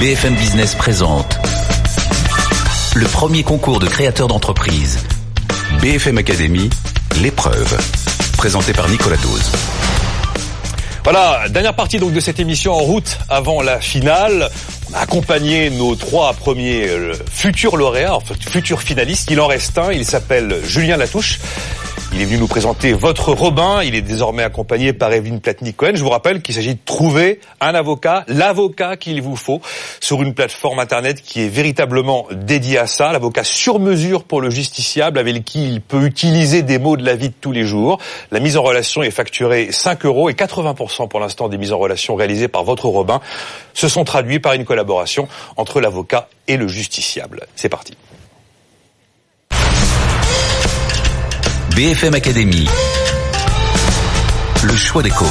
BFM 0.00 0.34
Business 0.34 0.74
présente 0.74 1.38
le 2.94 3.06
premier 3.06 3.42
concours 3.42 3.78
de 3.78 3.86
créateurs 3.86 4.26
d'entreprise. 4.26 4.98
BFM 5.80 6.18
Academy, 6.18 6.68
l'épreuve, 7.22 7.78
présenté 8.36 8.72
par 8.72 8.88
Nicolas 8.88 9.16
Dose. 9.16 9.50
Voilà, 11.04 11.48
dernière 11.48 11.74
partie 11.74 11.98
donc 11.98 12.12
de 12.12 12.20
cette 12.20 12.38
émission 12.38 12.72
en 12.72 12.78
route 12.78 13.18
avant 13.28 13.60
la 13.60 13.80
finale. 13.80 14.48
On 14.88 14.94
a 14.94 15.00
accompagné 15.00 15.68
nos 15.68 15.96
trois 15.96 16.32
premiers 16.32 16.88
euh, 16.88 17.14
futurs 17.28 17.76
lauréats, 17.76 18.18
futurs 18.40 18.82
finalistes. 18.82 19.28
Il 19.30 19.40
en 19.40 19.48
reste 19.48 19.76
un, 19.78 19.90
il 19.90 20.04
s'appelle 20.04 20.60
Julien 20.64 20.96
Latouche. 20.96 21.40
Il 22.14 22.20
est 22.20 22.26
venu 22.26 22.40
nous 22.40 22.46
présenter 22.46 22.92
votre 22.92 23.32
Robin. 23.32 23.82
Il 23.82 23.94
est 23.94 24.02
désormais 24.02 24.42
accompagné 24.42 24.92
par 24.92 25.10
Evelyne 25.14 25.40
Platnik-Cohen. 25.40 25.92
Je 25.94 26.02
vous 26.02 26.10
rappelle 26.10 26.42
qu'il 26.42 26.54
s'agit 26.54 26.74
de 26.74 26.80
trouver 26.84 27.40
un 27.58 27.74
avocat, 27.74 28.24
l'avocat 28.28 28.98
qu'il 28.98 29.22
vous 29.22 29.34
faut, 29.34 29.62
sur 29.98 30.22
une 30.22 30.34
plateforme 30.34 30.78
internet 30.78 31.22
qui 31.22 31.40
est 31.40 31.48
véritablement 31.48 32.26
dédiée 32.30 32.76
à 32.76 32.86
ça, 32.86 33.12
l'avocat 33.12 33.44
sur 33.44 33.80
mesure 33.80 34.24
pour 34.24 34.42
le 34.42 34.50
justiciable 34.50 35.18
avec 35.18 35.42
qui 35.42 35.66
il 35.66 35.80
peut 35.80 36.04
utiliser 36.04 36.60
des 36.60 36.78
mots 36.78 36.98
de 36.98 37.04
la 37.04 37.16
vie 37.16 37.30
de 37.30 37.34
tous 37.40 37.52
les 37.52 37.64
jours. 37.64 37.98
La 38.30 38.40
mise 38.40 38.58
en 38.58 38.62
relation 38.62 39.02
est 39.02 39.10
facturée 39.10 39.72
5 39.72 40.04
euros 40.04 40.28
et 40.28 40.34
80% 40.34 41.08
pour 41.08 41.18
l'instant 41.18 41.48
des 41.48 41.56
mises 41.56 41.72
en 41.72 41.78
relation 41.78 42.14
réalisées 42.14 42.48
par 42.48 42.62
votre 42.62 42.88
Robin 42.88 43.22
se 43.72 43.88
sont 43.88 44.04
traduits 44.04 44.38
par 44.38 44.52
une 44.52 44.66
collaboration 44.66 45.28
entre 45.56 45.80
l'avocat 45.80 46.28
et 46.46 46.58
le 46.58 46.68
justiciable. 46.68 47.46
C'est 47.56 47.70
parti. 47.70 47.96
BFM 51.74 52.14
Academy. 52.14 52.66
Le 54.64 54.74
choix 54.76 55.02
des 55.02 55.10
coachs. 55.10 55.28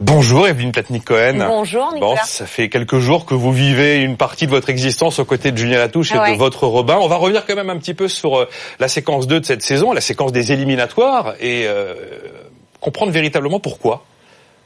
Bonjour 0.00 0.46
Evelyne 0.46 0.70
Platnik-Cohen. 0.72 1.44
Bonjour 1.48 1.92
Nicolas. 1.92 2.14
Bon, 2.14 2.16
ça 2.24 2.46
fait 2.46 2.68
quelques 2.68 2.98
jours 2.98 3.26
que 3.26 3.34
vous 3.34 3.52
vivez 3.52 4.02
une 4.02 4.16
partie 4.16 4.46
de 4.46 4.50
votre 4.52 4.70
existence 4.70 5.18
aux 5.18 5.24
côtés 5.24 5.50
de 5.50 5.56
Julien 5.56 5.78
Latouche 5.78 6.12
et 6.12 6.18
Ouais. 6.18 6.32
de 6.34 6.38
votre 6.38 6.66
Robin. 6.66 6.98
On 7.00 7.08
va 7.08 7.16
revenir 7.16 7.44
quand 7.46 7.56
même 7.56 7.70
un 7.70 7.78
petit 7.78 7.94
peu 7.94 8.06
sur 8.08 8.38
euh, 8.38 8.48
la 8.78 8.86
séquence 8.88 9.26
2 9.26 9.40
de 9.40 9.44
cette 9.44 9.62
saison, 9.62 9.92
la 9.92 10.00
séquence 10.00 10.30
des 10.32 10.52
éliminatoires 10.52 11.34
et 11.40 11.64
euh, 11.66 11.94
comprendre 12.80 13.10
véritablement 13.10 13.58
pourquoi 13.58 14.04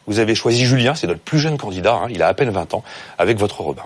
vous 0.06 0.18
avez 0.18 0.34
choisi 0.34 0.64
Julien, 0.66 0.94
c'est 0.96 1.06
notre 1.06 1.20
plus 1.20 1.38
jeune 1.38 1.56
candidat, 1.56 1.94
hein, 1.94 2.08
il 2.10 2.22
a 2.22 2.26
à 2.28 2.34
peine 2.34 2.50
20 2.50 2.74
ans, 2.74 2.82
avec 3.18 3.38
votre 3.38 3.60
Robin. 3.60 3.84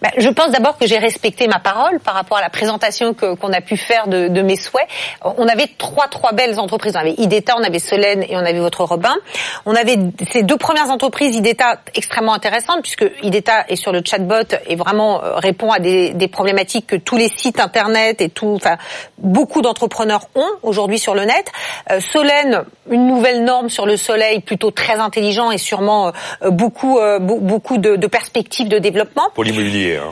Bah, 0.00 0.10
je 0.16 0.28
pense 0.28 0.52
d'abord 0.52 0.78
que 0.78 0.86
j'ai 0.86 0.98
respecté 0.98 1.48
ma 1.48 1.58
parole 1.58 1.98
par 1.98 2.14
rapport 2.14 2.38
à 2.38 2.40
la 2.40 2.50
présentation 2.50 3.14
qu'on 3.14 3.52
a 3.52 3.60
pu 3.60 3.76
faire 3.76 4.06
de, 4.06 4.42
mes 4.42 4.56
souhaits. 4.56 4.86
On 5.22 5.48
avait 5.48 5.66
trois 5.76 6.06
trois 6.06 6.32
belles 6.32 6.60
entreprises. 6.60 6.92
On 6.94 7.00
avait 7.00 7.14
Ideta, 7.18 7.56
on 7.58 7.64
avait 7.64 7.80
Solène 7.80 8.22
et 8.22 8.36
on 8.36 8.38
avait 8.38 8.60
votre 8.60 8.84
Robin. 8.84 9.14
On 9.66 9.74
avait 9.74 9.96
ces 10.32 10.42
deux 10.44 10.56
premières 10.56 10.90
entreprises 10.90 11.34
Ideta 11.34 11.80
extrêmement 11.94 12.32
intéressantes 12.32 12.82
puisque 12.82 13.06
Ideta 13.22 13.64
est 13.68 13.76
sur 13.76 13.92
le 13.92 14.02
chatbot 14.04 14.54
et 14.66 14.76
vraiment 14.76 15.22
euh, 15.22 15.34
répond 15.36 15.72
à 15.72 15.80
des, 15.80 16.28
problématiques 16.30 16.86
que 16.86 16.96
tous 16.96 17.16
les 17.16 17.30
sites 17.34 17.58
internet 17.58 18.20
et 18.20 18.28
tout, 18.28 18.52
enfin 18.54 18.76
beaucoup 19.18 19.62
d'entrepreneurs 19.62 20.28
ont 20.34 20.50
aujourd'hui 20.62 20.98
sur 20.98 21.14
le 21.14 21.24
net. 21.24 21.50
Euh, 21.90 22.00
Solène, 22.00 22.64
une 22.90 23.06
nouvelle 23.06 23.44
norme 23.44 23.68
sur 23.70 23.86
le 23.86 23.96
soleil, 23.96 24.40
plutôt 24.40 24.70
très 24.70 24.98
intelligent 24.98 25.50
et 25.50 25.58
sûrement 25.58 26.12
euh, 26.42 26.50
beaucoup 26.50 27.00
beau- 27.20 27.40
beaucoup 27.40 27.78
de, 27.78 28.06
perspectives 28.06 28.68
de 28.68 28.78
développement. 28.78 29.28
Hein. 29.96 30.10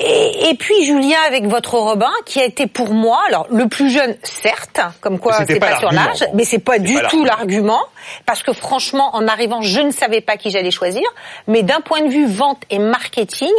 Et, 0.00 0.50
et 0.50 0.54
puis 0.54 0.84
Julien 0.84 1.18
avec 1.28 1.46
votre 1.46 1.78
Robin 1.78 2.10
qui 2.26 2.40
a 2.40 2.44
été 2.44 2.66
pour 2.66 2.92
moi 2.92 3.20
alors 3.28 3.46
le 3.50 3.68
plus 3.68 3.90
jeune 3.90 4.16
certes 4.24 4.80
comme 5.00 5.20
quoi 5.20 5.44
c'est 5.46 5.60
pas 5.60 5.72
pas, 5.72 5.78
sur 5.78 5.92
l'âge 5.92 6.24
mais 6.34 6.44
c'est 6.44 6.58
pas 6.58 6.80
du 6.80 6.94
pas 6.94 7.06
tout 7.06 7.24
l'argument 7.24 7.80
parce 8.26 8.42
que 8.42 8.52
franchement 8.52 9.14
en 9.14 9.28
arrivant 9.28 9.62
je 9.62 9.80
ne 9.80 9.92
savais 9.92 10.20
pas 10.20 10.36
qui 10.36 10.50
j'allais 10.50 10.72
choisir 10.72 11.04
mais 11.46 11.62
d'un 11.62 11.80
point 11.80 12.02
de 12.02 12.08
vue 12.08 12.26
vente 12.26 12.62
et 12.70 12.80
marketing 12.80 13.52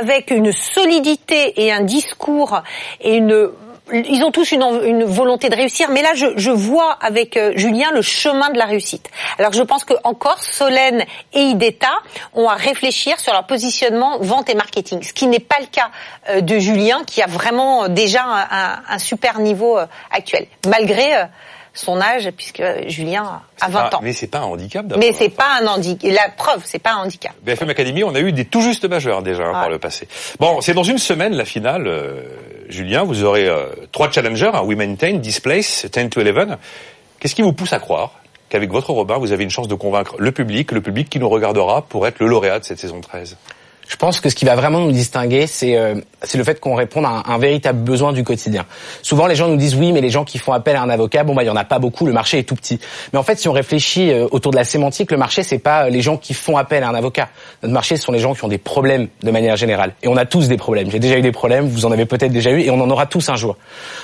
avec 0.00 0.32
une 0.32 0.50
solidité 0.50 1.64
et 1.64 1.70
un 1.70 1.82
discours 1.82 2.60
et 3.00 3.14
une 3.14 3.52
ils 3.92 4.22
ont 4.24 4.30
tous 4.30 4.52
une, 4.52 5.04
volonté 5.04 5.48
de 5.48 5.56
réussir, 5.56 5.88
mais 5.90 6.02
là 6.02 6.10
je, 6.14 6.26
je 6.36 6.50
vois 6.50 6.92
avec 7.00 7.36
euh, 7.36 7.52
Julien 7.56 7.90
le 7.92 8.02
chemin 8.02 8.50
de 8.50 8.58
la 8.58 8.64
réussite. 8.66 9.08
Alors 9.38 9.52
je 9.52 9.62
pense 9.62 9.84
que 9.84 9.94
encore 10.04 10.42
Solène 10.42 11.04
et 11.32 11.40
Ideta 11.40 11.90
ont 12.34 12.48
à 12.48 12.54
réfléchir 12.54 13.18
sur 13.20 13.32
leur 13.32 13.46
positionnement 13.46 14.18
vente 14.20 14.48
et 14.50 14.54
marketing, 14.54 15.02
ce 15.02 15.12
qui 15.12 15.26
n'est 15.26 15.38
pas 15.40 15.56
le 15.60 15.66
cas 15.66 15.90
euh, 16.30 16.40
de 16.40 16.58
Julien 16.58 17.02
qui 17.06 17.22
a 17.22 17.26
vraiment 17.26 17.84
euh, 17.84 17.88
déjà 17.88 18.24
un, 18.24 18.46
un- 18.50 18.82
un 18.88 18.98
super 18.98 19.38
niveau 19.40 19.78
euh, 19.78 19.86
actuel, 20.10 20.46
malgré 20.66 21.04
son 21.74 22.00
âge, 22.00 22.28
puisque 22.36 22.62
Julien 22.88 23.40
a 23.60 23.68
20 23.68 23.88
Ah, 23.92 23.96
ans. 23.96 24.00
mais 24.02 24.12
c'est 24.12 24.26
pas 24.26 24.38
un 24.38 24.42
handicap 24.44 24.84
d'avoir 24.86 24.98
Mais 24.98 25.12
20 25.12 25.18
c'est 25.18 25.28
pas 25.28 25.58
un 25.60 25.66
handicap. 25.68 26.10
La 26.12 26.28
preuve, 26.30 26.62
c'est 26.64 26.80
pas 26.80 26.92
un 26.94 27.04
handicap. 27.04 27.32
BFM 27.42 27.70
Academy, 27.70 28.02
on 28.02 28.14
a 28.16 28.20
eu 28.20 28.32
des 28.32 28.44
tout 28.46 28.60
justes 28.62 28.84
majeurs 28.86 29.22
déjà 29.22 29.44
hein, 29.44 29.52
par 29.52 29.68
le 29.70 29.78
passé. 29.78 30.08
Bon, 30.40 30.60
c'est 30.60 30.74
dans 30.74 30.82
une 30.82 30.98
semaine 30.98 31.34
la 31.34 31.44
finale. 31.44 31.86
Julien, 32.68 33.02
vous 33.02 33.24
aurez 33.24 33.48
euh, 33.48 33.66
trois 33.92 34.10
challengers, 34.10 34.50
un 34.52 34.62
We 34.62 34.76
Maintain, 34.76 35.14
Displace, 35.14 35.86
10 35.86 36.10
to 36.10 36.20
11. 36.20 36.56
Qu'est-ce 37.18 37.34
qui 37.34 37.42
vous 37.42 37.54
pousse 37.54 37.72
à 37.72 37.78
croire 37.78 38.20
qu'avec 38.50 38.70
votre 38.70 38.90
Robin, 38.90 39.16
vous 39.18 39.32
avez 39.32 39.44
une 39.44 39.50
chance 39.50 39.68
de 39.68 39.74
convaincre 39.74 40.16
le 40.18 40.32
public, 40.32 40.72
le 40.72 40.80
public 40.80 41.08
qui 41.08 41.18
nous 41.18 41.28
regardera 41.28 41.82
pour 41.82 42.06
être 42.06 42.18
le 42.20 42.26
lauréat 42.26 42.58
de 42.58 42.64
cette 42.64 42.78
saison 42.78 43.00
13 43.00 43.36
Je 43.88 43.96
pense 43.96 44.20
que 44.20 44.28
ce 44.28 44.34
qui 44.34 44.44
va 44.44 44.54
vraiment 44.54 44.80
nous 44.80 44.92
distinguer, 44.92 45.46
c'est 45.46 45.76
euh, 45.76 45.94
le 46.34 46.44
fait 46.44 46.60
qu'on 46.60 46.74
réponde 46.74 47.06
à 47.06 47.08
un, 47.08 47.22
un 47.24 47.38
véritable 47.38 47.80
besoin 47.80 48.12
du 48.12 48.22
quotidien. 48.22 48.66
Souvent, 49.02 49.26
les 49.26 49.34
gens 49.34 49.48
nous 49.48 49.56
disent 49.56 49.74
oui, 49.74 49.92
mais 49.92 50.02
les 50.02 50.10
gens 50.10 50.24
qui 50.24 50.38
font 50.38 50.52
appel 50.52 50.76
à 50.76 50.82
un 50.82 50.90
avocat, 50.90 51.24
bon 51.24 51.34
bah 51.34 51.42
il 51.42 51.46
y 51.46 51.50
en 51.50 51.56
a 51.56 51.64
pas 51.64 51.78
beaucoup, 51.78 52.06
le 52.06 52.12
marché 52.12 52.38
est 52.38 52.42
tout 52.42 52.54
petit. 52.54 52.78
Mais 53.12 53.18
en 53.18 53.22
fait, 53.22 53.38
si 53.38 53.48
on 53.48 53.52
réfléchit 53.52 54.12
euh, 54.12 54.28
autour 54.30 54.52
de 54.52 54.56
la 54.56 54.64
sémantique, 54.64 55.10
le 55.10 55.16
marché 55.16 55.42
c'est 55.42 55.58
pas 55.58 55.86
euh, 55.86 55.90
les 55.90 56.02
gens 56.02 56.18
qui 56.18 56.34
font 56.34 56.58
appel 56.58 56.82
à 56.82 56.90
un 56.90 56.94
avocat. 56.94 57.28
Notre 57.62 57.72
marché, 57.72 57.96
ce 57.96 58.02
sont 58.02 58.12
les 58.12 58.18
gens 58.18 58.34
qui 58.34 58.44
ont 58.44 58.48
des 58.48 58.58
problèmes 58.58 59.08
de 59.22 59.30
manière 59.30 59.56
générale. 59.56 59.94
Et 60.02 60.08
on 60.08 60.16
a 60.16 60.26
tous 60.26 60.48
des 60.48 60.58
problèmes. 60.58 60.90
J'ai 60.90 60.98
déjà 60.98 61.16
eu 61.16 61.22
des 61.22 61.32
problèmes, 61.32 61.66
vous 61.66 61.86
en 61.86 61.92
avez 61.92 62.04
peut-être 62.04 62.32
déjà 62.32 62.50
eu, 62.50 62.60
et 62.60 62.70
on 62.70 62.80
en 62.80 62.90
aura 62.90 63.06
tous 63.06 63.30
un 63.30 63.36
jour. 63.36 63.56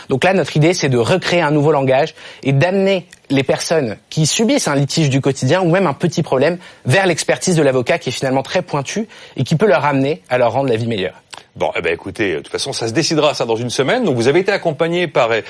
Donc 0.09 0.25
là, 0.25 0.33
notre 0.33 0.57
idée, 0.57 0.73
c'est 0.73 0.88
de 0.88 0.99
recréer 0.99 1.42
un 1.42 1.51
nouveau 1.51 1.73
langage 1.73 2.14
et 2.42 2.53
d'amener 2.53 3.07
les 3.30 3.42
personnes 3.42 3.96
qui 4.10 4.26
subissent 4.26 4.68
un 4.68 4.74
litige 4.74 5.10
du 5.10 5.20
quotidien 5.20 5.62
ou 5.62 5.70
même 5.70 5.87
un 5.87 5.94
petit 5.94 6.22
problème 6.22 6.58
vers 6.84 7.06
l'expertise 7.06 7.56
de 7.56 7.62
l'avocat 7.62 7.98
qui 7.98 8.10
est 8.10 8.12
finalement 8.12 8.42
très 8.42 8.62
pointue 8.62 9.08
et 9.37 9.44
qui 9.44 9.56
peut 9.56 9.66
leur 9.66 9.84
amener 9.84 10.22
à 10.28 10.38
leur 10.38 10.52
rendre 10.52 10.68
la 10.68 10.76
vie 10.76 10.87
meilleure. 10.87 11.22
Bon, 11.56 11.70
eh 11.76 11.80
ben 11.80 11.92
écoutez, 11.92 12.32
de 12.32 12.37
toute 12.38 12.48
façon, 12.48 12.72
ça 12.72 12.88
se 12.88 12.92
décidera 12.92 13.34
ça 13.34 13.44
dans 13.44 13.56
une 13.56 13.70
semaine. 13.70 14.04
Donc 14.04 14.16
vous 14.16 14.28
avez 14.28 14.40
été 14.40 14.52
accompagné 14.52 15.06
par 15.06 15.30
euh, 15.30 15.40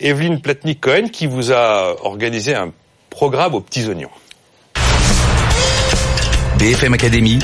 Evelyne 0.00 0.40
Platnik-Cohen 0.40 1.08
qui 1.12 1.26
vous 1.26 1.52
a 1.52 1.94
organisé 2.04 2.54
un 2.54 2.72
programme 3.10 3.54
aux 3.54 3.60
petits 3.60 3.86
oignons. 3.88 4.10
BFM 6.58 6.94
Academy. 6.94 7.38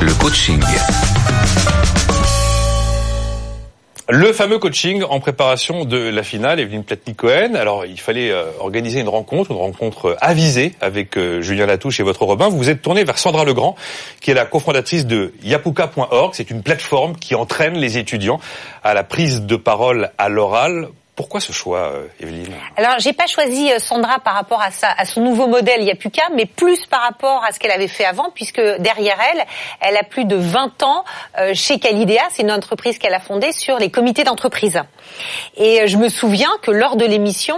Le 0.00 0.12
coaching. 0.14 0.62
Le 4.08 4.32
fameux 4.32 4.60
coaching 4.60 5.02
en 5.02 5.18
préparation 5.18 5.84
de 5.84 5.96
la 5.96 6.22
finale, 6.22 6.60
Evelyne 6.60 6.84
Platnik-Cohen. 6.84 7.56
Alors, 7.56 7.84
il 7.86 7.98
fallait 7.98 8.30
euh, 8.30 8.44
organiser 8.60 9.00
une 9.00 9.08
rencontre, 9.08 9.50
une 9.50 9.56
rencontre 9.56 10.10
euh, 10.10 10.16
avisée 10.20 10.74
avec 10.80 11.18
euh, 11.18 11.40
Julien 11.40 11.66
Latouche 11.66 11.98
et 11.98 12.04
votre 12.04 12.22
Robin. 12.22 12.48
Vous 12.48 12.56
vous 12.56 12.70
êtes 12.70 12.82
tourné 12.82 13.02
vers 13.02 13.18
Sandra 13.18 13.44
Legrand, 13.44 13.74
qui 14.20 14.30
est 14.30 14.34
la 14.34 14.44
cofondatrice 14.44 15.06
de 15.06 15.34
yapuka.org. 15.42 16.34
C'est 16.34 16.50
une 16.50 16.62
plateforme 16.62 17.16
qui 17.16 17.34
entraîne 17.34 17.74
les 17.74 17.98
étudiants 17.98 18.38
à 18.84 18.94
la 18.94 19.02
prise 19.02 19.42
de 19.42 19.56
parole 19.56 20.12
à 20.18 20.28
l'oral. 20.28 20.86
Pourquoi 21.16 21.40
ce 21.40 21.50
choix, 21.50 21.92
euh, 21.94 22.06
Evelyne 22.20 22.52
Alors, 22.76 22.98
j'ai 22.98 23.14
pas 23.14 23.26
choisi 23.26 23.72
euh, 23.72 23.78
Sandra 23.78 24.18
par 24.18 24.34
rapport 24.34 24.60
à 24.60 24.70
ça, 24.70 24.88
à 24.98 25.06
son 25.06 25.22
nouveau 25.22 25.46
modèle 25.46 25.82
Yapuka, 25.82 26.24
mais 26.34 26.44
plus 26.44 26.84
par 26.84 27.00
rapport 27.00 27.42
à 27.42 27.52
ce 27.52 27.58
qu'elle 27.58 27.70
avait 27.70 27.88
fait 27.88 28.04
avant, 28.04 28.30
puisque 28.34 28.60
derrière 28.60 29.16
elle, 29.32 29.42
elle 29.80 29.96
a 29.96 30.02
plus 30.02 30.26
de 30.26 30.36
20 30.36 30.82
ans 30.82 31.04
euh, 31.38 31.54
chez 31.54 31.78
Calidea, 31.78 32.20
c'est 32.30 32.42
une 32.42 32.52
entreprise 32.52 32.98
qu'elle 32.98 33.14
a 33.14 33.20
fondée 33.20 33.52
sur 33.52 33.78
les 33.78 33.90
comités 33.90 34.24
d'entreprise. 34.24 34.82
Et 35.56 35.88
je 35.88 35.96
me 35.96 36.10
souviens 36.10 36.50
que 36.60 36.70
lors 36.70 36.96
de 36.96 37.06
l'émission, 37.06 37.56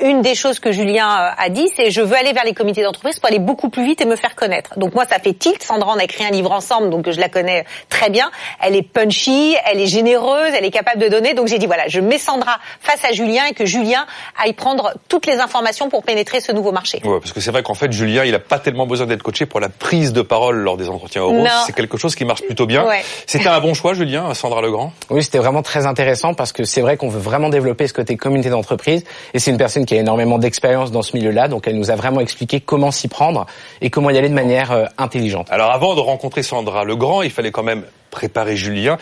une 0.00 0.20
des 0.20 0.34
choses 0.34 0.58
que 0.58 0.72
Julien 0.72 1.32
a 1.38 1.48
dit, 1.48 1.68
c'est 1.74 1.90
je 1.90 2.02
veux 2.02 2.16
aller 2.16 2.32
vers 2.32 2.44
les 2.44 2.54
comités 2.54 2.82
d'entreprise 2.82 3.18
pour 3.20 3.28
aller 3.28 3.38
beaucoup 3.38 3.70
plus 3.70 3.84
vite 3.84 4.00
et 4.00 4.04
me 4.04 4.16
faire 4.16 4.34
connaître. 4.34 4.78
Donc 4.78 4.94
moi, 4.94 5.04
ça 5.06 5.18
fait 5.18 5.32
tilt. 5.32 5.62
Sandra, 5.62 5.94
on 5.94 5.98
a 5.98 6.04
écrit 6.04 6.24
un 6.24 6.30
livre 6.30 6.50
ensemble, 6.50 6.90
donc 6.90 7.08
je 7.08 7.20
la 7.20 7.28
connais 7.28 7.64
très 7.88 8.10
bien. 8.10 8.30
Elle 8.60 8.74
est 8.76 8.82
punchy, 8.82 9.56
elle 9.64 9.80
est 9.80 9.86
généreuse, 9.86 10.52
elle 10.54 10.64
est 10.64 10.70
capable 10.70 11.00
de 11.00 11.08
donner. 11.08 11.34
Donc 11.34 11.46
j'ai 11.46 11.58
dit 11.58 11.66
voilà, 11.66 11.86
je 11.86 12.00
mets 12.00 12.18
Sandra 12.18 12.58
face 12.82 13.04
à 13.04 13.12
Julien 13.12 13.44
et 13.50 13.54
que 13.54 13.64
Julien 13.64 14.06
aille 14.42 14.52
prendre 14.52 14.92
toutes 15.08 15.26
les 15.26 15.38
informations 15.38 15.88
pour 15.88 16.02
pénétrer 16.02 16.40
ce 16.40 16.52
nouveau 16.52 16.72
marché. 16.72 17.00
Ouais, 17.04 17.20
parce 17.20 17.32
que 17.32 17.40
c'est 17.40 17.50
vrai 17.50 17.62
qu'en 17.62 17.74
fait, 17.74 17.92
Julien, 17.92 18.24
il 18.24 18.34
a 18.34 18.38
pas 18.38 18.58
tellement 18.58 18.86
besoin 18.86 19.06
d'être 19.06 19.22
coaché 19.22 19.46
pour 19.46 19.60
la 19.60 19.68
prise 19.68 20.12
de 20.12 20.22
parole 20.22 20.56
lors 20.56 20.76
des 20.76 20.88
entretiens 20.88 21.22
oraux. 21.22 21.46
C'est 21.66 21.74
quelque 21.74 21.96
chose 21.96 22.14
qui 22.14 22.24
marche 22.24 22.42
plutôt 22.42 22.66
bien. 22.66 22.86
Ouais. 22.86 23.02
C'était 23.26 23.48
un 23.48 23.60
bon 23.60 23.74
choix, 23.74 23.94
Julien, 23.94 24.34
Sandra 24.34 24.60
Legrand? 24.60 24.92
Oui, 25.10 25.22
c'était 25.22 25.38
vraiment 25.38 25.62
très 25.62 25.86
intéressant 25.86 26.34
parce 26.34 26.52
que 26.52 26.64
c'est 26.64 26.80
vrai 26.80 26.96
qu'on 26.96 27.08
veut 27.08 27.20
vraiment 27.20 27.48
développer 27.48 27.86
ce 27.86 27.92
côté 27.92 28.16
communauté 28.16 28.50
d'entreprise 28.50 29.04
et 29.34 29.38
c'est 29.38 29.50
une 29.50 29.56
personne 29.58 29.86
qui 29.86 29.94
a 29.94 29.98
énormément 29.98 30.38
d'expérience 30.38 30.90
dans 30.90 31.02
ce 31.02 31.16
milieu-là, 31.16 31.48
donc 31.48 31.66
elle 31.66 31.76
nous 31.76 31.90
a 31.90 31.96
vraiment 31.96 32.20
expliqué 32.20 32.60
comment 32.60 32.90
s'y 32.90 33.08
prendre 33.08 33.46
et 33.80 33.90
comment 33.90 34.10
y 34.10 34.18
aller 34.18 34.28
de 34.28 34.34
manière 34.34 34.72
euh, 34.72 34.84
intelligente. 34.98 35.48
Alors 35.50 35.70
avant 35.70 35.94
de 35.94 36.00
rencontrer 36.00 36.42
Sandra 36.42 36.84
Legrand, 36.84 37.22
il 37.22 37.30
fallait 37.30 37.50
quand 37.50 37.62
même 37.62 37.84
préparer 38.10 38.56
Julien 38.56 38.98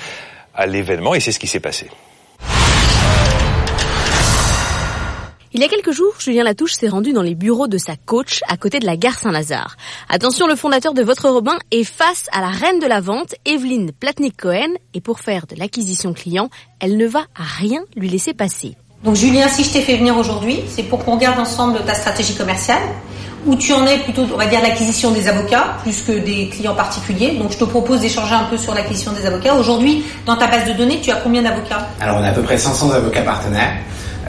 à 0.54 0.66
l'événement 0.66 1.14
et 1.14 1.20
c'est 1.20 1.32
ce 1.32 1.38
qui 1.38 1.46
s'est 1.46 1.60
passé. 1.60 1.88
Il 5.52 5.60
y 5.60 5.64
a 5.64 5.68
quelques 5.68 5.90
jours, 5.90 6.14
Julien 6.20 6.44
Latouche 6.44 6.74
s'est 6.74 6.86
rendu 6.86 7.12
dans 7.12 7.22
les 7.22 7.34
bureaux 7.34 7.66
de 7.66 7.76
sa 7.76 7.96
coach 7.96 8.40
à 8.46 8.56
côté 8.56 8.78
de 8.78 8.86
la 8.86 8.96
gare 8.96 9.18
Saint-Lazare. 9.18 9.76
Attention, 10.08 10.46
le 10.46 10.54
fondateur 10.54 10.94
de 10.94 11.02
Votre 11.02 11.28
Robin 11.28 11.58
est 11.72 11.82
face 11.82 12.26
à 12.30 12.40
la 12.40 12.50
reine 12.50 12.78
de 12.78 12.86
la 12.86 13.00
vente, 13.00 13.34
Evelyne 13.44 13.90
Platnik-Cohen, 13.90 14.74
et 14.94 15.00
pour 15.00 15.18
faire 15.18 15.48
de 15.48 15.56
l'acquisition 15.56 16.12
client, 16.12 16.50
elle 16.78 16.96
ne 16.96 17.04
va 17.04 17.24
à 17.34 17.42
rien 17.42 17.82
lui 17.96 18.08
laisser 18.08 18.32
passer. 18.32 18.76
Donc 19.02 19.16
Julien, 19.16 19.48
si 19.48 19.64
je 19.64 19.72
t'ai 19.72 19.80
fait 19.80 19.96
venir 19.96 20.16
aujourd'hui, 20.16 20.60
c'est 20.68 20.84
pour 20.84 21.04
qu'on 21.04 21.16
regarde 21.16 21.40
ensemble 21.40 21.84
ta 21.84 21.94
stratégie 21.94 22.36
commerciale, 22.36 22.82
où 23.46 23.56
tu 23.56 23.72
en 23.72 23.86
es 23.86 23.98
plutôt, 23.98 24.22
on 24.32 24.36
va 24.36 24.46
dire, 24.46 24.60
l'acquisition 24.62 25.10
des 25.12 25.28
avocats, 25.28 25.76
plus 25.82 26.02
que 26.02 26.12
des 26.12 26.48
clients 26.48 26.74
particuliers. 26.74 27.36
Donc 27.38 27.52
je 27.52 27.58
te 27.58 27.64
propose 27.64 28.00
d'échanger 28.00 28.34
un 28.34 28.44
peu 28.44 28.56
sur 28.56 28.74
l'acquisition 28.74 29.12
des 29.12 29.26
avocats. 29.26 29.54
Aujourd'hui, 29.54 30.04
dans 30.26 30.36
ta 30.36 30.46
base 30.46 30.66
de 30.66 30.72
données, 30.72 31.00
tu 31.00 31.10
as 31.10 31.16
combien 31.16 31.42
d'avocats? 31.42 31.88
Alors 32.00 32.18
on 32.18 32.22
a 32.22 32.28
à 32.28 32.32
peu 32.32 32.42
près 32.42 32.58
500 32.58 32.90
avocats 32.90 33.22
partenaires. 33.22 33.72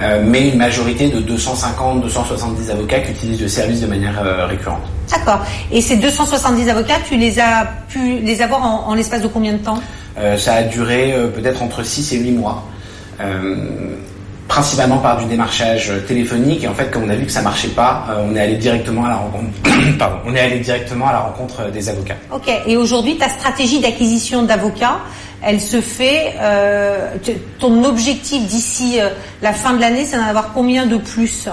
Euh, 0.01 0.23
mais 0.25 0.47
une 0.49 0.57
majorité 0.57 1.09
de 1.09 1.19
250, 1.19 2.01
270 2.01 2.71
avocats 2.71 3.01
qui 3.01 3.11
utilisent 3.11 3.41
le 3.41 3.47
service 3.49 3.81
de 3.81 3.87
manière 3.87 4.19
euh, 4.23 4.45
récurrente. 4.47 4.81
D'accord. 5.11 5.41
Et 5.71 5.81
ces 5.81 5.97
270 5.97 6.69
avocats, 6.69 6.95
tu 7.07 7.17
les 7.17 7.39
as 7.39 7.67
pu 7.89 8.19
les 8.19 8.41
avoir 8.41 8.63
en, 8.63 8.87
en 8.87 8.93
l'espace 8.95 9.21
de 9.21 9.27
combien 9.27 9.51
de 9.51 9.57
temps? 9.57 9.79
Euh, 10.17 10.37
Ça 10.37 10.53
a 10.55 10.63
duré 10.63 11.13
peut-être 11.35 11.61
entre 11.61 11.83
6 11.83 12.13
et 12.13 12.17
8 12.19 12.31
mois. 12.31 12.63
Principalement 14.47 14.97
par 14.97 15.17
du 15.17 15.25
démarchage 15.25 15.91
téléphonique 16.07 16.63
et 16.63 16.67
en 16.67 16.73
fait 16.73 16.91
comme 16.91 17.03
on 17.03 17.09
a 17.09 17.15
vu 17.15 17.25
que 17.25 17.31
ça 17.31 17.41
marchait 17.41 17.69
pas, 17.69 18.05
on 18.29 18.35
est 18.35 18.41
allé 18.41 18.55
directement 18.55 19.05
à 19.05 19.09
la 19.09 19.15
rencontre. 19.15 19.47
Pardon, 19.99 20.17
on 20.25 20.35
est 20.35 20.39
allé 20.39 20.59
directement 20.59 21.07
à 21.07 21.13
la 21.13 21.19
rencontre 21.19 21.71
des 21.71 21.89
avocats. 21.89 22.17
Ok. 22.33 22.51
Et 22.67 22.77
aujourd'hui, 22.77 23.17
ta 23.17 23.29
stratégie 23.29 23.79
d'acquisition 23.79 24.43
d'avocats, 24.43 24.99
elle 25.41 25.61
se 25.61 25.81
fait. 25.81 26.35
Euh, 26.39 27.15
ton 27.59 27.83
objectif 27.83 28.45
d'ici 28.45 28.99
euh, 28.99 29.09
la 29.41 29.53
fin 29.53 29.73
de 29.73 29.81
l'année, 29.81 30.05
c'est 30.05 30.17
d'en 30.17 30.25
avoir 30.25 30.53
combien 30.53 30.85
de 30.85 30.97
plus? 30.97 31.47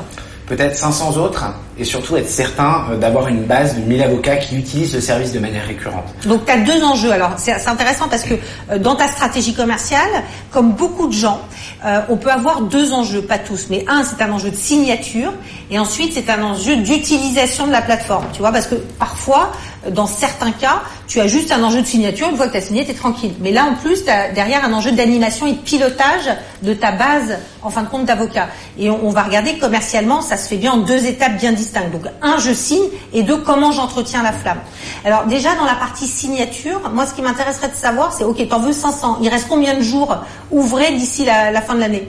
Peut-être 0.48 0.76
500 0.76 1.16
autres 1.18 1.44
et 1.78 1.84
surtout 1.84 2.16
être 2.16 2.28
certain 2.28 2.87
euh, 2.90 2.96
d'avoir 2.96 3.28
une 3.28 3.44
base 3.44 3.76
de 3.76 3.80
1000 3.80 4.02
avocats 4.02 4.37
qui 4.37 4.56
utilisent 4.56 4.94
le 4.94 5.00
service 5.00 5.32
de 5.32 5.38
manière 5.38 5.66
récurrente. 5.66 6.06
Donc 6.26 6.44
tu 6.44 6.52
as 6.52 6.58
deux 6.58 6.82
enjeux. 6.82 7.12
Alors 7.12 7.32
c'est 7.37 7.52
intéressant 7.68 8.08
parce 8.08 8.24
que 8.24 8.34
euh, 8.70 8.78
dans 8.78 8.96
ta 8.96 9.08
stratégie 9.08 9.54
commerciale, 9.54 10.08
comme 10.50 10.72
beaucoup 10.72 11.06
de 11.06 11.12
gens, 11.12 11.40
euh, 11.84 12.00
on 12.08 12.16
peut 12.16 12.30
avoir 12.30 12.62
deux 12.62 12.92
enjeux, 12.92 13.22
pas 13.22 13.38
tous, 13.38 13.66
mais 13.70 13.84
un 13.88 14.02
c'est 14.04 14.22
un 14.22 14.32
enjeu 14.32 14.50
de 14.50 14.56
signature 14.56 15.32
et 15.70 15.78
ensuite 15.78 16.12
c'est 16.14 16.30
un 16.30 16.42
enjeu 16.42 16.76
d'utilisation 16.76 17.66
de 17.66 17.72
la 17.72 17.82
plateforme. 17.82 18.24
Tu 18.32 18.40
vois, 18.40 18.52
parce 18.52 18.66
que 18.66 18.74
parfois, 18.74 19.52
dans 19.91 20.07
certains 20.07 20.51
cas, 20.51 20.83
tu 21.07 21.21
as 21.21 21.27
juste 21.27 21.53
un 21.53 21.62
enjeu 21.62 21.83
de 21.83 21.87
signature, 21.87 22.29
une 22.29 22.37
fois 22.37 22.47
que 22.47 22.53
tu 22.53 22.59
as 22.59 22.62
signé, 22.62 22.85
tu 22.85 22.91
es 22.91 22.95
tranquille. 22.95 23.35
Mais 23.41 23.53
là 23.53 23.64
en 23.64 23.75
plus, 23.75 24.05
tu 24.05 24.11
as 24.11 24.31
derrière 24.31 24.64
un 24.64 24.73
enjeu 24.73 24.93
d'animation 24.93 25.47
et 25.47 25.53
de 25.53 25.59
pilotage 25.59 26.31
de 26.62 26.75
ta 26.75 26.93
base, 26.93 27.38
en 27.62 27.71
fin 27.71 27.83
de 27.83 27.88
compte, 27.88 28.05
d'avocats. 28.05 28.49
Et 28.79 28.91
on, 28.91 29.11
va 29.11 29.23
regarder 29.23 29.59
commercialement, 29.59 30.21
ça 30.21 30.37
se 30.37 30.49
fait 30.49 30.57
bien 30.57 30.73
en 30.73 30.79
deux 30.79 31.07
étapes 31.07 31.37
bien 31.37 31.53
distinctes. 31.53 31.93
Donc 31.93 32.07
un, 32.23 32.38
je 32.38 32.53
signe, 32.53 32.88
et 33.12 33.23
deux, 33.23 33.38
comment 33.38 33.73
j'entretiens 33.73 34.23
la 34.23 34.33
flamme. 34.33 34.61
Alors 35.05 35.27
déjà 35.27 35.55
dans 35.55 35.64
la 35.64 35.75
partie 35.75 36.07
signature, 36.07 36.91
moi 36.93 37.07
ce 37.07 37.14
qui 37.14 37.23
m'intéresserait 37.23 37.69
de 37.69 37.75
savoir, 37.75 38.12
c'est 38.12 38.25
ok, 38.25 38.49
t'en 38.49 38.61
veux 38.61 38.73
500, 38.73 39.19
il 39.23 39.29
reste 39.29 39.47
combien 39.49 39.75
de 39.75 39.83
jours 39.83 40.17
ouvrés 40.51 40.93
d'ici 40.93 41.25
la 41.25 41.61
fin 41.62 41.75
de 41.75 41.81
l'année? 41.81 42.09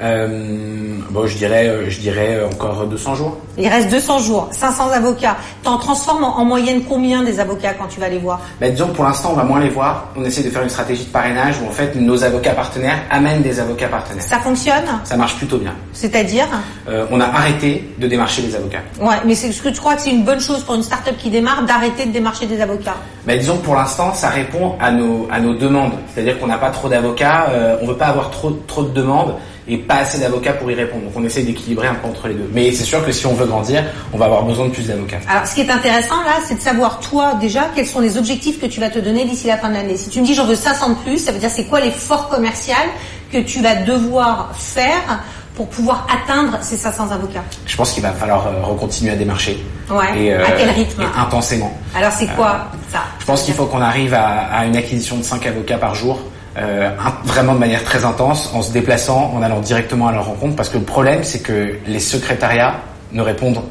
Euh, 0.00 0.98
bon, 1.10 1.26
je 1.26 1.36
dirais, 1.36 1.68
euh, 1.68 1.88
je 1.88 2.00
dirais 2.00 2.40
encore 2.52 2.86
200 2.86 3.14
jours. 3.14 3.38
Il 3.56 3.68
reste 3.68 3.90
200 3.90 4.18
jours, 4.18 4.48
500 4.50 4.90
avocats. 4.90 5.36
T'en 5.62 5.78
transformes 5.78 6.24
en, 6.24 6.44
moyenne 6.44 6.82
combien 6.88 7.22
des 7.22 7.38
avocats 7.38 7.74
quand 7.74 7.86
tu 7.86 8.00
vas 8.00 8.08
les 8.08 8.18
voir? 8.18 8.40
Ben, 8.60 8.72
Disons 8.72 8.88
que 8.88 8.96
pour 8.96 9.04
l'instant, 9.04 9.30
on 9.32 9.36
va 9.36 9.44
moins 9.44 9.60
les 9.60 9.68
voir. 9.68 10.08
On 10.16 10.24
essaie 10.24 10.42
de 10.42 10.50
faire 10.50 10.62
une 10.62 10.68
stratégie 10.68 11.04
de 11.04 11.10
parrainage 11.10 11.56
où 11.62 11.68
en 11.68 11.70
fait 11.70 11.94
nos 11.94 12.24
avocats 12.24 12.54
partenaires 12.54 12.98
amènent 13.10 13.42
des 13.42 13.60
avocats 13.60 13.88
partenaires. 13.88 14.24
Ça 14.24 14.38
fonctionne? 14.40 14.84
Ça 15.04 15.16
marche 15.16 15.36
plutôt 15.36 15.58
bien. 15.58 15.74
C'est-à-dire? 15.92 16.46
Euh, 16.88 17.06
On 17.10 17.20
a 17.20 17.26
arrêté 17.26 17.94
de 17.98 18.08
démarcher 18.08 18.42
les 18.42 18.56
avocats. 18.56 18.82
Ouais, 19.00 19.16
mais 19.24 19.34
c'est 19.34 19.52
ce 19.52 19.62
que 19.62 19.68
tu 19.68 19.78
crois 19.78 19.94
que 19.94 20.02
c'est 20.02 20.10
une 20.10 20.24
bonne 20.24 20.40
chose 20.40 20.64
pour 20.64 20.74
une 20.74 20.82
start-up 20.82 21.14
qui 21.18 21.30
démarre 21.30 21.64
d'arrêter 21.64 22.06
de 22.06 22.10
démarcher 22.12 22.46
des 22.46 22.60
avocats? 22.60 22.96
Ben, 23.26 23.38
Disons 23.38 23.58
que 23.58 23.64
pour 23.64 23.76
l'instant, 23.76 24.12
ça 24.12 24.28
répond 24.28 24.74
à 24.80 24.90
nos, 24.90 25.28
à 25.30 25.40
nos 25.40 25.54
demandes. 25.54 25.92
C'est-à-dire 26.12 26.38
qu'on 26.40 26.48
n'a 26.48 26.58
pas 26.58 26.70
trop 26.70 26.88
d'avocats, 26.88 27.46
euh, 27.50 27.76
on 27.80 27.86
veut 27.86 27.96
pas 27.96 28.06
avoir 28.06 28.30
trop, 28.30 28.50
trop 28.66 28.82
de 28.82 28.90
demandes 28.90 29.34
et 29.66 29.78
pas 29.78 29.96
assez 29.96 30.18
d'avocats 30.18 30.52
pour 30.52 30.70
y 30.70 30.74
répondre. 30.74 31.04
Donc 31.04 31.12
on 31.16 31.24
essaie 31.24 31.42
d'équilibrer 31.42 31.88
un 31.88 31.94
peu 31.94 32.08
entre 32.08 32.28
les 32.28 32.34
deux. 32.34 32.48
Mais 32.52 32.70
c'est 32.72 32.84
sûr 32.84 33.04
que 33.04 33.12
si 33.12 33.26
on 33.26 33.34
veut 33.34 33.46
grandir, 33.46 33.82
on 34.12 34.18
va 34.18 34.26
avoir 34.26 34.44
besoin 34.44 34.66
de 34.66 34.72
plus 34.72 34.86
d'avocats. 34.86 35.20
Alors 35.28 35.46
ce 35.46 35.54
qui 35.54 35.62
est 35.62 35.70
intéressant 35.70 36.22
là, 36.22 36.36
c'est 36.46 36.56
de 36.56 36.60
savoir 36.60 37.00
toi 37.00 37.34
déjà 37.40 37.70
quels 37.74 37.86
sont 37.86 38.00
les 38.00 38.18
objectifs 38.18 38.60
que 38.60 38.66
tu 38.66 38.80
vas 38.80 38.90
te 38.90 38.98
donner 38.98 39.24
d'ici 39.24 39.46
la 39.46 39.56
fin 39.56 39.68
de 39.68 39.74
l'année. 39.74 39.96
Si 39.96 40.10
tu 40.10 40.20
me 40.20 40.26
dis 40.26 40.34
j'en 40.34 40.46
veux 40.46 40.54
500 40.54 40.90
de 40.90 40.94
plus, 40.96 41.18
ça 41.18 41.32
veut 41.32 41.38
dire 41.38 41.50
c'est 41.50 41.64
quoi 41.64 41.80
l'effort 41.80 42.28
commercial 42.28 42.86
que 43.32 43.38
tu 43.38 43.62
vas 43.62 43.74
devoir 43.74 44.50
faire 44.54 45.22
pour 45.56 45.68
pouvoir 45.68 46.06
atteindre 46.12 46.58
ces 46.60 46.76
500 46.76 47.10
avocats? 47.12 47.44
Je 47.66 47.76
pense 47.76 47.92
qu'il 47.92 48.02
va 48.02 48.12
falloir 48.12 48.46
euh, 48.46 48.62
recontinuer 48.62 49.12
à 49.12 49.16
démarcher. 49.16 49.64
Ouais. 49.88 50.24
Et, 50.24 50.34
euh, 50.34 50.44
à 50.44 50.50
quel 50.50 50.70
rythme? 50.70 51.04
Intensément. 51.16 51.72
Alors 51.96 52.12
c'est 52.12 52.26
quoi 52.34 52.68
euh, 52.74 52.76
ça? 52.92 53.04
Je 53.20 53.24
pense 53.24 53.42
qu'il 53.42 53.54
faut 53.54 53.66
qu'on 53.66 53.80
arrive 53.80 54.12
à, 54.12 54.46
à, 54.52 54.66
une 54.66 54.76
acquisition 54.76 55.16
de 55.16 55.22
5 55.22 55.46
avocats 55.46 55.78
par 55.78 55.94
jour 55.94 56.20
euh, 56.56 56.90
vraiment 57.24 57.54
de 57.54 57.58
manière 57.58 57.84
très 57.84 58.04
intense, 58.04 58.52
en 58.54 58.62
se 58.62 58.72
déplaçant, 58.72 59.32
en 59.34 59.42
allant 59.42 59.60
directement 59.60 60.08
à 60.08 60.12
leur 60.12 60.26
rencontre, 60.26 60.56
parce 60.56 60.68
que 60.68 60.78
le 60.78 60.84
problème, 60.84 61.24
c'est 61.24 61.40
que 61.40 61.76
les 61.86 62.00
secrétariats 62.00 62.76
ne 63.12 63.22
répondent 63.22 63.62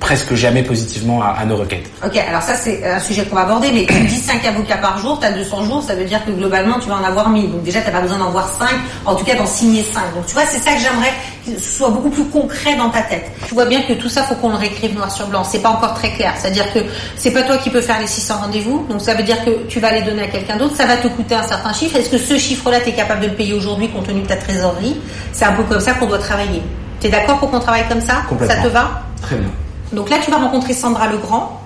presque 0.00 0.34
jamais 0.34 0.62
positivement 0.62 1.22
à, 1.22 1.28
à, 1.28 1.44
nos 1.44 1.56
requêtes. 1.56 1.90
Ok, 2.04 2.16
alors 2.16 2.42
ça 2.42 2.56
c'est 2.56 2.86
un 2.86 2.98
sujet 3.00 3.24
qu'on 3.24 3.36
va 3.36 3.42
aborder, 3.42 3.72
mais 3.72 3.86
tu 3.86 3.98
dis 4.04 4.16
5 4.16 4.44
avocats 4.44 4.76
par 4.76 4.98
jour, 4.98 5.18
tu 5.18 5.26
as 5.26 5.32
200 5.32 5.64
jours, 5.64 5.82
ça 5.82 5.94
veut 5.94 6.04
dire 6.04 6.24
que 6.24 6.30
globalement 6.30 6.78
tu 6.78 6.88
vas 6.88 6.96
en 6.96 7.04
avoir 7.04 7.30
1000. 7.30 7.50
Donc 7.50 7.62
déjà 7.62 7.80
tu 7.80 7.86
n'as 7.86 7.92
pas 7.92 8.00
besoin 8.00 8.18
d'en 8.18 8.30
voir 8.30 8.48
5, 8.48 8.68
en 9.06 9.14
tout 9.14 9.24
cas 9.24 9.34
d'en 9.34 9.46
signer 9.46 9.82
5. 9.82 10.14
Donc 10.14 10.26
tu 10.26 10.34
vois, 10.34 10.44
c'est 10.44 10.58
ça 10.58 10.72
que 10.74 10.80
j'aimerais 10.80 11.12
que 11.46 11.58
ce 11.58 11.78
soit 11.78 11.88
beaucoup 11.88 12.10
plus 12.10 12.24
concret 12.24 12.74
dans 12.76 12.90
ta 12.90 13.02
tête. 13.02 13.30
Tu 13.46 13.54
vois 13.54 13.66
bien 13.66 13.82
que 13.82 13.94
tout 13.94 14.08
ça, 14.08 14.22
faut 14.24 14.34
qu'on 14.34 14.50
le 14.50 14.56
réécrive 14.56 14.94
noir 14.94 15.10
sur 15.10 15.26
blanc. 15.26 15.44
C'est 15.44 15.60
pas 15.60 15.70
encore 15.70 15.94
très 15.94 16.10
clair. 16.10 16.34
C'est-à-dire 16.38 16.72
que 16.72 16.80
c'est 17.16 17.30
pas 17.30 17.42
toi 17.42 17.56
qui 17.58 17.70
peux 17.70 17.80
faire 17.80 18.00
les 18.00 18.06
600 18.06 18.34
rendez-vous, 18.42 18.86
donc 18.90 19.00
ça 19.00 19.14
veut 19.14 19.22
dire 19.22 19.42
que 19.44 19.66
tu 19.68 19.80
vas 19.80 19.90
les 19.90 20.02
donner 20.02 20.24
à 20.24 20.28
quelqu'un 20.28 20.56
d'autre, 20.56 20.76
ça 20.76 20.86
va 20.86 20.96
te 20.96 21.08
coûter 21.08 21.34
un 21.34 21.46
certain 21.46 21.72
chiffre. 21.72 21.96
Est-ce 21.96 22.10
que 22.10 22.18
ce 22.18 22.36
chiffre-là, 22.36 22.80
tu 22.80 22.90
es 22.90 22.92
capable 22.92 23.22
de 23.22 23.26
le 23.28 23.34
payer 23.34 23.54
aujourd'hui 23.54 23.88
compte 23.88 24.06
tenu 24.06 24.20
de 24.20 24.26
ta 24.26 24.36
trésorerie? 24.36 24.96
C'est 25.32 25.44
un 25.46 25.52
peu 25.52 25.62
comme 25.62 25.80
ça 25.80 25.94
qu'on 25.94 26.06
doit 26.06 26.18
travailler. 26.18 26.62
Tu 27.00 27.06
es 27.06 27.10
d'accord 27.10 27.38
pour 27.38 27.50
qu'on 27.50 27.60
travaille 27.60 27.88
comme 27.88 28.00
ça? 28.00 28.22
Ça 28.46 28.56
te 28.56 28.68
va? 28.68 29.02
Très 29.22 29.36
bien. 29.36 29.48
Donc 29.94 30.10
là, 30.10 30.18
tu 30.22 30.30
vas 30.30 30.38
rencontrer 30.38 30.74
Sandra 30.74 31.08
Legrand. 31.08 31.60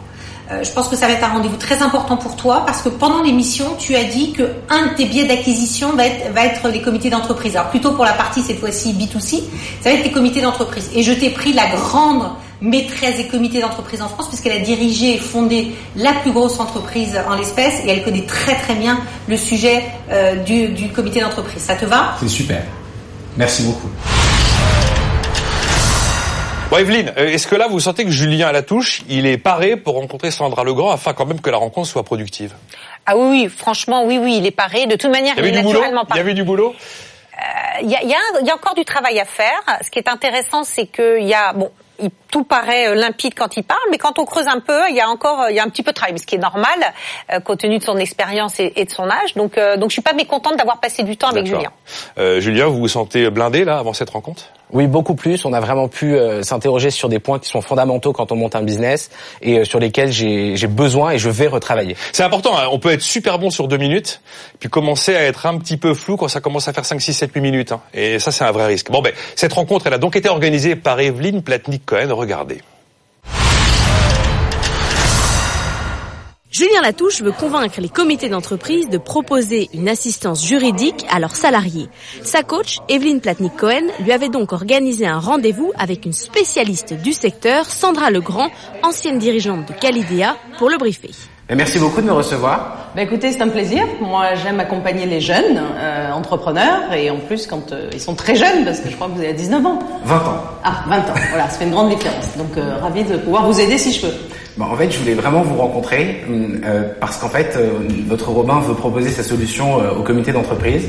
Euh, 0.50 0.64
je 0.64 0.70
pense 0.72 0.88
que 0.88 0.96
ça 0.96 1.06
va 1.06 1.12
être 1.12 1.24
un 1.24 1.34
rendez-vous 1.34 1.56
très 1.56 1.82
important 1.82 2.16
pour 2.16 2.34
toi 2.36 2.62
parce 2.64 2.80
que 2.80 2.88
pendant 2.88 3.22
l'émission, 3.22 3.74
tu 3.78 3.94
as 3.94 4.04
dit 4.04 4.32
que 4.32 4.44
un 4.70 4.86
de 4.86 4.94
tes 4.94 5.04
biais 5.04 5.26
d'acquisition 5.26 5.92
va 5.92 6.06
être, 6.06 6.68
les 6.68 6.80
comités 6.80 7.10
d'entreprise. 7.10 7.54
Alors 7.54 7.68
plutôt 7.68 7.92
pour 7.92 8.04
la 8.04 8.14
partie 8.14 8.40
cette 8.40 8.58
fois-ci 8.58 8.94
B2C, 8.94 9.42
ça 9.82 9.90
va 9.90 9.96
être 9.96 10.04
les 10.04 10.12
comités 10.12 10.40
d'entreprise. 10.40 10.88
Et 10.94 11.02
je 11.02 11.12
t'ai 11.12 11.30
pris 11.30 11.52
la 11.52 11.66
grande 11.66 12.30
maîtresse 12.62 13.18
des 13.18 13.26
comités 13.26 13.60
d'entreprise 13.60 14.00
en 14.00 14.08
France 14.08 14.28
puisqu'elle 14.28 14.52
a 14.52 14.60
dirigé 14.60 15.16
et 15.16 15.18
fondé 15.18 15.74
la 15.96 16.12
plus 16.14 16.32
grosse 16.32 16.58
entreprise 16.58 17.20
en 17.28 17.36
l'espèce 17.36 17.74
et 17.84 17.90
elle 17.90 18.02
connaît 18.02 18.24
très 18.24 18.56
très 18.56 18.74
bien 18.74 18.98
le 19.28 19.36
sujet 19.36 19.84
euh, 20.10 20.36
du 20.36 20.88
comité 20.88 21.20
d'entreprise. 21.20 21.62
Ça 21.62 21.74
te 21.74 21.84
va? 21.84 22.16
C'est 22.20 22.28
super. 22.28 22.62
Merci 23.36 23.62
beaucoup. 23.62 23.88
Bon, 26.70 26.76
Evelyne, 26.76 27.14
euh, 27.16 27.28
est-ce 27.28 27.46
que 27.46 27.54
là, 27.54 27.66
vous 27.66 27.80
sentez 27.80 28.04
que 28.04 28.10
Julien 28.10 28.48
à 28.48 28.52
la 28.52 28.62
touche, 28.62 29.02
il 29.08 29.24
est 29.24 29.38
paré 29.38 29.76
pour 29.76 29.94
rencontrer 29.94 30.30
Sandra 30.30 30.64
Legrand 30.64 30.90
afin 30.90 31.14
quand 31.14 31.24
même 31.24 31.40
que 31.40 31.48
la 31.48 31.56
rencontre 31.56 31.88
soit 31.88 32.02
productive 32.02 32.52
Ah 33.06 33.16
oui, 33.16 33.26
oui, 33.30 33.48
franchement, 33.48 34.04
oui, 34.04 34.18
oui, 34.18 34.36
il 34.36 34.46
est 34.46 34.50
paré. 34.50 34.86
De 34.86 34.96
toute 34.96 35.10
manière, 35.10 35.34
il, 35.38 35.46
est 35.46 35.62
naturellement 35.62 36.04
paré. 36.04 36.20
Il 36.20 36.22
y 36.22 36.26
avait 36.26 36.34
du 36.34 36.44
boulot 36.44 36.74
euh, 36.74 37.80
il 37.82 37.90
y, 37.90 37.94
a, 37.94 38.02
y, 38.02 38.12
a, 38.12 38.42
y 38.42 38.50
a 38.50 38.54
encore 38.54 38.74
du 38.74 38.84
travail 38.84 39.18
à 39.20 39.24
faire. 39.24 39.62
Ce 39.82 39.90
qui 39.90 39.98
est 39.98 40.08
intéressant, 40.08 40.64
c'est 40.64 40.86
qu'il 40.86 41.22
y 41.22 41.34
a 41.34 41.52
bon, 41.52 41.70
il, 42.00 42.10
tout 42.30 42.44
paraît 42.44 42.88
euh, 42.88 42.94
limpide 42.94 43.34
quand 43.34 43.56
il 43.56 43.64
parle, 43.64 43.80
mais 43.90 43.98
quand 43.98 44.18
on 44.18 44.24
creuse 44.24 44.46
un 44.46 44.60
peu, 44.60 44.80
il 44.90 44.96
y 44.96 45.00
a 45.00 45.08
encore 45.08 45.46
il 45.50 45.56
y 45.56 45.58
a 45.58 45.64
un 45.64 45.68
petit 45.68 45.82
peu 45.82 45.90
de 45.90 45.96
travail, 45.96 46.18
ce 46.18 46.26
qui 46.26 46.36
est 46.36 46.38
normal 46.38 46.78
euh, 47.32 47.40
compte 47.40 47.60
tenu 47.60 47.78
de 47.78 47.84
son 47.84 47.96
expérience 47.96 48.60
et, 48.60 48.72
et, 48.76 48.84
de 48.84 48.90
son 48.90 49.08
âge. 49.08 49.34
Donc 49.34 49.58
euh, 49.58 49.76
donc 49.76 49.90
je 49.90 49.94
suis 49.94 50.02
pas 50.02 50.12
mécontente 50.12 50.56
d'avoir 50.56 50.80
passé 50.80 51.02
du 51.02 51.16
temps 51.16 51.28
avec 51.28 51.46
Julien. 51.46 51.70
Euh, 52.18 52.40
Julien, 52.40 52.66
vous 52.66 52.78
vous 52.78 52.88
sentez 52.88 53.30
blindé 53.30 53.64
là 53.64 53.78
avant 53.78 53.92
cette 53.92 54.10
rencontre? 54.10 54.44
Oui, 54.72 54.86
beaucoup 54.86 55.14
plus. 55.14 55.44
On 55.44 55.52
a 55.52 55.60
vraiment 55.60 55.88
pu 55.88 56.14
euh, 56.14 56.42
s'interroger 56.42 56.90
sur 56.90 57.08
des 57.08 57.18
points 57.18 57.38
qui 57.38 57.48
sont 57.48 57.60
fondamentaux 57.60 58.12
quand 58.12 58.32
on 58.32 58.36
monte 58.36 58.54
un 58.54 58.62
business 58.62 59.10
et 59.40 59.58
euh, 59.58 59.64
sur 59.64 59.78
lesquels 59.78 60.12
j'ai 60.12 60.66
besoin 60.66 61.12
et 61.12 61.18
je 61.18 61.28
vais 61.28 61.46
retravailler. 61.46 61.96
C'est 62.12 62.22
important. 62.22 62.56
Hein. 62.56 62.68
On 62.70 62.78
peut 62.78 62.92
être 62.92 63.02
super 63.02 63.38
bon 63.38 63.50
sur 63.50 63.68
deux 63.68 63.78
minutes, 63.78 64.20
puis 64.58 64.68
commencer 64.68 65.14
à 65.14 65.22
être 65.22 65.46
un 65.46 65.58
petit 65.58 65.76
peu 65.76 65.94
flou 65.94 66.16
quand 66.16 66.28
ça 66.28 66.40
commence 66.40 66.68
à 66.68 66.72
faire 66.72 66.84
5, 66.84 67.00
6, 67.00 67.14
7, 67.14 67.30
8 67.34 67.40
minutes. 67.40 67.72
Hein. 67.72 67.80
Et 67.94 68.18
ça, 68.18 68.30
c'est 68.30 68.44
un 68.44 68.52
vrai 68.52 68.66
risque. 68.66 68.90
Bon, 68.90 69.00
ben, 69.00 69.12
cette 69.36 69.52
rencontre, 69.52 69.86
elle 69.86 69.94
a 69.94 69.98
donc 69.98 70.16
été 70.16 70.28
organisée 70.28 70.76
par 70.76 71.00
Evelyne 71.00 71.42
Platnik-Cohen. 71.42 72.12
Regardez. 72.12 72.60
Julien 76.58 76.80
Latouche 76.82 77.22
veut 77.22 77.30
convaincre 77.30 77.80
les 77.80 77.88
comités 77.88 78.28
d'entreprise 78.28 78.88
de 78.88 78.98
proposer 78.98 79.68
une 79.74 79.88
assistance 79.88 80.44
juridique 80.44 81.06
à 81.08 81.20
leurs 81.20 81.36
salariés. 81.36 81.88
Sa 82.24 82.42
coach, 82.42 82.78
Evelyne 82.88 83.20
Platnik-Cohen, 83.20 83.84
lui 84.00 84.10
avait 84.10 84.28
donc 84.28 84.52
organisé 84.52 85.06
un 85.06 85.20
rendez-vous 85.20 85.70
avec 85.78 86.04
une 86.04 86.12
spécialiste 86.12 86.94
du 86.94 87.12
secteur, 87.12 87.66
Sandra 87.66 88.10
Legrand, 88.10 88.50
ancienne 88.82 89.20
dirigeante 89.20 89.68
de 89.68 89.72
Calidea, 89.72 90.36
pour 90.58 90.68
le 90.68 90.78
briefer. 90.78 91.12
Merci 91.48 91.78
beaucoup 91.78 92.00
de 92.00 92.06
me 92.06 92.12
recevoir. 92.12 92.90
Bah 92.96 93.02
écoutez, 93.02 93.30
c'est 93.30 93.40
un 93.40 93.48
plaisir. 93.48 93.84
Moi, 94.00 94.34
j'aime 94.34 94.58
accompagner 94.58 95.06
les 95.06 95.20
jeunes 95.20 95.62
euh, 95.78 96.10
entrepreneurs 96.10 96.92
et 96.92 97.08
en 97.08 97.18
plus 97.18 97.46
quand 97.46 97.70
euh, 97.70 97.88
ils 97.92 98.00
sont 98.00 98.16
très 98.16 98.34
jeunes, 98.34 98.64
parce 98.64 98.80
que 98.80 98.90
je 98.90 98.96
crois 98.96 99.06
que 99.06 99.12
vous 99.12 99.22
avez 99.22 99.32
19 99.32 99.64
ans. 99.64 99.78
20 100.04 100.16
ans. 100.16 100.42
Ah, 100.64 100.84
20 100.88 100.96
ans. 100.96 101.14
Voilà, 101.30 101.48
ça 101.48 101.58
fait 101.58 101.64
une 101.66 101.70
grande 101.70 101.90
différence. 101.90 102.36
Donc, 102.36 102.56
euh, 102.56 102.78
ravi 102.82 103.04
de 103.04 103.16
pouvoir 103.16 103.46
vous 103.46 103.60
aider 103.60 103.78
si 103.78 103.92
je 103.92 104.06
peux. 104.06 104.12
En 104.60 104.76
fait, 104.76 104.90
je 104.90 104.98
voulais 104.98 105.14
vraiment 105.14 105.42
vous 105.42 105.56
rencontrer 105.56 106.24
euh, 106.28 106.82
parce 107.00 107.18
qu'en 107.18 107.28
fait, 107.28 107.54
euh, 107.56 107.70
votre 108.08 108.28
Robin 108.30 108.60
veut 108.60 108.74
proposer 108.74 109.10
sa 109.10 109.22
solution 109.22 109.80
euh, 109.80 109.92
au 109.92 110.02
comité 110.02 110.32
d'entreprise. 110.32 110.88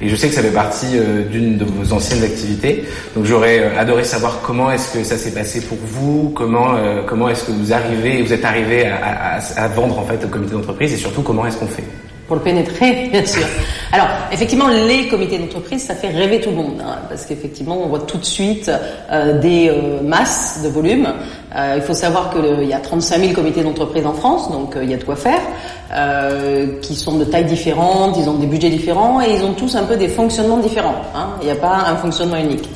Et 0.00 0.08
je 0.08 0.16
sais 0.16 0.28
que 0.28 0.34
ça 0.34 0.40
fait 0.40 0.50
partie 0.50 0.96
euh, 0.96 1.24
d'une 1.28 1.58
de 1.58 1.64
vos 1.66 1.92
anciennes 1.92 2.24
activités. 2.24 2.84
Donc 3.14 3.26
j'aurais 3.26 3.76
adoré 3.76 4.04
savoir 4.04 4.40
comment 4.42 4.70
est-ce 4.70 4.94
que 4.94 5.04
ça 5.04 5.18
s'est 5.18 5.32
passé 5.32 5.60
pour 5.60 5.76
vous, 5.84 6.32
comment 6.34 6.76
comment 7.06 7.28
est-ce 7.28 7.44
que 7.44 7.52
vous 7.52 7.72
arrivez, 7.72 8.22
vous 8.22 8.32
êtes 8.32 8.44
arrivé 8.44 8.86
à 8.86 9.68
vendre 9.68 9.98
en 9.98 10.04
fait 10.04 10.24
au 10.24 10.28
comité 10.28 10.52
d'entreprise 10.52 10.92
et 10.94 10.96
surtout 10.96 11.22
comment 11.22 11.46
est-ce 11.46 11.58
qu'on 11.58 11.66
fait. 11.66 11.84
Pour 12.30 12.36
le 12.36 12.44
pénétrer, 12.44 13.08
bien 13.12 13.26
sûr. 13.26 13.42
Alors, 13.90 14.06
effectivement, 14.30 14.68
les 14.68 15.08
comités 15.08 15.36
d'entreprise, 15.36 15.82
ça 15.82 15.96
fait 15.96 16.10
rêver 16.10 16.40
tout 16.40 16.50
le 16.50 16.54
monde, 16.54 16.80
hein, 16.80 16.98
parce 17.08 17.26
qu'effectivement, 17.26 17.76
on 17.82 17.88
voit 17.88 17.98
tout 18.06 18.18
de 18.18 18.24
suite 18.24 18.70
euh, 19.10 19.40
des 19.40 19.68
euh, 19.68 20.00
masses 20.00 20.60
de 20.62 20.68
volume. 20.68 21.08
Euh, 21.56 21.74
il 21.74 21.82
faut 21.82 21.92
savoir 21.92 22.30
qu'il 22.30 22.68
y 22.68 22.72
a 22.72 22.78
35 22.78 23.18
000 23.18 23.32
comités 23.32 23.64
d'entreprise 23.64 24.06
en 24.06 24.12
France, 24.12 24.48
donc 24.52 24.76
euh, 24.76 24.84
il 24.84 24.92
y 24.92 24.94
a 24.94 24.96
de 24.96 25.02
quoi 25.02 25.16
faire, 25.16 25.40
euh, 25.92 26.78
qui 26.80 26.94
sont 26.94 27.16
de 27.18 27.24
tailles 27.24 27.46
différentes, 27.46 28.16
ils 28.16 28.28
ont 28.30 28.34
des 28.34 28.46
budgets 28.46 28.70
différents, 28.70 29.20
et 29.20 29.34
ils 29.34 29.42
ont 29.44 29.54
tous 29.54 29.74
un 29.74 29.82
peu 29.82 29.96
des 29.96 30.06
fonctionnements 30.06 30.58
différents. 30.58 31.02
hein. 31.16 31.30
Il 31.40 31.46
n'y 31.46 31.50
a 31.50 31.56
pas 31.56 31.84
un 31.88 31.96
fonctionnement 31.96 32.36
unique. 32.36 32.68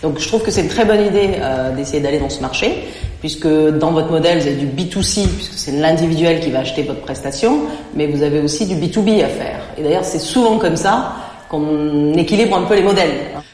Donc 0.00 0.18
je 0.20 0.26
trouve 0.26 0.42
que 0.42 0.50
c'est 0.50 0.62
une 0.62 0.68
très 0.68 0.86
bonne 0.86 1.04
idée 1.04 1.32
euh, 1.38 1.70
d'essayer 1.76 2.00
d'aller 2.00 2.18
dans 2.18 2.30
ce 2.30 2.40
marché, 2.40 2.88
puisque 3.22 3.46
dans 3.46 3.92
votre 3.92 4.10
modèle, 4.10 4.40
vous 4.40 4.48
avez 4.48 4.56
du 4.56 4.66
B2C, 4.66 5.28
puisque 5.28 5.54
c'est 5.54 5.70
l'individuel 5.70 6.40
qui 6.40 6.50
va 6.50 6.58
acheter 6.58 6.82
votre 6.82 7.02
prestation, 7.02 7.60
mais 7.94 8.08
vous 8.08 8.24
avez 8.24 8.40
aussi 8.40 8.66
du 8.66 8.74
B2B 8.74 9.22
à 9.22 9.28
faire. 9.28 9.60
Et 9.78 9.82
d'ailleurs, 9.84 10.04
c'est 10.04 10.18
souvent 10.18 10.58
comme 10.58 10.74
ça 10.74 11.12
qu'on 11.48 12.14
équilibre 12.14 12.56
un 12.56 12.64
peu 12.64 12.74
les 12.74 12.82
modèles. 12.82 13.12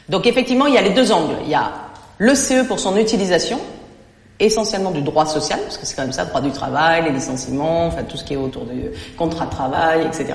Donc 0.09 0.25
effectivement, 0.25 0.65
il 0.65 0.73
y 0.73 0.77
a 0.79 0.81
les 0.81 0.89
deux 0.89 1.11
angles. 1.11 1.35
Il 1.43 1.51
y 1.51 1.53
a 1.53 1.71
le 2.17 2.33
CE 2.33 2.65
pour 2.67 2.79
son 2.79 2.97
utilisation, 2.97 3.59
essentiellement 4.39 4.91
du 4.91 5.01
droit 5.01 5.25
social, 5.25 5.59
parce 5.61 5.77
que 5.77 5.85
c'est 5.85 5.95
quand 5.95 6.03
même 6.03 6.11
ça, 6.11 6.23
le 6.23 6.29
droit 6.29 6.41
du 6.41 6.51
travail, 6.51 7.03
les 7.03 7.11
licenciements, 7.11 7.87
enfin 7.87 8.03
tout 8.03 8.17
ce 8.17 8.23
qui 8.23 8.33
est 8.33 8.37
autour 8.37 8.65
du 8.65 8.89
contrat 9.17 9.45
de 9.45 9.51
travail, 9.51 10.05
etc. 10.05 10.27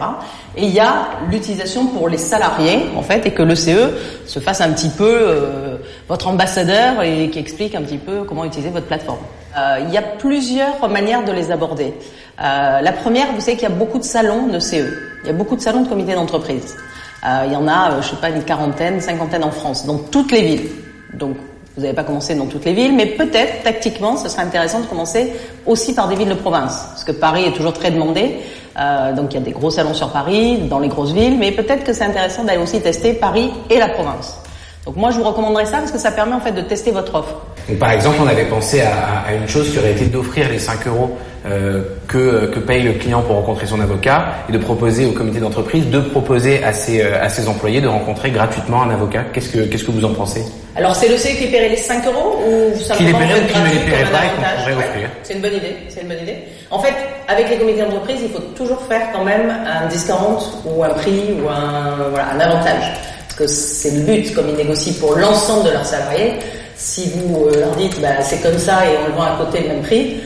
Et 0.56 0.66
il 0.66 0.74
y 0.74 0.80
a 0.80 1.08
l'utilisation 1.30 1.86
pour 1.86 2.08
les 2.08 2.18
salariés, 2.18 2.86
en 2.96 3.02
fait, 3.02 3.26
et 3.26 3.32
que 3.32 3.42
le 3.42 3.54
CE 3.54 3.92
se 4.26 4.38
fasse 4.40 4.60
un 4.60 4.72
petit 4.72 4.90
peu 4.90 5.08
euh, 5.10 5.76
votre 6.08 6.28
ambassadeur 6.28 7.02
et 7.02 7.30
qui 7.30 7.38
explique 7.38 7.74
un 7.74 7.82
petit 7.82 7.98
peu 7.98 8.24
comment 8.24 8.44
utiliser 8.44 8.70
votre 8.70 8.86
plateforme. 8.86 9.18
Euh, 9.56 9.78
il 9.86 9.92
y 9.92 9.96
a 9.96 10.02
plusieurs 10.02 10.88
manières 10.88 11.24
de 11.24 11.32
les 11.32 11.50
aborder. 11.50 11.94
Euh, 12.40 12.80
la 12.80 12.92
première, 12.92 13.32
vous 13.32 13.40
savez 13.40 13.56
qu'il 13.56 13.68
y 13.68 13.72
a 13.72 13.74
beaucoup 13.74 13.98
de 13.98 14.04
salons 14.04 14.48
de 14.48 14.58
CE. 14.58 14.92
Il 15.22 15.28
y 15.28 15.30
a 15.30 15.32
beaucoup 15.32 15.56
de 15.56 15.60
salons 15.60 15.82
de 15.82 15.88
comités 15.88 16.14
d'entreprise. 16.14 16.76
Euh, 17.24 17.44
il 17.46 17.52
y 17.52 17.56
en 17.56 17.66
a, 17.68 17.92
euh, 17.92 18.02
je 18.02 18.08
sais 18.10 18.16
pas, 18.16 18.28
une 18.28 18.42
quarantaine, 18.42 19.00
cinquantaine 19.00 19.44
en 19.44 19.50
France, 19.50 19.86
dans 19.86 19.98
toutes 19.98 20.32
les 20.32 20.42
villes. 20.42 20.70
Donc, 21.14 21.36
vous 21.76 21.82
n'avez 21.82 21.94
pas 21.94 22.04
commencé 22.04 22.34
dans 22.36 22.46
toutes 22.46 22.64
les 22.64 22.72
villes, 22.72 22.94
mais 22.94 23.06
peut-être, 23.06 23.64
tactiquement, 23.64 24.16
ce 24.16 24.28
serait 24.28 24.42
intéressant 24.42 24.80
de 24.80 24.86
commencer 24.86 25.32
aussi 25.66 25.92
par 25.92 26.08
des 26.08 26.14
villes 26.14 26.28
de 26.28 26.34
province. 26.34 26.86
Parce 26.90 27.04
que 27.04 27.12
Paris 27.12 27.44
est 27.44 27.52
toujours 27.52 27.72
très 27.72 27.90
demandé. 27.90 28.36
Euh, 28.78 29.12
donc, 29.12 29.32
il 29.32 29.34
y 29.34 29.40
a 29.40 29.44
des 29.44 29.50
gros 29.50 29.70
salons 29.70 29.94
sur 29.94 30.10
Paris, 30.10 30.58
dans 30.68 30.78
les 30.78 30.88
grosses 30.88 31.12
villes, 31.12 31.36
mais 31.36 31.50
peut-être 31.50 31.82
que 31.82 31.92
c'est 31.92 32.04
intéressant 32.04 32.44
d'aller 32.44 32.62
aussi 32.62 32.80
tester 32.80 33.14
Paris 33.14 33.50
et 33.70 33.78
la 33.78 33.88
province. 33.88 34.38
Donc, 34.86 34.96
moi, 34.96 35.10
je 35.10 35.18
vous 35.18 35.24
recommanderais 35.24 35.66
ça 35.66 35.78
parce 35.78 35.90
que 35.90 35.98
ça 35.98 36.12
permet, 36.12 36.34
en 36.34 36.40
fait, 36.40 36.52
de 36.52 36.60
tester 36.60 36.92
votre 36.92 37.14
offre. 37.16 37.40
Donc, 37.68 37.78
par 37.78 37.92
exemple, 37.92 38.16
on 38.22 38.26
avait 38.26 38.44
pensé 38.44 38.80
à, 38.82 39.24
à 39.26 39.32
une 39.34 39.48
chose 39.48 39.70
qui 39.70 39.78
aurait 39.78 39.92
été 39.92 40.04
d'offrir 40.06 40.48
les 40.50 40.58
5 40.58 40.86
euros 40.86 41.16
euh, 41.46 41.82
que, 42.08 42.46
que 42.46 42.58
paye 42.58 42.82
le 42.82 42.92
client 42.92 43.22
pour 43.22 43.36
rencontrer 43.36 43.66
son 43.66 43.80
avocat 43.80 44.26
et 44.48 44.52
de 44.52 44.58
proposer 44.58 45.06
au 45.06 45.12
comité 45.12 45.40
d'entreprise 45.40 45.86
de 45.90 46.00
proposer 46.00 46.62
à 46.64 46.72
ses, 46.72 47.02
euh, 47.02 47.22
à 47.22 47.28
ses 47.28 47.48
employés 47.48 47.80
de 47.80 47.88
rencontrer 47.88 48.30
gratuitement 48.30 48.82
un 48.82 48.90
avocat. 48.90 49.24
Qu'est-ce 49.32 49.48
que, 49.50 49.58
qu'est-ce 49.60 49.84
que 49.84 49.90
vous 49.92 50.04
en 50.04 50.12
pensez? 50.14 50.42
Alors, 50.76 50.94
c'est 50.96 51.08
le 51.08 51.16
CE 51.16 51.28
qui 51.38 51.46
paierait 51.46 51.68
les 51.70 51.76
5 51.76 52.06
euros 52.06 52.38
ou 52.46 52.76
Qui 52.78 52.84
simplement 52.84 53.18
les 53.18 53.24
paierait 53.26 53.40
ou 53.40 53.46
qui 53.46 53.58
ne 53.60 53.64
les 53.66 53.90
paierait 53.90 54.10
pas 54.12 54.24
et 54.24 54.28
qu'on 54.28 54.60
pourrait 54.62 54.74
Ouais. 54.74 54.84
offrir 54.90 55.08
C'est 55.22 55.34
une 55.34 55.40
bonne 55.40 55.54
idée, 55.54 55.76
c'est 55.88 56.00
une 56.02 56.08
bonne 56.08 56.22
idée. 56.22 56.36
En 56.70 56.78
fait, 56.80 56.94
avec 57.28 57.48
les 57.48 57.56
comités 57.58 57.80
d'entreprise, 57.82 58.16
il 58.22 58.30
faut 58.30 58.42
toujours 58.56 58.80
faire 58.88 59.02
quand 59.14 59.24
même 59.24 59.50
un 59.66 59.86
discount 59.88 60.38
ou 60.66 60.82
un 60.84 60.90
prix 60.90 61.34
ou 61.42 61.48
un, 61.48 62.08
voilà, 62.10 62.28
un 62.34 62.40
avantage. 62.40 62.92
Parce 63.28 63.38
que 63.38 63.46
c'est 63.46 63.90
le 63.92 64.00
but, 64.00 64.34
comme 64.34 64.48
ils 64.50 64.56
négocient 64.56 64.94
pour 65.00 65.14
l'ensemble 65.16 65.66
de 65.66 65.70
leurs 65.72 65.86
salariés. 65.86 66.34
Si 66.76 67.10
vous 67.10 67.46
euh, 67.46 67.60
leur 67.60 67.76
dites, 67.76 68.00
bah, 68.00 68.20
c'est 68.22 68.42
comme 68.42 68.58
ça 68.58 68.84
et 68.86 68.96
on 69.02 69.08
le 69.08 69.14
vend 69.14 69.22
à 69.22 69.36
côté 69.38 69.60
le 69.60 69.68
même 69.68 69.82
prix, 69.82 70.20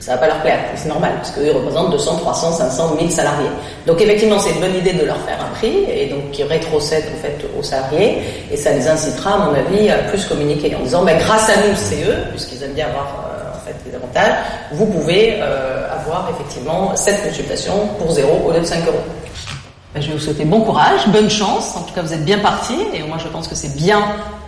ça 0.00 0.12
va 0.12 0.18
pas 0.18 0.26
leur 0.28 0.40
plaire. 0.40 0.58
C'est 0.74 0.88
normal, 0.88 1.12
parce 1.16 1.30
qu'eux 1.30 1.52
représentent 1.52 1.90
200, 1.90 2.16
300, 2.16 2.52
500, 2.52 2.94
1000 2.98 3.10
salariés. 3.10 3.50
Donc 3.86 4.00
effectivement, 4.00 4.38
c'est 4.38 4.50
une 4.50 4.60
bonne 4.60 4.74
idée 4.74 4.94
de 4.94 5.04
leur 5.04 5.18
faire 5.18 5.38
un 5.40 5.54
prix, 5.56 5.84
et 5.90 6.06
donc 6.06 6.30
qui 6.30 6.42
rétrocède 6.42 7.04
en 7.14 7.22
fait 7.22 7.36
aux 7.58 7.62
salariés, 7.62 8.18
et 8.50 8.56
ça 8.56 8.72
les 8.72 8.88
incitera, 8.88 9.34
à 9.34 9.38
mon 9.38 9.54
avis, 9.54 9.90
à 9.90 9.98
plus 9.98 10.24
communiquer 10.24 10.74
en 10.74 10.82
disant, 10.82 11.04
bah, 11.04 11.14
grâce 11.14 11.50
à 11.50 11.56
nous, 11.56 11.76
CE, 11.76 12.30
puisqu'ils 12.30 12.62
aiment 12.62 12.72
bien 12.72 12.86
avoir 12.86 13.26
euh, 13.30 13.56
en 13.56 13.66
fait 13.66 13.76
des 13.88 13.94
avantages, 13.94 14.38
vous 14.72 14.86
pouvez 14.86 15.38
euh, 15.38 15.86
avoir 15.92 16.30
effectivement 16.30 16.96
cette 16.96 17.22
consultation 17.22 17.74
pour 17.98 18.10
zéro 18.10 18.40
au 18.46 18.52
lieu 18.52 18.60
de 18.60 18.64
5 18.64 18.86
euros. 18.86 19.04
Ben, 19.94 20.00
je 20.00 20.06
vais 20.08 20.12
vous 20.14 20.20
souhaiter 20.20 20.44
bon 20.44 20.60
courage, 20.60 21.00
bonne 21.08 21.28
chance. 21.28 21.74
En 21.76 21.82
tout 21.82 21.92
cas, 21.94 22.02
vous 22.02 22.12
êtes 22.12 22.24
bien 22.24 22.38
parti. 22.38 22.74
Et 22.94 23.02
moi, 23.02 23.16
je 23.18 23.26
pense 23.28 23.48
que 23.48 23.56
c'est 23.56 23.74
bien 23.76 24.00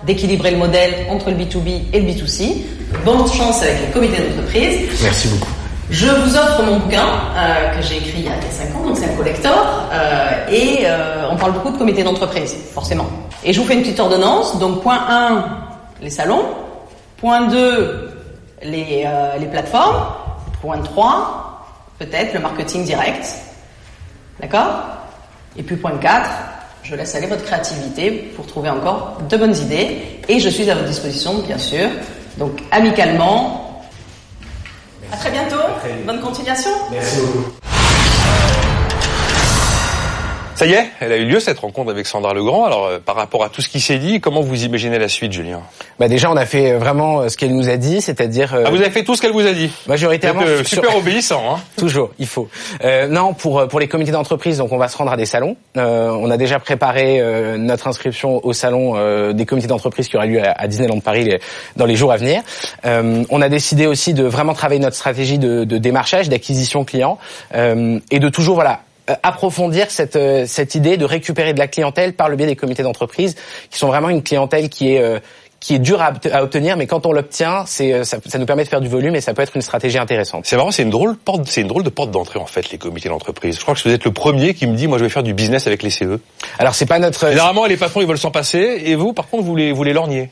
d'équilibrer 0.06 0.52
le 0.52 0.56
modèle 0.58 1.06
entre 1.10 1.30
le 1.30 1.36
B2B 1.36 1.92
et 1.92 2.00
le 2.00 2.08
B2C. 2.12 2.58
Bonne 3.04 3.26
chance 3.28 3.62
avec 3.62 3.86
le 3.88 3.92
comité 3.92 4.22
d'entreprise. 4.22 4.88
Merci 5.02 5.28
beaucoup. 5.28 5.50
Je 5.90 6.06
vous 6.06 6.36
offre 6.36 6.62
mon 6.62 6.78
bouquin 6.78 7.06
euh, 7.36 7.70
que 7.76 7.82
j'ai 7.82 7.96
écrit 7.96 8.18
il 8.18 8.24
y 8.24 8.28
a 8.28 8.40
5 8.50 8.76
ans, 8.76 8.86
donc 8.86 8.96
c'est 8.96 9.04
un 9.10 9.16
collector. 9.16 9.52
euh, 9.92 10.46
et 10.48 10.84
euh, 10.86 11.28
on 11.30 11.36
parle 11.36 11.52
beaucoup 11.52 11.70
de 11.70 11.76
comité 11.76 12.02
d'entreprise, 12.04 12.56
forcément. 12.72 13.06
Et 13.44 13.52
je 13.52 13.60
vous 13.60 13.66
fais 13.66 13.74
une 13.74 13.82
petite 13.82 14.00
ordonnance. 14.00 14.58
Donc, 14.60 14.80
point 14.82 15.00
1, 15.08 15.44
les 16.00 16.10
salons. 16.10 16.44
Point 17.18 17.48
2, 17.48 18.10
les, 18.62 19.06
les 19.40 19.46
plateformes. 19.46 20.04
Point 20.60 20.78
3, 20.78 21.66
peut-être 21.98 22.32
le 22.32 22.40
marketing 22.40 22.84
direct. 22.84 23.26
D'accord? 24.40 24.70
Et 25.56 25.62
puis 25.62 25.76
point 25.76 25.98
4, 25.98 26.30
je 26.82 26.94
laisse 26.94 27.14
aller 27.14 27.26
votre 27.26 27.44
créativité 27.44 28.32
pour 28.34 28.46
trouver 28.46 28.70
encore 28.70 29.18
de 29.28 29.36
bonnes 29.36 29.56
idées. 29.56 29.98
Et 30.28 30.40
je 30.40 30.48
suis 30.48 30.68
à 30.70 30.74
votre 30.74 30.86
disposition, 30.86 31.38
bien 31.38 31.58
sûr. 31.58 31.88
Donc, 32.38 32.62
amicalement. 32.70 33.82
À 35.12 35.16
très 35.16 35.30
bientôt. 35.30 35.56
Bonne 36.06 36.20
continuation. 36.20 36.70
Merci 36.90 37.20
beaucoup. 37.20 37.61
Ça 40.62 40.68
y 40.68 40.74
est, 40.74 40.86
elle 41.00 41.10
a 41.12 41.16
eu 41.16 41.24
lieu 41.24 41.40
cette 41.40 41.58
rencontre 41.58 41.90
avec 41.90 42.06
Sandra 42.06 42.34
Legrand. 42.34 42.64
Alors, 42.64 42.86
euh, 42.86 42.98
par 43.04 43.16
rapport 43.16 43.42
à 43.42 43.48
tout 43.48 43.60
ce 43.62 43.68
qui 43.68 43.80
s'est 43.80 43.98
dit, 43.98 44.20
comment 44.20 44.42
vous 44.42 44.64
imaginez 44.64 44.98
la 44.98 45.08
suite, 45.08 45.32
Julien 45.32 45.60
Bah 45.98 46.06
déjà, 46.06 46.30
on 46.30 46.36
a 46.36 46.46
fait 46.46 46.74
vraiment 46.74 47.20
euh, 47.22 47.28
ce 47.28 47.36
qu'elle 47.36 47.52
nous 47.54 47.68
a 47.68 47.76
dit, 47.76 48.00
c'est-à-dire. 48.00 48.54
euh, 48.54 48.64
Ah, 48.66 48.70
vous 48.70 48.76
avez 48.80 48.90
fait 48.90 49.02
tout 49.02 49.16
ce 49.16 49.22
qu'elle 49.22 49.32
vous 49.32 49.44
a 49.46 49.52
dit 49.52 49.70
Majoritairement. 49.88 50.42
Vous 50.42 50.46
êtes, 50.46 50.60
euh, 50.60 50.64
sur- 50.64 50.82
super 50.84 50.96
obéissant, 50.96 51.42
hein 51.54 51.60
Toujours, 51.76 52.10
il 52.20 52.28
faut. 52.28 52.48
Euh, 52.84 53.08
non, 53.08 53.34
pour 53.34 53.58
euh, 53.58 53.66
pour 53.66 53.80
les 53.80 53.88
comités 53.88 54.12
d'entreprise, 54.12 54.58
donc 54.58 54.70
on 54.70 54.78
va 54.78 54.86
se 54.86 54.96
rendre 54.96 55.10
à 55.10 55.16
des 55.16 55.26
salons. 55.26 55.56
Euh, 55.76 56.10
on 56.10 56.30
a 56.30 56.36
déjà 56.36 56.60
préparé 56.60 57.20
euh, 57.20 57.56
notre 57.58 57.88
inscription 57.88 58.40
au 58.46 58.52
salon 58.52 58.92
euh, 58.96 59.32
des 59.32 59.46
comités 59.46 59.66
d'entreprise 59.68 60.06
qui 60.06 60.16
aura 60.16 60.26
lieu 60.26 60.40
à, 60.46 60.52
à 60.52 60.68
Disneyland 60.68 61.00
Paris 61.00 61.24
les- 61.24 61.40
dans 61.76 61.86
les 61.86 61.96
jours 61.96 62.12
à 62.12 62.16
venir. 62.18 62.40
Euh, 62.84 63.24
on 63.30 63.42
a 63.42 63.48
décidé 63.48 63.86
aussi 63.86 64.14
de 64.14 64.22
vraiment 64.24 64.54
travailler 64.54 64.80
notre 64.80 64.96
stratégie 64.96 65.38
de, 65.38 65.64
de 65.64 65.78
démarchage, 65.78 66.28
d'acquisition 66.28 66.84
client 66.84 67.18
euh, 67.56 67.98
et 68.12 68.20
de 68.20 68.28
toujours 68.28 68.54
voilà 68.54 68.74
euh, 68.74 68.76
approfondir 69.22 69.90
cette 69.90 70.16
euh, 70.16 70.44
cette 70.46 70.74
idée 70.74 70.96
de 70.96 71.04
récupérer 71.04 71.52
de 71.54 71.58
la 71.58 71.68
clientèle 71.68 72.12
par 72.14 72.28
le 72.28 72.36
biais 72.36 72.46
des 72.46 72.56
comités 72.56 72.82
d'entreprise 72.82 73.34
qui 73.70 73.78
sont 73.78 73.88
vraiment 73.88 74.08
une 74.10 74.22
clientèle 74.22 74.68
qui 74.68 74.94
est 74.94 75.00
euh, 75.02 75.18
qui 75.60 75.76
est 75.76 75.78
dure 75.78 76.02
à, 76.02 76.10
obt- 76.10 76.26
à 76.32 76.42
obtenir, 76.42 76.76
mais 76.76 76.88
quand 76.88 77.06
on 77.06 77.12
l'obtient, 77.12 77.62
c'est 77.66 77.92
euh, 77.92 78.02
ça, 78.02 78.16
ça 78.26 78.38
nous 78.38 78.46
permet 78.46 78.64
de 78.64 78.68
faire 78.68 78.80
du 78.80 78.88
volume 78.88 79.14
et 79.14 79.20
ça 79.20 79.32
peut 79.32 79.42
être 79.42 79.54
une 79.54 79.62
stratégie 79.62 79.96
intéressante. 79.98 80.44
C'est 80.44 80.56
marrant, 80.56 80.72
c'est 80.72 80.82
une 80.82 80.90
drôle 80.90 81.16
porte, 81.16 81.42
c'est 81.46 81.60
une 81.60 81.68
drôle 81.68 81.84
de 81.84 81.88
porte 81.88 82.10
d'entrée 82.10 82.40
en 82.40 82.46
fait, 82.46 82.72
les 82.72 82.78
comités 82.78 83.08
d'entreprise. 83.08 83.56
Je 83.56 83.62
crois 83.62 83.74
que 83.76 83.80
vous 83.88 83.94
êtes 83.94 84.04
le 84.04 84.12
premier 84.12 84.54
qui 84.54 84.66
me 84.66 84.74
dit, 84.74 84.88
moi, 84.88 84.98
je 84.98 85.04
vais 85.04 85.08
faire 85.08 85.22
du 85.22 85.34
business 85.34 85.68
avec 85.68 85.84
les 85.84 85.90
CE. 85.90 86.18
Alors 86.58 86.74
c'est 86.74 86.86
pas 86.86 86.98
notre. 86.98 87.28
Généralement, 87.28 87.66
les 87.66 87.76
patrons 87.76 88.00
ils 88.00 88.08
veulent 88.08 88.18
s'en 88.18 88.32
passer, 88.32 88.82
et 88.86 88.96
vous, 88.96 89.12
par 89.12 89.28
contre, 89.28 89.44
vous 89.44 89.54
les 89.54 89.70
vous 89.70 89.84
les 89.84 89.92
lorgnez. 89.92 90.30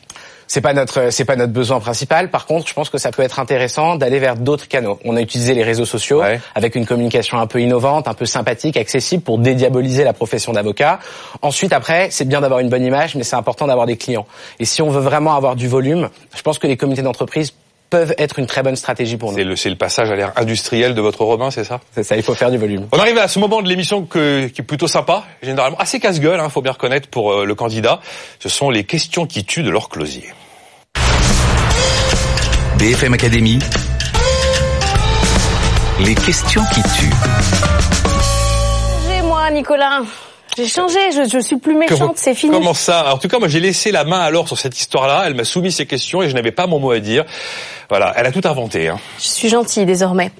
C'est 0.53 0.61
pas 0.61 0.73
notre 0.73 1.11
c'est 1.11 1.25
pas 1.25 1.37
notre 1.37 1.53
besoin 1.53 1.79
principal. 1.79 2.29
Par 2.29 2.45
contre, 2.45 2.67
je 2.67 2.75
pense 2.75 2.91
que 2.91 2.99
ça 2.99 3.13
peut 3.13 3.23
être 3.23 3.39
intéressant 3.39 3.95
d'aller 3.95 4.19
vers 4.19 4.35
d'autres 4.35 4.67
canaux. 4.67 4.99
On 5.05 5.15
a 5.15 5.21
utilisé 5.21 5.55
les 5.55 5.63
réseaux 5.63 5.85
sociaux 5.85 6.23
avec 6.57 6.75
une 6.75 6.87
communication 6.87 7.39
un 7.39 7.47
peu 7.47 7.61
innovante, 7.61 8.09
un 8.09 8.15
peu 8.15 8.27
sympathique, 8.27 8.77
accessible 8.77 9.23
pour 9.23 9.39
dédiaboliser 9.39 10.03
la 10.03 10.13
profession 10.13 10.53
d'avocat. 10.53 10.99
Ensuite, 11.41 11.73
après, 11.73 12.11
c'est 12.11 12.25
bien 12.25 12.41
d'avoir 12.41 12.59
une 12.59 12.69
bonne 12.69 12.85
image, 12.85 13.15
mais 13.15 13.23
c'est 13.23 13.37
important 13.37 13.69
d'avoir 13.69 13.87
des 13.87 13.97
clients. 13.97 14.27
Et 14.59 14.65
si 14.65 14.83
on 14.83 14.91
veut 14.91 15.01
vraiment 15.01 15.37
avoir 15.37 15.55
du 15.55 15.69
volume, 15.69 16.09
je 16.35 16.43
pense 16.43 16.59
que 16.59 16.67
les 16.67 16.77
comités 16.77 17.03
d'entreprise 17.03 17.53
peuvent 17.91 18.15
être 18.19 18.39
une 18.39 18.47
très 18.47 18.63
bonne 18.63 18.77
stratégie 18.77 19.17
pour 19.17 19.33
nous. 19.33 19.39
C'est 19.39 19.45
le, 19.45 19.57
c'est 19.57 19.69
le 19.69 19.77
passage 19.77 20.11
à 20.11 20.17
l'ère 20.17 20.33
industrielle 20.37 20.95
de 20.95 21.01
votre 21.01 21.23
Robin, 21.25 21.51
c'est 21.51 21.65
ça? 21.65 21.81
C'est 21.93 22.05
ça, 22.05 22.17
il 22.17 22.23
faut 22.23 22.35
faire 22.35 22.51
du 22.51 22.57
volume. 22.59 22.87
On 22.93 22.99
arrive 22.99 23.19
à 23.19 23.29
ce 23.29 23.39
moment 23.39 23.61
de 23.63 23.69
l'émission 23.69 24.05
que- 24.07 24.47
qui 24.47 24.61
est 24.61 24.65
plutôt 24.65 24.87
sympa, 24.89 25.25
généralement 25.43 25.77
assez 25.79 25.99
casse-gueule, 26.01 26.39
hein, 26.41 26.49
faut 26.49 26.63
bien 26.63 26.73
reconnaître 26.73 27.09
pour 27.09 27.33
euh, 27.33 27.45
le 27.45 27.55
candidat. 27.55 28.01
Ce 28.39 28.49
sont 28.49 28.71
les 28.71 28.85
questions 28.85 29.27
qui 29.27 29.45
tuent 29.45 29.65
de 29.65 29.71
leur 29.71 29.89
closier. 29.89 30.25
BFM 32.79 33.13
Academy. 33.15 33.59
Les 35.99 36.15
questions 36.15 36.63
qui 36.73 36.83
tuent. 36.83 37.11
Nicolas. 39.53 40.03
J'ai 40.57 40.67
changé, 40.67 40.99
je, 41.13 41.29
je 41.29 41.39
suis 41.39 41.57
plus 41.59 41.75
méchante, 41.75 42.15
c'est 42.17 42.35
fini. 42.35 42.53
Comment 42.53 42.75
ça 42.75 43.15
En 43.15 43.19
tout 43.19 43.29
cas, 43.29 43.39
moi, 43.39 43.49
j'ai 43.49 43.61
laissé 43.61 43.93
la 43.93 44.05
main 44.05 44.21
alors 44.21 44.49
sur 44.49 44.59
cette 44.59 44.79
histoire-là. 44.79 45.25
Elle 45.27 45.35
m'a 45.35 45.45
soumis 45.45 45.73
ses 45.73 45.87
questions 45.87 46.23
et 46.23 46.29
je 46.29 46.35
n'avais 46.35 46.51
pas 46.53 46.67
mon 46.67 46.79
mot 46.81 46.91
à 46.91 46.99
dire. 46.99 47.25
Voilà, 47.89 48.13
elle 48.17 48.27
a 48.27 48.33
tout 48.33 48.43
inventé. 48.45 48.89
Hein. 48.89 48.99
Je 49.19 49.29
suis 49.29 49.49
gentille 49.49 49.85
désormais. 49.85 50.31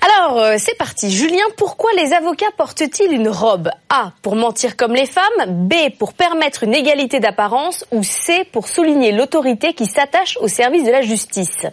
Alors, 0.00 0.38
euh, 0.38 0.54
c'est 0.58 0.76
parti. 0.76 1.10
Julien, 1.10 1.44
pourquoi 1.56 1.90
les 1.96 2.12
avocats 2.12 2.46
portent-ils 2.56 3.12
une 3.12 3.28
robe? 3.28 3.70
A. 3.90 4.12
Pour 4.22 4.36
mentir 4.36 4.76
comme 4.76 4.94
les 4.94 5.06
femmes. 5.06 5.66
B. 5.68 5.74
Pour 5.98 6.14
permettre 6.14 6.64
une 6.64 6.74
égalité 6.74 7.20
d'apparence. 7.20 7.84
Ou 7.92 8.02
C. 8.02 8.44
Pour 8.52 8.68
souligner 8.68 9.12
l'autorité 9.12 9.72
qui 9.72 9.86
s'attache 9.86 10.36
au 10.40 10.48
service 10.48 10.84
de 10.84 10.90
la 10.90 11.02
justice? 11.02 11.66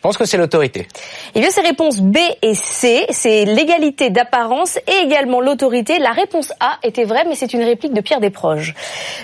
Je 0.00 0.02
pense 0.02 0.16
que 0.16 0.24
c'est 0.24 0.38
l'autorité. 0.38 0.88
Eh 1.34 1.40
bien, 1.40 1.50
ces 1.50 1.60
réponses 1.60 2.00
B 2.00 2.16
et 2.40 2.54
C, 2.54 3.04
c'est 3.10 3.44
l'égalité 3.44 4.08
d'apparence 4.08 4.78
et 4.78 5.04
également 5.04 5.42
l'autorité. 5.42 5.98
La 5.98 6.12
réponse 6.12 6.54
A 6.58 6.78
était 6.82 7.04
vraie, 7.04 7.26
mais 7.28 7.34
c'est 7.34 7.52
une 7.52 7.62
réplique 7.62 7.92
de 7.92 8.00
Pierre 8.00 8.20
Desproges. 8.20 8.74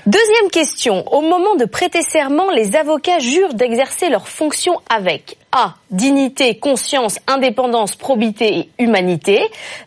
Deuxième 0.05 0.51
question. 0.51 1.11
Au 1.11 1.23
moment 1.23 1.57
de 1.57 1.65
prêter 1.65 2.03
serment, 2.03 2.51
les 2.51 2.77
avocats 2.77 3.21
jurent 3.21 3.55
d'exercer 3.55 4.11
leurs 4.11 4.29
fonctions 4.29 4.79
avec 4.95 5.39
A. 5.51 5.77
Dignité, 5.91 6.59
conscience, 6.59 7.19
indépendance, 7.27 7.97
probité 7.97 8.59
et 8.59 8.69
humanité. 8.79 9.41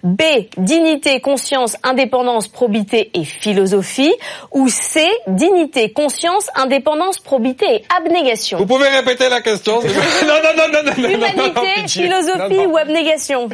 B. 0.04 0.24
Dignité, 0.58 1.22
conscience, 1.22 1.76
indépendance, 1.84 2.48
probité 2.48 3.12
et 3.14 3.26
philosophie. 3.26 4.14
Ou 4.52 4.70
C. 4.70 5.08
Dignité, 5.28 5.94
conscience, 5.94 6.48
indépendance, 6.56 7.20
probité 7.20 7.66
et 7.76 7.84
abnégation. 7.96 8.58
Vous 8.58 8.66
pouvez 8.66 8.88
répéter 8.88 9.30
la 9.30 9.42
question 9.42 9.82
Non, 9.82 10.36
non, 10.44 10.50
non, 10.58 10.68
non, 10.74 10.79
non, 10.84 10.92
non, 10.98 11.10
non, 11.10 11.10
non, 11.10 11.28
Humanité, 11.46 11.88
philosophie 11.88 12.38
Non, 12.58 12.64
non. 12.64 12.66
ou 12.72 12.78
abnégation 12.78 13.50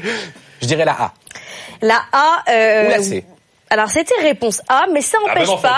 Je 0.62 0.68
dirais 0.68 0.86
la 0.86 0.94
A. 0.94 1.14
La 1.82 2.02
A. 2.12 2.44
euh, 2.50 2.88
Ou 2.88 2.90
la 2.92 3.02
C. 3.02 3.26
Alors 3.68 3.90
c'était 3.90 4.14
réponse 4.22 4.62
A, 4.70 4.86
mais 4.94 5.02
ça 5.02 5.18
Ah 5.20 5.24
ben 5.26 5.30
n'empêche 5.34 5.48
non, 5.48 5.56
faut 5.58 5.62
pas. 5.64 5.76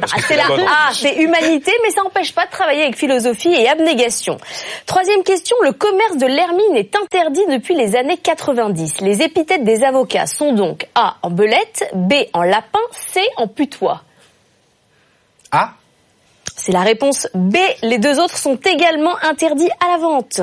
parce 0.00 0.12
Ah, 0.14 0.20
que 0.20 0.26
c'est 0.26 0.36
la 0.36 0.48
bonne. 0.48 0.60
A, 0.66 0.92
c'est 0.92 1.14
humanité, 1.14 1.70
mais 1.84 1.90
ça 1.90 2.02
n'empêche 2.02 2.34
pas 2.34 2.44
de 2.44 2.50
travailler 2.50 2.82
avec 2.82 2.96
philosophie 2.96 3.52
et 3.54 3.68
abnégation. 3.68 4.36
Troisième 4.84 5.22
question, 5.22 5.56
le 5.62 5.72
commerce 5.72 6.16
de 6.16 6.26
l'hermine 6.26 6.74
est 6.76 6.94
interdit 6.96 7.46
depuis 7.48 7.76
les 7.76 7.94
années 7.94 8.16
90. 8.16 9.00
Les 9.00 9.22
épithètes 9.22 9.62
des 9.62 9.84
avocats 9.84 10.26
sont 10.26 10.52
donc 10.52 10.88
A 10.96 11.16
en 11.22 11.30
belette, 11.30 11.88
B 11.94 12.14
en 12.32 12.42
lapin, 12.42 12.80
C 13.12 13.22
en 13.36 13.46
putois. 13.46 14.02
A. 15.52 15.74
C'est 16.62 16.72
la 16.72 16.82
réponse 16.82 17.26
B. 17.32 17.56
Les 17.80 17.96
deux 17.96 18.20
autres 18.20 18.36
sont 18.36 18.56
également 18.56 19.16
interdits 19.22 19.70
à 19.82 19.92
la 19.92 19.96
vente. 19.96 20.42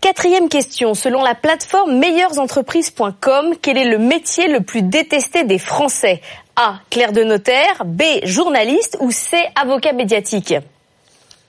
Quatrième 0.00 0.48
question. 0.48 0.94
Selon 0.94 1.20
la 1.20 1.34
plateforme 1.34 1.98
meilleuresentreprises.com, 1.98 3.54
quel 3.60 3.76
est 3.76 3.90
le 3.90 3.98
métier 3.98 4.46
le 4.46 4.60
plus 4.60 4.82
détesté 4.82 5.42
des 5.42 5.58
Français? 5.58 6.22
A. 6.54 6.78
Clerc 6.90 7.10
de 7.10 7.24
notaire. 7.24 7.84
B. 7.84 8.02
Journaliste. 8.22 8.98
Ou 9.00 9.10
C. 9.10 9.36
Avocat 9.60 9.92
médiatique? 9.92 10.54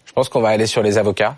Je 0.06 0.12
pense 0.14 0.28
qu'on 0.28 0.42
va 0.42 0.50
aller 0.50 0.66
sur 0.66 0.82
les 0.82 0.98
avocats. 0.98 1.36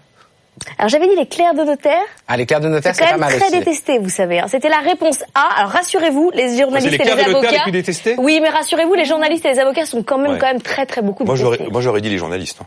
Alors 0.77 0.89
j'avais 0.89 1.07
dit 1.07 1.15
les 1.15 1.25
clercs 1.27 1.53
de 1.53 1.63
notaire. 1.63 2.01
Ah, 2.27 2.37
les 2.37 2.45
clercs 2.45 2.59
de 2.61 2.67
notaire, 2.69 2.93
C'est 2.95 3.01
quand 3.01 3.05
pas 3.07 3.17
même 3.17 3.21
mal 3.21 3.35
très 3.37 3.47
aussi. 3.47 3.59
détesté, 3.59 3.99
vous 3.99 4.09
savez. 4.09 4.39
hein. 4.39 4.45
C'était 4.47 4.69
la 4.69 4.79
réponse 4.79 5.23
A. 5.35 5.59
Alors 5.59 5.71
rassurez-vous, 5.71 6.31
les 6.33 6.57
journalistes 6.57 6.89
les 6.89 6.95
et 6.95 6.97
les 6.97 7.03
clercs 7.03 7.15
de 7.15 7.21
notaire 7.21 7.37
avocats. 7.37 7.51
les 7.51 7.59
plus 7.63 7.71
détestés? 7.71 8.15
Oui, 8.17 8.39
mais 8.41 8.49
rassurez-vous, 8.49 8.93
les 8.93 9.05
journalistes 9.05 9.45
et 9.45 9.49
les 9.49 9.59
avocats 9.59 9.85
sont 9.85 10.03
quand 10.03 10.17
même 10.17 10.33
Ouais. 10.33 10.39
quand 10.39 10.47
même 10.47 10.61
très 10.61 10.85
très 10.85 11.01
beaucoup 11.01 11.23
Moi, 11.23 11.35
j'aurais, 11.35 11.57
détestés. 11.57 11.71
moi, 11.71 11.81
j'aurais 11.81 12.01
dit 12.01 12.09
les 12.09 12.17
journalistes. 12.17 12.59
hein. 12.61 12.65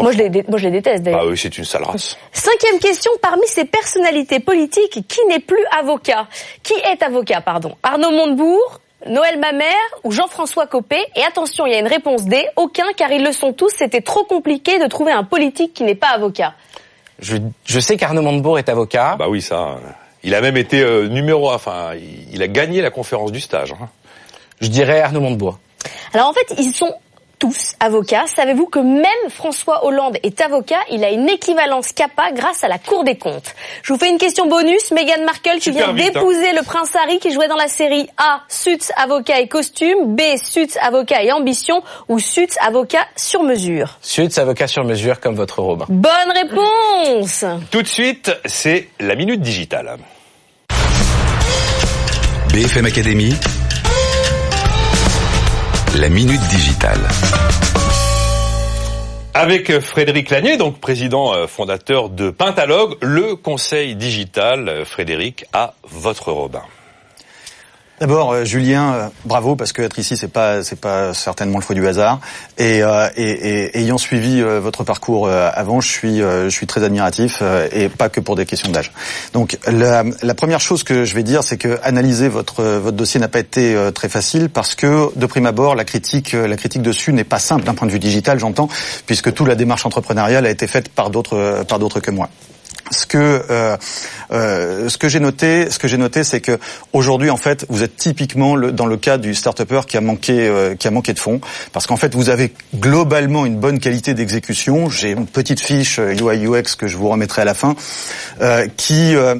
Moi 0.00 0.12
je 0.12 0.18
les, 0.18 0.44
moi 0.48 0.58
je 0.58 0.64
les 0.64 0.70
déteste 0.70 1.02
d'ailleurs. 1.02 1.20
Ah 1.22 1.26
oui, 1.26 1.38
c'est 1.38 1.56
une 1.56 1.64
sale 1.64 1.84
race. 1.84 2.16
Cinquième 2.32 2.78
question, 2.78 3.10
parmi 3.22 3.46
ces 3.46 3.64
personnalités 3.64 4.40
politiques, 4.40 5.06
qui 5.08 5.20
n'est 5.28 5.38
plus 5.40 5.64
avocat? 5.78 6.26
Qui 6.62 6.74
est 6.74 7.02
avocat, 7.02 7.40
pardon? 7.40 7.74
Arnaud 7.82 8.10
Montebourg, 8.10 8.80
Noël 9.06 9.38
Mamère 9.38 9.72
ou 10.04 10.10
Jean-François 10.10 10.66
Copé? 10.66 10.98
Et 11.16 11.22
attention, 11.22 11.64
il 11.66 11.72
y 11.72 11.76
a 11.76 11.78
une 11.78 11.86
réponse 11.86 12.24
D, 12.24 12.44
aucun, 12.56 12.86
car 12.96 13.10
ils 13.12 13.22
le 13.24 13.32
sont 13.32 13.52
tous, 13.52 13.70
c'était 13.76 14.00
trop 14.02 14.24
compliqué 14.24 14.78
de 14.78 14.86
trouver 14.86 15.12
un 15.12 15.24
politique 15.24 15.72
qui 15.74 15.84
n'est 15.84 15.94
pas 15.94 16.08
avocat. 16.08 16.54
Je, 17.18 17.36
je 17.64 17.80
sais 17.80 17.96
qu'Arnaud 17.96 18.22
Montebourg 18.22 18.58
est 18.58 18.68
avocat. 18.68 19.16
Bah 19.18 19.26
oui, 19.28 19.40
ça. 19.42 19.56
euh, 19.56 19.76
Il 20.24 20.34
a 20.34 20.40
même 20.40 20.56
été 20.56 20.82
euh, 20.82 21.08
numéro, 21.08 21.50
enfin, 21.52 21.94
il 21.94 22.34
il 22.34 22.42
a 22.42 22.48
gagné 22.48 22.82
la 22.82 22.90
conférence 22.90 23.32
du 23.32 23.40
stage. 23.40 23.72
hein. 23.72 23.88
Je 24.60 24.68
dirais 24.68 25.00
Arnaud 25.00 25.20
Montebourg. 25.20 25.58
Alors 26.12 26.28
en 26.28 26.32
fait, 26.32 26.54
ils 26.58 26.72
sont 26.74 26.92
tous 27.38 27.74
avocats. 27.80 28.26
Savez-vous 28.34 28.66
que 28.66 28.78
même 28.78 29.30
François 29.30 29.84
Hollande 29.84 30.16
est 30.22 30.40
avocat? 30.40 30.80
Il 30.90 31.04
a 31.04 31.10
une 31.10 31.28
équivalence 31.28 31.92
CAPA 31.92 32.32
grâce 32.32 32.64
à 32.64 32.68
la 32.68 32.78
Cour 32.78 33.04
des 33.04 33.16
comptes. 33.16 33.54
Je 33.82 33.92
vous 33.92 33.98
fais 33.98 34.08
une 34.08 34.18
question 34.18 34.46
bonus. 34.46 34.90
Meghan 34.92 35.24
Markle 35.24 35.58
vient 35.58 35.92
vite, 35.92 36.08
hein. 36.08 36.12
d'épouser 36.12 36.52
le 36.52 36.62
prince 36.62 36.94
Harry 36.96 37.18
qui 37.18 37.32
jouait 37.32 37.48
dans 37.48 37.56
la 37.56 37.68
série 37.68 38.08
A. 38.16 38.42
Suits, 38.48 38.90
avocat 38.96 39.40
et 39.40 39.48
costume. 39.48 40.14
B. 40.14 40.20
Suits, 40.42 40.76
avocat 40.80 41.22
et 41.22 41.32
ambition. 41.32 41.82
Ou 42.08 42.18
Suits, 42.18 42.56
avocat 42.60 43.06
sur 43.16 43.42
mesure? 43.42 43.98
Suits, 44.00 44.38
avocat 44.38 44.66
sur 44.66 44.84
mesure 44.84 45.20
comme 45.20 45.34
votre 45.34 45.60
robe. 45.60 45.84
Bonne 45.88 46.32
réponse 46.34 47.44
Tout 47.70 47.82
de 47.82 47.88
suite, 47.88 48.32
c'est 48.44 48.88
la 49.00 49.14
minute 49.14 49.40
digitale. 49.40 49.96
BFM 52.52 52.86
Academy, 52.86 53.34
la 55.96 56.10
minute 56.10 56.40
digitale. 56.50 57.00
Avec 59.32 59.80
Frédéric 59.80 60.28
Lanier, 60.28 60.58
donc 60.58 60.78
président 60.78 61.34
euh, 61.34 61.46
fondateur 61.46 62.10
de 62.10 62.30
Pentalogue, 62.30 62.96
le 63.00 63.34
conseil 63.34 63.94
digital. 63.96 64.68
Euh, 64.68 64.84
Frédéric, 64.84 65.46
à 65.54 65.74
votre 65.84 66.32
Robin. 66.32 66.62
D'abord, 67.98 68.32
euh, 68.32 68.44
Julien, 68.44 68.92
euh, 68.92 69.08
bravo 69.24 69.56
parce 69.56 69.72
que 69.72 69.80
être 69.80 69.98
ici 69.98 70.18
c'est 70.18 70.28
pas 70.28 70.62
c'est 70.62 70.78
pas 70.78 71.14
certainement 71.14 71.56
le 71.56 71.64
fruit 71.64 71.76
du 71.76 71.86
hasard. 71.86 72.20
Et, 72.58 72.82
euh, 72.82 73.08
ayant 73.16 73.96
suivi 73.96 74.42
votre 74.42 74.84
parcours 74.84 75.28
avant, 75.28 75.80
je 75.80 75.88
suis 75.88 76.18
je 76.18 76.48
suis 76.48 76.66
très 76.66 76.82
admiratif 76.82 77.42
et 77.72 77.88
pas 77.88 78.08
que 78.08 78.20
pour 78.20 78.36
des 78.36 78.44
questions 78.44 78.70
d'âge. 78.70 78.92
Donc 79.32 79.58
la, 79.66 80.04
la 80.22 80.34
première 80.34 80.60
chose 80.60 80.82
que 80.82 81.04
je 81.04 81.14
vais 81.14 81.22
dire, 81.22 81.42
c'est 81.42 81.56
que 81.56 81.78
analyser 81.82 82.28
votre 82.28 82.62
votre 82.62 82.96
dossier 82.96 83.18
n'a 83.20 83.28
pas 83.28 83.38
été 83.38 83.76
très 83.94 84.08
facile 84.08 84.50
parce 84.50 84.74
que 84.74 85.10
de 85.16 85.26
prime 85.26 85.46
abord, 85.46 85.74
la 85.74 85.84
critique 85.84 86.32
la 86.32 86.56
critique 86.56 86.82
dessus 86.82 87.12
n'est 87.12 87.24
pas 87.24 87.38
simple 87.38 87.64
d'un 87.64 87.74
point 87.74 87.86
de 87.86 87.92
vue 87.92 87.98
digital, 87.98 88.38
j'entends, 88.38 88.68
puisque 89.06 89.32
toute 89.32 89.48
la 89.48 89.54
démarche 89.54 89.86
entrepreneuriale 89.86 90.44
a 90.46 90.50
été 90.50 90.66
faite 90.66 90.90
par 90.90 91.10
d'autres 91.10 91.64
par 91.66 91.78
d'autres 91.78 92.00
que 92.00 92.10
moi 92.10 92.28
ce 92.90 93.06
que 93.06 93.18
euh, 93.50 93.76
euh, 94.32 94.88
ce 94.88 94.98
que 94.98 95.08
j'ai 95.08 95.20
noté, 95.20 95.70
ce 95.70 95.78
que 95.78 95.88
j'ai 95.88 95.96
noté, 95.96 96.24
c'est 96.24 96.40
que 96.40 96.58
aujourd'hui 96.92 97.30
en 97.30 97.36
fait, 97.36 97.66
vous 97.68 97.82
êtes 97.82 97.96
typiquement 97.96 98.56
dans 98.56 98.86
le 98.86 98.96
cas 98.96 99.18
du 99.18 99.34
start-upper 99.34 99.82
qui 99.86 99.96
a 99.96 100.00
manqué 100.00 100.46
euh, 100.46 100.74
qui 100.74 100.88
a 100.88 100.90
manqué 100.90 101.12
de 101.12 101.18
fonds, 101.18 101.40
parce 101.72 101.86
qu'en 101.86 101.96
fait 101.96 102.14
vous 102.14 102.28
avez 102.28 102.52
globalement 102.74 103.46
une 103.46 103.56
bonne 103.56 103.78
qualité 103.78 104.14
d'exécution. 104.14 104.88
J'ai 104.90 105.10
une 105.10 105.26
petite 105.26 105.60
fiche 105.60 105.98
euh, 105.98 106.14
UI 106.14 106.46
UX 106.46 106.76
que 106.76 106.86
je 106.86 106.96
vous 106.96 107.08
remettrai 107.08 107.42
à 107.42 107.44
la 107.44 107.54
fin, 107.54 107.76
euh, 108.40 108.66
qui 108.76 109.14
euh, 109.16 109.36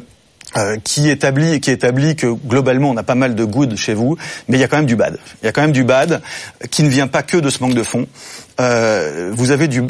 euh, 0.57 0.77
qui 0.83 1.11
établit 1.11 1.61
qui 1.61 1.71
établit 1.71 2.17
que 2.17 2.29
globalement 2.29 2.91
on 2.91 2.97
a 2.97 3.03
pas 3.03 3.15
mal 3.15 3.35
de 3.35 3.45
good 3.45 3.77
chez 3.77 3.95
vous, 3.95 4.17
mais 4.49 4.57
il 4.57 4.61
y 4.61 4.65
a 4.65 4.69
quand 4.69 4.77
même 4.77 4.87
du 4.87 4.97
bad. 4.97 5.19
Il 5.43 5.47
y 5.47 5.49
a 5.49 5.53
quand 5.53 5.63
même 5.63 5.73
du 5.73 5.85
bad 5.85 6.23
qui 6.71 6.83
ne 6.83 6.89
vient 6.89 7.09
pas 7.09 7.23
que 7.23 7.37
de 7.37 7.51
ce 7.51 7.63
manque 7.63 7.75
de 7.75 7.83
fonds. 7.83 8.07
Euh, 8.61 9.31
vous 9.35 9.51
avez 9.51 9.69
du 9.69 9.83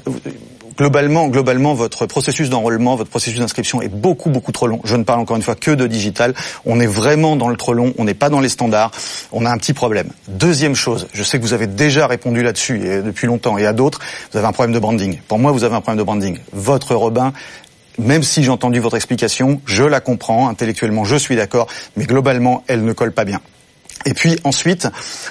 globalement 0.77 1.29
globalement 1.29 1.75
votre 1.75 2.07
processus 2.07 2.51
d'enrôlement, 2.51 2.97
votre 2.97 3.11
processus 3.11 3.39
d'inscription 3.39 3.83
est 3.83 3.89
beaucoup 3.89 4.31
beaucoup 4.31 4.53
trop 4.53 4.67
long. 4.67 4.81
Je 4.85 4.97
ne 4.97 5.05
parle 5.05 5.21
encore 5.21 5.37
une 5.37 5.43
fois 5.43 5.55
que 5.55 5.71
de 5.71 5.87
digital. 5.87 6.35
On 6.65 6.81
est 6.81 6.87
vraiment 6.87 7.37
dans 7.37 7.49
le 7.49 7.57
trop 7.57 7.73
long. 7.73 7.95
On 7.99 8.05
n'est 8.05 8.15
pas 8.15 8.29
dans 8.29 8.41
les 8.41 8.49
standards. 8.49 8.91
On 9.33 9.45
a 9.45 9.51
un 9.51 9.59
petit 9.59 9.73
problème. 9.73 10.11
Deuxième 10.29 10.75
chose, 10.75 11.09
je 11.13 11.23
sais 11.23 11.39
que 11.39 11.43
vous 11.43 11.53
avez 11.53 11.67
déjà 11.67 12.07
répondu 12.07 12.43
là-dessus 12.43 12.87
et 12.87 13.03
depuis 13.03 13.27
longtemps 13.27 13.59
et 13.59 13.67
à 13.67 13.73
d'autres. 13.73 14.01
Vous 14.33 14.39
avez 14.39 14.47
un 14.47 14.53
problème 14.53 14.75
de 14.75 14.79
branding. 14.79 15.19
Pour 15.29 15.39
moi, 15.39 15.53
vous 15.53 15.65
avez 15.65 15.75
un 15.75 15.81
problème 15.81 15.99
de 15.99 16.05
branding. 16.05 16.39
Votre 16.53 16.95
Robin 16.95 17.33
même 17.99 18.23
si 18.23 18.43
j'ai 18.43 18.51
entendu 18.51 18.79
votre 18.79 18.97
explication, 18.97 19.63
je 19.65 19.83
la 19.83 20.01
comprends, 20.01 20.49
intellectuellement 20.49 21.05
je 21.05 21.17
suis 21.17 21.35
d'accord, 21.35 21.67
mais 21.97 22.05
globalement 22.05 22.63
elle 22.67 22.85
ne 22.85 22.93
colle 22.93 23.13
pas 23.13 23.25
bien. 23.25 23.41
Et 24.07 24.15
puis 24.15 24.39
ensuite, 24.45 24.89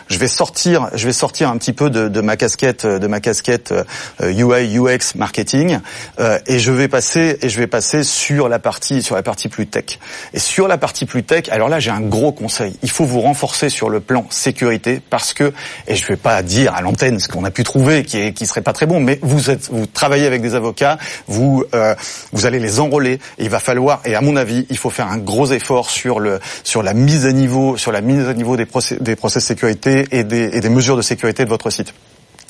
je 0.09 0.19
vais 0.19 0.27
sortir, 0.27 0.89
je 0.93 1.05
vais 1.05 1.13
sortir 1.13 1.49
un 1.49 1.57
petit 1.57 1.71
peu 1.71 1.89
de, 1.89 2.21
ma 2.21 2.35
casquette, 2.35 2.85
de 2.85 3.07
ma 3.07 3.21
casquette 3.21 3.73
euh, 4.21 4.31
UI 4.31 4.77
UX 4.77 5.15
marketing, 5.15 5.79
euh, 6.19 6.37
et 6.45 6.59
je 6.59 6.73
vais 6.73 6.89
passer 6.89 7.37
et 7.41 7.47
je 7.47 7.57
vais 7.57 7.67
passer 7.67 8.03
sur 8.03 8.49
la 8.49 8.59
partie 8.59 9.01
sur 9.01 9.15
la 9.15 9.23
partie 9.23 9.47
plus 9.47 9.67
tech. 9.67 9.97
Et 10.33 10.39
sur 10.39 10.67
la 10.67 10.77
partie 10.77 11.05
plus 11.05 11.23
tech, 11.23 11.45
alors 11.49 11.69
là 11.69 11.79
j'ai 11.79 11.89
un 11.89 12.01
gros 12.01 12.33
conseil. 12.33 12.75
Il 12.83 12.89
faut 12.89 13.05
vous 13.05 13.21
renforcer 13.21 13.69
sur 13.69 13.89
le 13.89 14.01
plan 14.01 14.25
sécurité 14.29 15.01
parce 15.09 15.33
que 15.33 15.53
et 15.87 15.95
je 15.95 16.05
vais 16.05 16.17
pas 16.17 16.43
dire 16.43 16.75
à 16.75 16.81
l'antenne 16.81 17.19
ce 17.19 17.29
qu'on 17.29 17.45
a 17.45 17.51
pu 17.51 17.63
trouver 17.63 18.03
qui 18.03 18.19
est 18.19 18.33
qui 18.33 18.45
serait 18.45 18.61
pas 18.61 18.73
très 18.73 18.87
bon, 18.87 18.99
mais 18.99 19.19
vous 19.21 19.49
êtes 19.49 19.69
vous 19.71 19.85
travaillez 19.85 20.27
avec 20.27 20.41
des 20.41 20.53
avocats, 20.53 20.97
vous 21.27 21.63
euh, 21.73 21.95
vous 22.33 22.45
allez 22.45 22.59
les 22.59 22.81
enrôler. 22.81 23.19
Et 23.37 23.45
il 23.45 23.49
va 23.49 23.59
falloir 23.59 24.01
et 24.03 24.15
à 24.15 24.21
mon 24.21 24.35
avis 24.35 24.65
il 24.69 24.77
faut 24.77 24.89
faire 24.89 25.07
un 25.07 25.17
gros 25.17 25.49
effort 25.53 25.89
sur 25.89 26.19
le 26.19 26.41
sur 26.65 26.83
la 26.83 26.93
mise 26.93 27.25
à 27.25 27.31
niveau 27.31 27.77
sur 27.77 27.93
la 27.93 28.01
mise 28.01 28.27
à 28.27 28.33
niveau 28.33 28.57
des 28.57 28.64
des 28.99 29.15
process 29.15 29.43
sécurité 29.43 30.05
et 30.11 30.23
des, 30.23 30.59
des 30.59 30.69
mesures 30.69 30.97
de 30.97 31.01
sécurité 31.01 31.43
de 31.43 31.49
votre 31.49 31.69
site. 31.69 31.93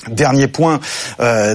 Dernier 0.08 0.48
point, 0.48 0.80
euh, 1.20 1.54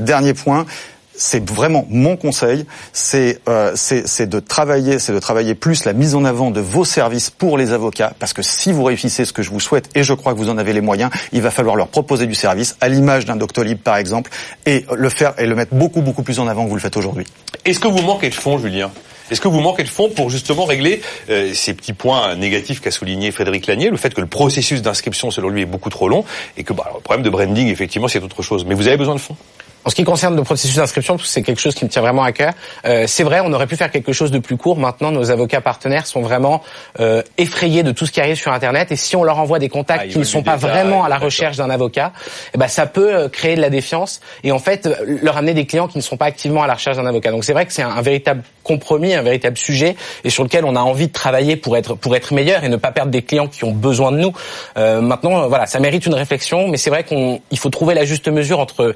c'est 1.13 1.47
vraiment 1.47 1.85
mon 1.89 2.17
conseil, 2.17 2.65
c'est 2.93 3.39
euh, 3.47 3.73
c'est 3.75 4.27
de 4.27 4.39
travailler, 4.39 5.55
plus 5.55 5.85
la 5.85 5.93
mise 5.93 6.15
en 6.15 6.25
avant 6.25 6.51
de 6.51 6.59
vos 6.59 6.83
services 6.83 7.29
pour 7.29 7.57
les 7.57 7.71
avocats, 7.73 8.13
parce 8.17 8.33
que 8.33 8.41
si 8.41 8.71
vous 8.71 8.83
réussissez 8.83 9.25
ce 9.25 9.33
que 9.33 9.43
je 9.43 9.51
vous 9.51 9.59
souhaite, 9.59 9.89
et 9.93 10.03
je 10.03 10.13
crois 10.13 10.33
que 10.33 10.37
vous 10.37 10.49
en 10.49 10.57
avez 10.57 10.73
les 10.73 10.81
moyens, 10.81 11.11
il 11.31 11.41
va 11.41 11.51
falloir 11.51 11.75
leur 11.75 11.89
proposer 11.89 12.25
du 12.25 12.35
service, 12.35 12.75
à 12.81 12.89
l'image 12.89 13.25
d'un 13.25 13.35
Doctolib 13.35 13.77
par 13.77 13.97
exemple, 13.97 14.31
et 14.65 14.85
le 14.95 15.09
faire 15.09 15.33
et 15.37 15.45
le 15.45 15.55
mettre 15.55 15.75
beaucoup 15.75 16.01
beaucoup 16.01 16.23
plus 16.23 16.39
en 16.39 16.47
avant 16.47 16.63
que 16.63 16.69
vous 16.69 16.75
le 16.75 16.81
faites 16.81 16.97
aujourd'hui. 16.97 17.27
Est-ce 17.65 17.79
que 17.79 17.87
vous 17.87 18.01
manquez 18.01 18.29
de 18.29 18.35
fond, 18.35 18.57
Julien? 18.57 18.91
Est-ce 19.29 19.41
que 19.41 19.47
vous 19.47 19.61
manquez 19.61 19.83
de 19.83 19.89
fonds 19.89 20.09
pour 20.09 20.29
justement 20.29 20.65
régler 20.65 21.01
euh, 21.29 21.53
ces 21.53 21.73
petits 21.73 21.93
points 21.93 22.35
négatifs 22.35 22.81
qu'a 22.81 22.91
souligné 22.91 23.31
Frédéric 23.31 23.67
Lanier, 23.67 23.89
le 23.89 23.97
fait 23.97 24.13
que 24.13 24.21
le 24.21 24.27
processus 24.27 24.81
d'inscription 24.81 25.31
selon 25.31 25.49
lui 25.49 25.61
est 25.61 25.65
beaucoup 25.65 25.89
trop 25.89 26.09
long 26.09 26.25
et 26.57 26.63
que 26.63 26.73
bah, 26.73 26.89
le 26.93 27.01
problème 27.01 27.23
de 27.23 27.29
branding 27.29 27.67
effectivement 27.67 28.07
c'est 28.07 28.23
autre 28.23 28.41
chose. 28.41 28.65
Mais 28.65 28.75
vous 28.75 28.87
avez 28.87 28.97
besoin 28.97 29.15
de 29.15 29.19
fonds? 29.19 29.37
En 29.83 29.89
ce 29.89 29.95
qui 29.95 30.03
concerne 30.03 30.35
le 30.35 30.43
processus 30.43 30.75
d'inscription, 30.75 31.17
c'est 31.17 31.41
quelque 31.41 31.61
chose 31.61 31.75
qui 31.75 31.85
me 31.85 31.89
tient 31.89 32.01
vraiment 32.01 32.23
à 32.23 32.31
cœur, 32.31 32.53
euh, 32.85 33.05
c'est 33.07 33.23
vrai, 33.23 33.41
on 33.43 33.51
aurait 33.53 33.67
pu 33.67 33.75
faire 33.75 33.91
quelque 33.91 34.13
chose 34.13 34.31
de 34.31 34.39
plus 34.39 34.57
court. 34.57 34.77
Maintenant, 34.77 35.11
nos 35.11 35.31
avocats 35.31 35.61
partenaires 35.61 36.05
sont 36.05 36.21
vraiment 36.21 36.61
euh, 36.99 37.23
effrayés 37.37 37.83
de 37.83 37.91
tout 37.91 38.05
ce 38.05 38.11
qui 38.11 38.21
arrive 38.21 38.35
sur 38.35 38.51
Internet. 38.51 38.91
Et 38.91 38.95
si 38.95 39.15
on 39.15 39.23
leur 39.23 39.39
envoie 39.39 39.59
des 39.59 39.69
contacts 39.69 40.03
ah, 40.05 40.07
qui 40.07 40.19
ne 40.19 40.23
sont 40.23 40.43
pas 40.43 40.55
vraiment 40.55 41.03
à 41.03 41.09
la 41.09 41.17
recherche 41.17 41.57
d'un 41.57 41.69
avocat, 41.69 42.11
eh 42.53 42.57
ben, 42.57 42.67
ça 42.67 42.85
peut 42.85 43.13
euh, 43.13 43.29
créer 43.29 43.55
de 43.55 43.61
la 43.61 43.69
défiance 43.69 44.21
et 44.43 44.51
en 44.51 44.59
fait 44.59 44.85
euh, 44.85 45.17
leur 45.21 45.37
amener 45.37 45.53
des 45.53 45.65
clients 45.65 45.87
qui 45.87 45.97
ne 45.97 46.03
sont 46.03 46.17
pas 46.17 46.25
activement 46.25 46.63
à 46.63 46.67
la 46.67 46.75
recherche 46.75 46.97
d'un 46.97 47.05
avocat. 47.05 47.31
Donc 47.31 47.43
c'est 47.43 47.53
vrai 47.53 47.65
que 47.65 47.73
c'est 47.73 47.81
un, 47.81 47.89
un, 47.89 48.01
véritable 48.01 48.43
compromis, 48.63 49.13
un 49.13 49.23
véritable 49.23 49.57
sujet 49.57 49.95
et 50.23 50.29
sur 50.29 50.43
lequel 50.43 50.65
on 50.65 50.75
a 50.75 50.81
envie 50.81 51.07
de 51.07 51.13
travailler 51.13 51.55
pour 51.55 51.77
être 51.77 51.95
pour 51.95 52.15
être 52.15 52.33
meilleur 52.33 52.63
et 52.63 52.69
ne 52.69 52.77
pas 52.77 52.91
perdre 52.91 53.11
des 53.11 53.21
clients 53.21 53.47
qui 53.47 53.63
ont 53.63 53.71
besoin 53.71 54.11
de 54.11 54.17
nous. 54.17 54.33
Euh, 54.77 55.01
maintenant, 55.01 55.47
voilà, 55.47 55.65
ça 55.65 55.79
mérite 55.79 56.05
une 56.05 56.13
réflexion, 56.13 56.67
mais 56.67 56.77
c'est 56.77 56.89
vrai 56.89 57.03
qu'il 57.03 57.57
faut 57.57 57.69
trouver 57.69 57.95
la 57.95 58.05
juste 58.05 58.27
mesure 58.27 58.59
entre 58.59 58.95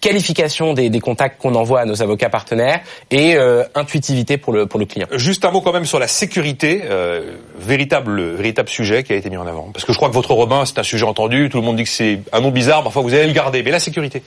qualification 0.00 0.74
des, 0.74 1.00
contacts 1.00 1.40
qu'on 1.40 1.54
envoie 1.54 1.80
à 1.80 1.84
nos 1.84 2.02
avocats 2.02 2.28
partenaires 2.28 2.80
et 3.10 3.36
euh, 3.36 3.64
intuitivité 3.74 4.36
pour 4.36 4.52
le 4.52 4.66
pour 4.66 4.80
le 4.80 4.86
client. 4.86 5.06
Juste 5.12 5.44
un 5.44 5.50
mot 5.50 5.60
quand 5.60 5.72
même 5.72 5.84
sur 5.84 5.98
la 5.98 6.08
sécurité, 6.08 6.82
euh, 6.84 7.36
véritable 7.58 8.34
véritable 8.34 8.68
sujet 8.68 9.02
qui 9.02 9.12
a 9.12 9.16
été 9.16 9.30
mis 9.30 9.36
en 9.36 9.46
avant. 9.46 9.70
Parce 9.72 9.84
que 9.84 9.92
je 9.92 9.96
crois 9.96 10.08
que 10.08 10.14
votre 10.14 10.32
Robin, 10.32 10.64
c'est 10.64 10.78
un 10.78 10.82
sujet 10.82 11.04
entendu. 11.04 11.48
Tout 11.48 11.58
le 11.58 11.64
monde 11.64 11.76
dit 11.76 11.84
que 11.84 11.90
c'est 11.90 12.20
un 12.32 12.40
nom 12.40 12.50
bizarre. 12.50 12.82
Parfois, 12.82 13.02
vous 13.02 13.14
allez 13.14 13.26
le 13.26 13.32
garder. 13.32 13.62
Mais 13.62 13.70
la 13.70 13.80
sécurité. 13.80 14.22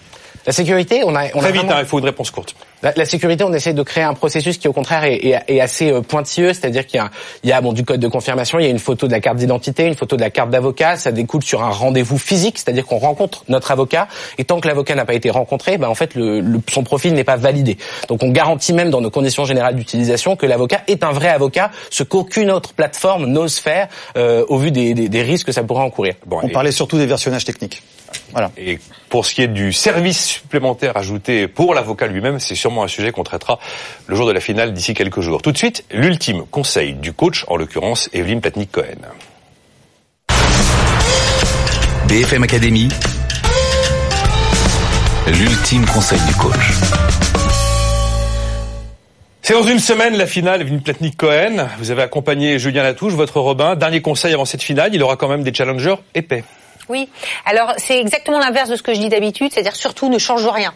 La 0.46 0.54
sécurité, 0.54 1.04
on 1.06 1.16
a, 1.16 1.26
on 1.36 1.40
Très 1.40 1.50
a 1.50 1.52
vite, 1.52 1.62
vraiment... 1.62 1.78
hein, 1.78 1.82
il 1.82 1.86
faut 1.86 2.00
une 2.00 2.06
réponse 2.06 2.32
courte. 2.32 2.56
La, 2.82 2.94
la, 2.96 3.06
sécurité, 3.06 3.44
on 3.44 3.54
essaie 3.54 3.74
de 3.74 3.84
créer 3.84 4.04
un 4.04 4.16
processus 4.16 4.58
qui, 4.58 4.68
au 4.68 4.74
contraire, 4.74 5.04
est, 5.04 5.18
est, 5.18 5.40
est 5.48 5.62
assez 5.62 5.92
euh, 5.92 6.02
pointilleux, 6.02 6.54
c'est-à-dire 6.54 6.88
qu'il 6.88 6.98
y 6.98 7.00
a, 7.00 7.12
il 7.44 7.50
y 7.50 7.54
a 7.54 7.62
bon, 7.62 7.74
du 7.74 7.84
code 7.84 8.00
de 8.00 8.08
confirmation, 8.08 8.58
il 8.58 8.66
y 8.66 8.68
a 8.68 8.72
une 8.72 8.80
photo 8.80 9.06
de 9.06 9.12
la 9.12 9.20
carte 9.20 9.38
d'identité, 9.38 9.86
une 9.86 9.96
photo 9.96 10.16
de 10.16 10.22
la 10.22 10.32
carte 10.32 10.50
d'avocat, 10.50 10.96
ça 10.96 11.12
découle 11.12 11.44
sur 11.44 11.62
un 11.62 11.70
rendez-vous 11.70 12.18
physique, 12.18 12.58
c'est-à-dire 12.58 12.88
qu'on 12.88 12.98
rencontre 12.98 13.44
notre 13.50 13.70
avocat, 13.70 14.08
et 14.40 14.44
tant 14.44 14.60
que 14.60 14.68
l'avocat 14.68 14.96
n'a 14.96 15.06
pas 15.06 15.14
été 15.14 15.30
rencontré, 15.30 15.78
ben, 15.78 15.88
en 15.90 15.96
fait, 15.96 16.16
le, 16.16 16.40
le, 16.40 16.60
son 16.72 16.84
profil 16.84 17.14
n'est 17.14 17.24
pas 17.24 17.36
validé. 17.36 17.78
Donc 18.08 18.24
on 18.24 18.30
garantit 18.30 18.74
même 18.74 18.90
dans 18.90 19.02
nos 19.02 19.12
conditions 19.12 19.46
générales 19.46 19.76
d'utilisation 19.76 20.36
que 20.36 20.48
l'avocat 20.48 20.82
est 20.88 21.04
un 21.04 21.12
vrai 21.12 21.30
avocat, 21.30 21.70
ce 21.92 22.02
qu'aucune 22.02 22.50
autre 22.50 22.74
plateforme 22.74 23.28
n'ose 23.28 23.60
faire 23.60 23.90
euh, 24.18 24.44
au 24.50 24.58
vu 24.58 24.72
des, 24.72 24.96
des, 24.96 25.08
des, 25.08 25.22
risques 25.22 25.48
que 25.48 25.52
ça 25.52 25.64
pourrait 25.64 25.84
encourir. 25.84 26.16
Bon, 26.26 26.40
on 26.42 26.48
et... 26.48 26.52
parlait 26.52 26.72
surtout 26.72 26.98
des 26.98 27.06
versionnages 27.06 27.46
techniques. 27.46 27.84
Voilà. 28.32 28.52
Et 28.58 28.80
pour 29.12 29.26
ce 29.26 29.36
qui 29.36 29.42
est 29.42 29.50
du 29.50 29.74
service 29.74 30.26
supplémentaire 30.26 30.96
ajouté 30.96 31.50
pour 31.50 31.74
l'avocat 31.76 32.08
lui-même, 32.08 32.40
c'est 32.40 32.56
sûrement 32.56 32.84
un 32.84 32.88
sujet 32.88 33.12
qu'on 33.12 33.26
traitera 33.26 33.60
le 34.08 34.16
jour 34.16 34.26
de 34.26 34.32
la 34.32 34.40
finale 34.40 34.74
d'ici 34.74 34.94
quelques 34.94 35.20
jours. 35.20 35.42
Tout 35.42 35.52
de 35.52 35.58
suite, 35.58 35.84
l'ultime 35.92 36.46
conseil 36.50 36.94
du 36.94 37.12
coach, 37.12 37.44
en 37.50 37.58
l'occurrence 37.58 38.10
Evelyne 38.14 38.40
Platnik-Cohen. 38.40 39.02
BFM 42.08 42.44
Academy, 42.44 42.88
l'ultime 45.28 45.86
conseil 45.88 46.20
du 46.28 46.36
coach. 46.36 46.72
C'est 49.42 49.54
dans 49.54 49.64
une 49.64 49.80
semaine 49.80 50.16
la 50.16 50.26
finale, 50.26 50.62
Evelyne 50.62 50.82
Platnik-Cohen. 50.82 51.68
Vous 51.80 51.92
avez 51.92 52.04
accompagné 52.04 52.60
Julien 52.60 52.84
Latouche, 52.84 53.14
votre 53.14 53.42
Robin. 53.42 53.76
Dernier 53.76 54.02
conseil 54.02 54.34
avant 54.34 54.46
cette 54.46 54.64
finale, 54.64 54.96
il 54.96 55.04
aura 55.04 55.18
quand 55.18 55.28
même 55.28 55.44
des 55.44 55.54
challengers 55.54 55.96
épais. 56.16 56.46
Oui. 56.92 57.08
Alors 57.46 57.74
c'est 57.78 57.98
exactement 57.98 58.38
l'inverse 58.38 58.70
de 58.70 58.76
ce 58.76 58.84
que 58.84 58.94
je 58.94 59.00
dis 59.00 59.08
d'habitude, 59.08 59.54
c'est-à-dire 59.54 59.76
surtout 59.78 60.10
ne 60.10 60.18
change 60.18 60.46
rien 60.46 60.74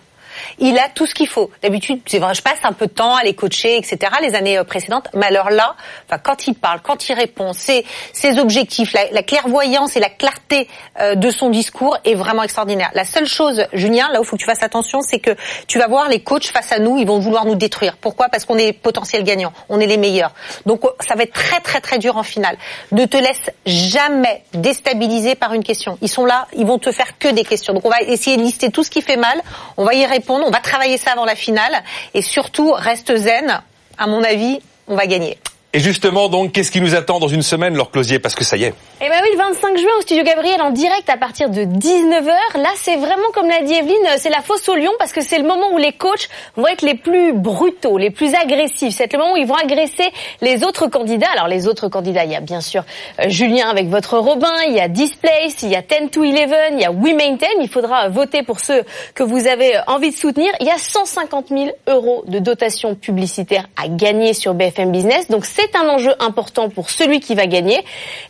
il 0.59 0.77
a 0.77 0.89
tout 0.93 1.05
ce 1.05 1.13
qu'il 1.13 1.27
faut. 1.27 1.49
D'habitude, 1.61 2.01
c'est 2.05 2.19
vrai, 2.19 2.33
je 2.33 2.41
passe 2.41 2.59
un 2.63 2.73
peu 2.73 2.87
de 2.87 2.91
temps 2.91 3.15
à 3.15 3.23
les 3.23 3.33
coacher, 3.33 3.77
etc. 3.77 3.97
Les 4.21 4.35
années 4.35 4.61
précédentes, 4.65 5.07
mais 5.13 5.27
alors 5.27 5.49
là, 5.49 5.75
enfin, 6.07 6.19
quand 6.23 6.47
il 6.47 6.55
parle, 6.55 6.81
quand 6.81 7.09
il 7.09 7.13
répond, 7.13 7.53
ses, 7.53 7.85
ses 8.13 8.39
objectifs, 8.39 8.93
la, 8.93 9.11
la, 9.11 9.23
clairvoyance 9.23 9.95
et 9.95 9.99
la 9.99 10.09
clarté 10.09 10.67
euh, 10.99 11.15
de 11.15 11.29
son 11.29 11.49
discours 11.49 11.97
est 12.05 12.15
vraiment 12.15 12.43
extraordinaire. 12.43 12.91
La 12.93 13.05
seule 13.05 13.27
chose, 13.27 13.65
Julien, 13.73 14.09
là 14.11 14.19
où 14.19 14.23
il 14.23 14.25
faut 14.25 14.35
que 14.35 14.41
tu 14.41 14.47
fasses 14.47 14.63
attention, 14.63 15.01
c'est 15.01 15.19
que 15.19 15.35
tu 15.67 15.79
vas 15.79 15.87
voir 15.87 16.09
les 16.09 16.21
coachs 16.21 16.47
face 16.47 16.71
à 16.71 16.79
nous, 16.79 16.97
ils 16.97 17.07
vont 17.07 17.19
vouloir 17.19 17.45
nous 17.45 17.55
détruire. 17.55 17.97
Pourquoi? 17.97 18.29
Parce 18.29 18.45
qu'on 18.45 18.57
est 18.57 18.73
potentiel 18.73 19.23
gagnant, 19.23 19.53
on 19.69 19.79
est 19.79 19.87
les 19.87 19.97
meilleurs. 19.97 20.33
Donc 20.65 20.81
ça 20.99 21.15
va 21.15 21.23
être 21.23 21.33
très 21.33 21.59
très 21.59 21.81
très 21.81 21.97
dur 21.97 22.17
en 22.17 22.23
finale. 22.23 22.57
Ne 22.91 23.05
te 23.05 23.17
laisse 23.17 23.49
jamais 23.65 24.43
déstabiliser 24.53 25.35
par 25.35 25.53
une 25.53 25.63
question. 25.63 25.97
Ils 26.01 26.09
sont 26.09 26.25
là, 26.25 26.47
ils 26.55 26.65
vont 26.65 26.79
te 26.79 26.91
faire 26.91 27.17
que 27.17 27.27
des 27.27 27.43
questions. 27.43 27.73
Donc 27.73 27.85
on 27.85 27.89
va 27.89 28.01
essayer 28.01 28.37
de 28.37 28.41
lister 28.41 28.71
tout 28.71 28.83
ce 28.83 28.89
qui 28.89 29.01
fait 29.01 29.17
mal, 29.17 29.41
on 29.77 29.85
va 29.85 29.93
y 29.93 30.05
répondre 30.05 30.34
on 30.43 30.51
va 30.51 30.59
travailler 30.59 30.97
ça 30.97 31.11
avant 31.11 31.25
la 31.25 31.35
finale. 31.35 31.83
Et 32.13 32.21
surtout, 32.21 32.71
reste 32.71 33.15
zen. 33.15 33.61
À 33.97 34.07
mon 34.07 34.23
avis, 34.23 34.59
on 34.87 34.95
va 34.95 35.07
gagner. 35.07 35.37
Et 35.75 35.81
justement, 35.81 36.29
donc, 36.29 36.53
qu'est-ce 36.53 36.71
qui 36.71 36.79
nous 36.79 36.95
attend 36.95 37.19
dans 37.19 37.27
une 37.27 37.41
semaine, 37.41 37.75
leur 37.75 37.91
Closier? 37.91 38.17
Parce 38.17 38.33
que 38.33 38.45
ça 38.45 38.55
y 38.55 38.63
est. 38.63 38.73
Eh 39.01 39.09
ben 39.09 39.17
oui, 39.21 39.29
le 39.33 39.37
25 39.37 39.77
juin 39.77 39.89
au 39.99 40.01
studio 40.03 40.23
Gabriel 40.23 40.61
en 40.61 40.71
direct 40.71 41.09
à 41.09 41.17
partir 41.17 41.49
de 41.49 41.63
19h. 41.63 42.61
Là, 42.61 42.69
c'est 42.75 42.95
vraiment 42.95 43.29
comme 43.33 43.49
l'a 43.49 43.61
dit 43.61 43.73
Evelyne, 43.73 44.07
c'est 44.15 44.29
la 44.29 44.39
fosse 44.39 44.69
au 44.69 44.75
lion 44.75 44.93
parce 44.99 45.11
que 45.11 45.19
c'est 45.19 45.37
le 45.37 45.43
moment 45.43 45.73
où 45.73 45.77
les 45.77 45.91
coachs 45.91 46.29
vont 46.55 46.67
être 46.67 46.81
les 46.81 46.95
plus 46.95 47.33
brutaux, 47.33 47.97
les 47.97 48.09
plus 48.09 48.33
agressifs. 48.35 48.95
C'est 48.95 49.11
le 49.11 49.19
moment 49.19 49.33
où 49.33 49.35
ils 49.35 49.45
vont 49.45 49.55
agresser 49.55 50.09
les 50.39 50.63
autres 50.63 50.87
candidats. 50.87 51.27
Alors 51.33 51.49
les 51.49 51.67
autres 51.67 51.89
candidats, 51.89 52.23
il 52.23 52.31
y 52.31 52.37
a 52.37 52.39
bien 52.39 52.61
sûr 52.61 52.85
euh, 53.19 53.25
Julien 53.27 53.67
avec 53.67 53.89
votre 53.89 54.17
Robin, 54.17 54.53
il 54.69 54.75
y 54.75 54.79
a 54.79 54.87
Displace, 54.87 55.61
il 55.63 55.71
y 55.71 55.75
a 55.75 55.81
10 55.81 56.09
to 56.09 56.23
11, 56.23 56.31
il 56.71 56.79
y 56.79 56.85
a 56.85 56.91
We 56.91 57.13
Maintain. 57.13 57.47
Il 57.59 57.67
faudra 57.67 58.07
voter 58.07 58.43
pour 58.43 58.61
ceux 58.61 58.83
que 59.13 59.23
vous 59.23 59.45
avez 59.45 59.73
envie 59.87 60.11
de 60.11 60.15
soutenir. 60.15 60.53
Il 60.61 60.67
y 60.67 60.71
a 60.71 60.77
150 60.77 61.49
000 61.49 61.71
euros 61.87 62.23
de 62.27 62.39
dotation 62.39 62.95
publicitaire 62.95 63.67
à 63.75 63.89
gagner 63.89 64.33
sur 64.33 64.53
BFM 64.53 64.93
Business. 64.93 65.29
Donc 65.29 65.43
c'est 65.65 65.77
un 65.77 65.87
enjeu 65.87 66.13
important 66.19 66.69
pour 66.69 66.89
celui 66.89 67.19
qui 67.19 67.35
va 67.35 67.47
gagner. 67.47 67.83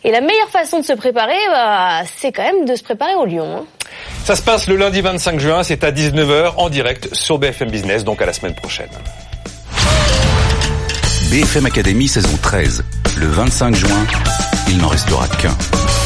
Et 0.04 0.10
la 0.10 0.20
meilleure 0.20 0.48
façon 0.48 0.80
de 0.80 0.84
se 0.84 0.92
préparer, 0.92 1.38
bah, 1.50 2.02
c'est 2.16 2.32
quand 2.32 2.42
même 2.42 2.64
de 2.64 2.74
se 2.74 2.82
préparer 2.82 3.14
au 3.14 3.24
Lyon. 3.24 3.58
Hein. 3.58 3.64
Ça 4.24 4.36
se 4.36 4.42
passe 4.42 4.66
le 4.68 4.76
lundi 4.76 5.00
25 5.00 5.38
juin, 5.38 5.62
c'est 5.62 5.84
à 5.84 5.92
19h 5.92 6.54
en 6.56 6.68
direct 6.68 7.14
sur 7.14 7.38
BFM 7.38 7.70
Business, 7.70 8.04
donc 8.04 8.20
à 8.22 8.26
la 8.26 8.32
semaine 8.32 8.54
prochaine. 8.54 8.90
BFM 11.30 11.66
Academy 11.66 12.08
saison 12.08 12.36
13. 12.42 12.84
Le 13.18 13.26
25 13.26 13.74
juin, 13.74 14.06
il 14.68 14.78
n'en 14.78 14.88
restera 14.88 15.26
qu'un. 15.28 15.86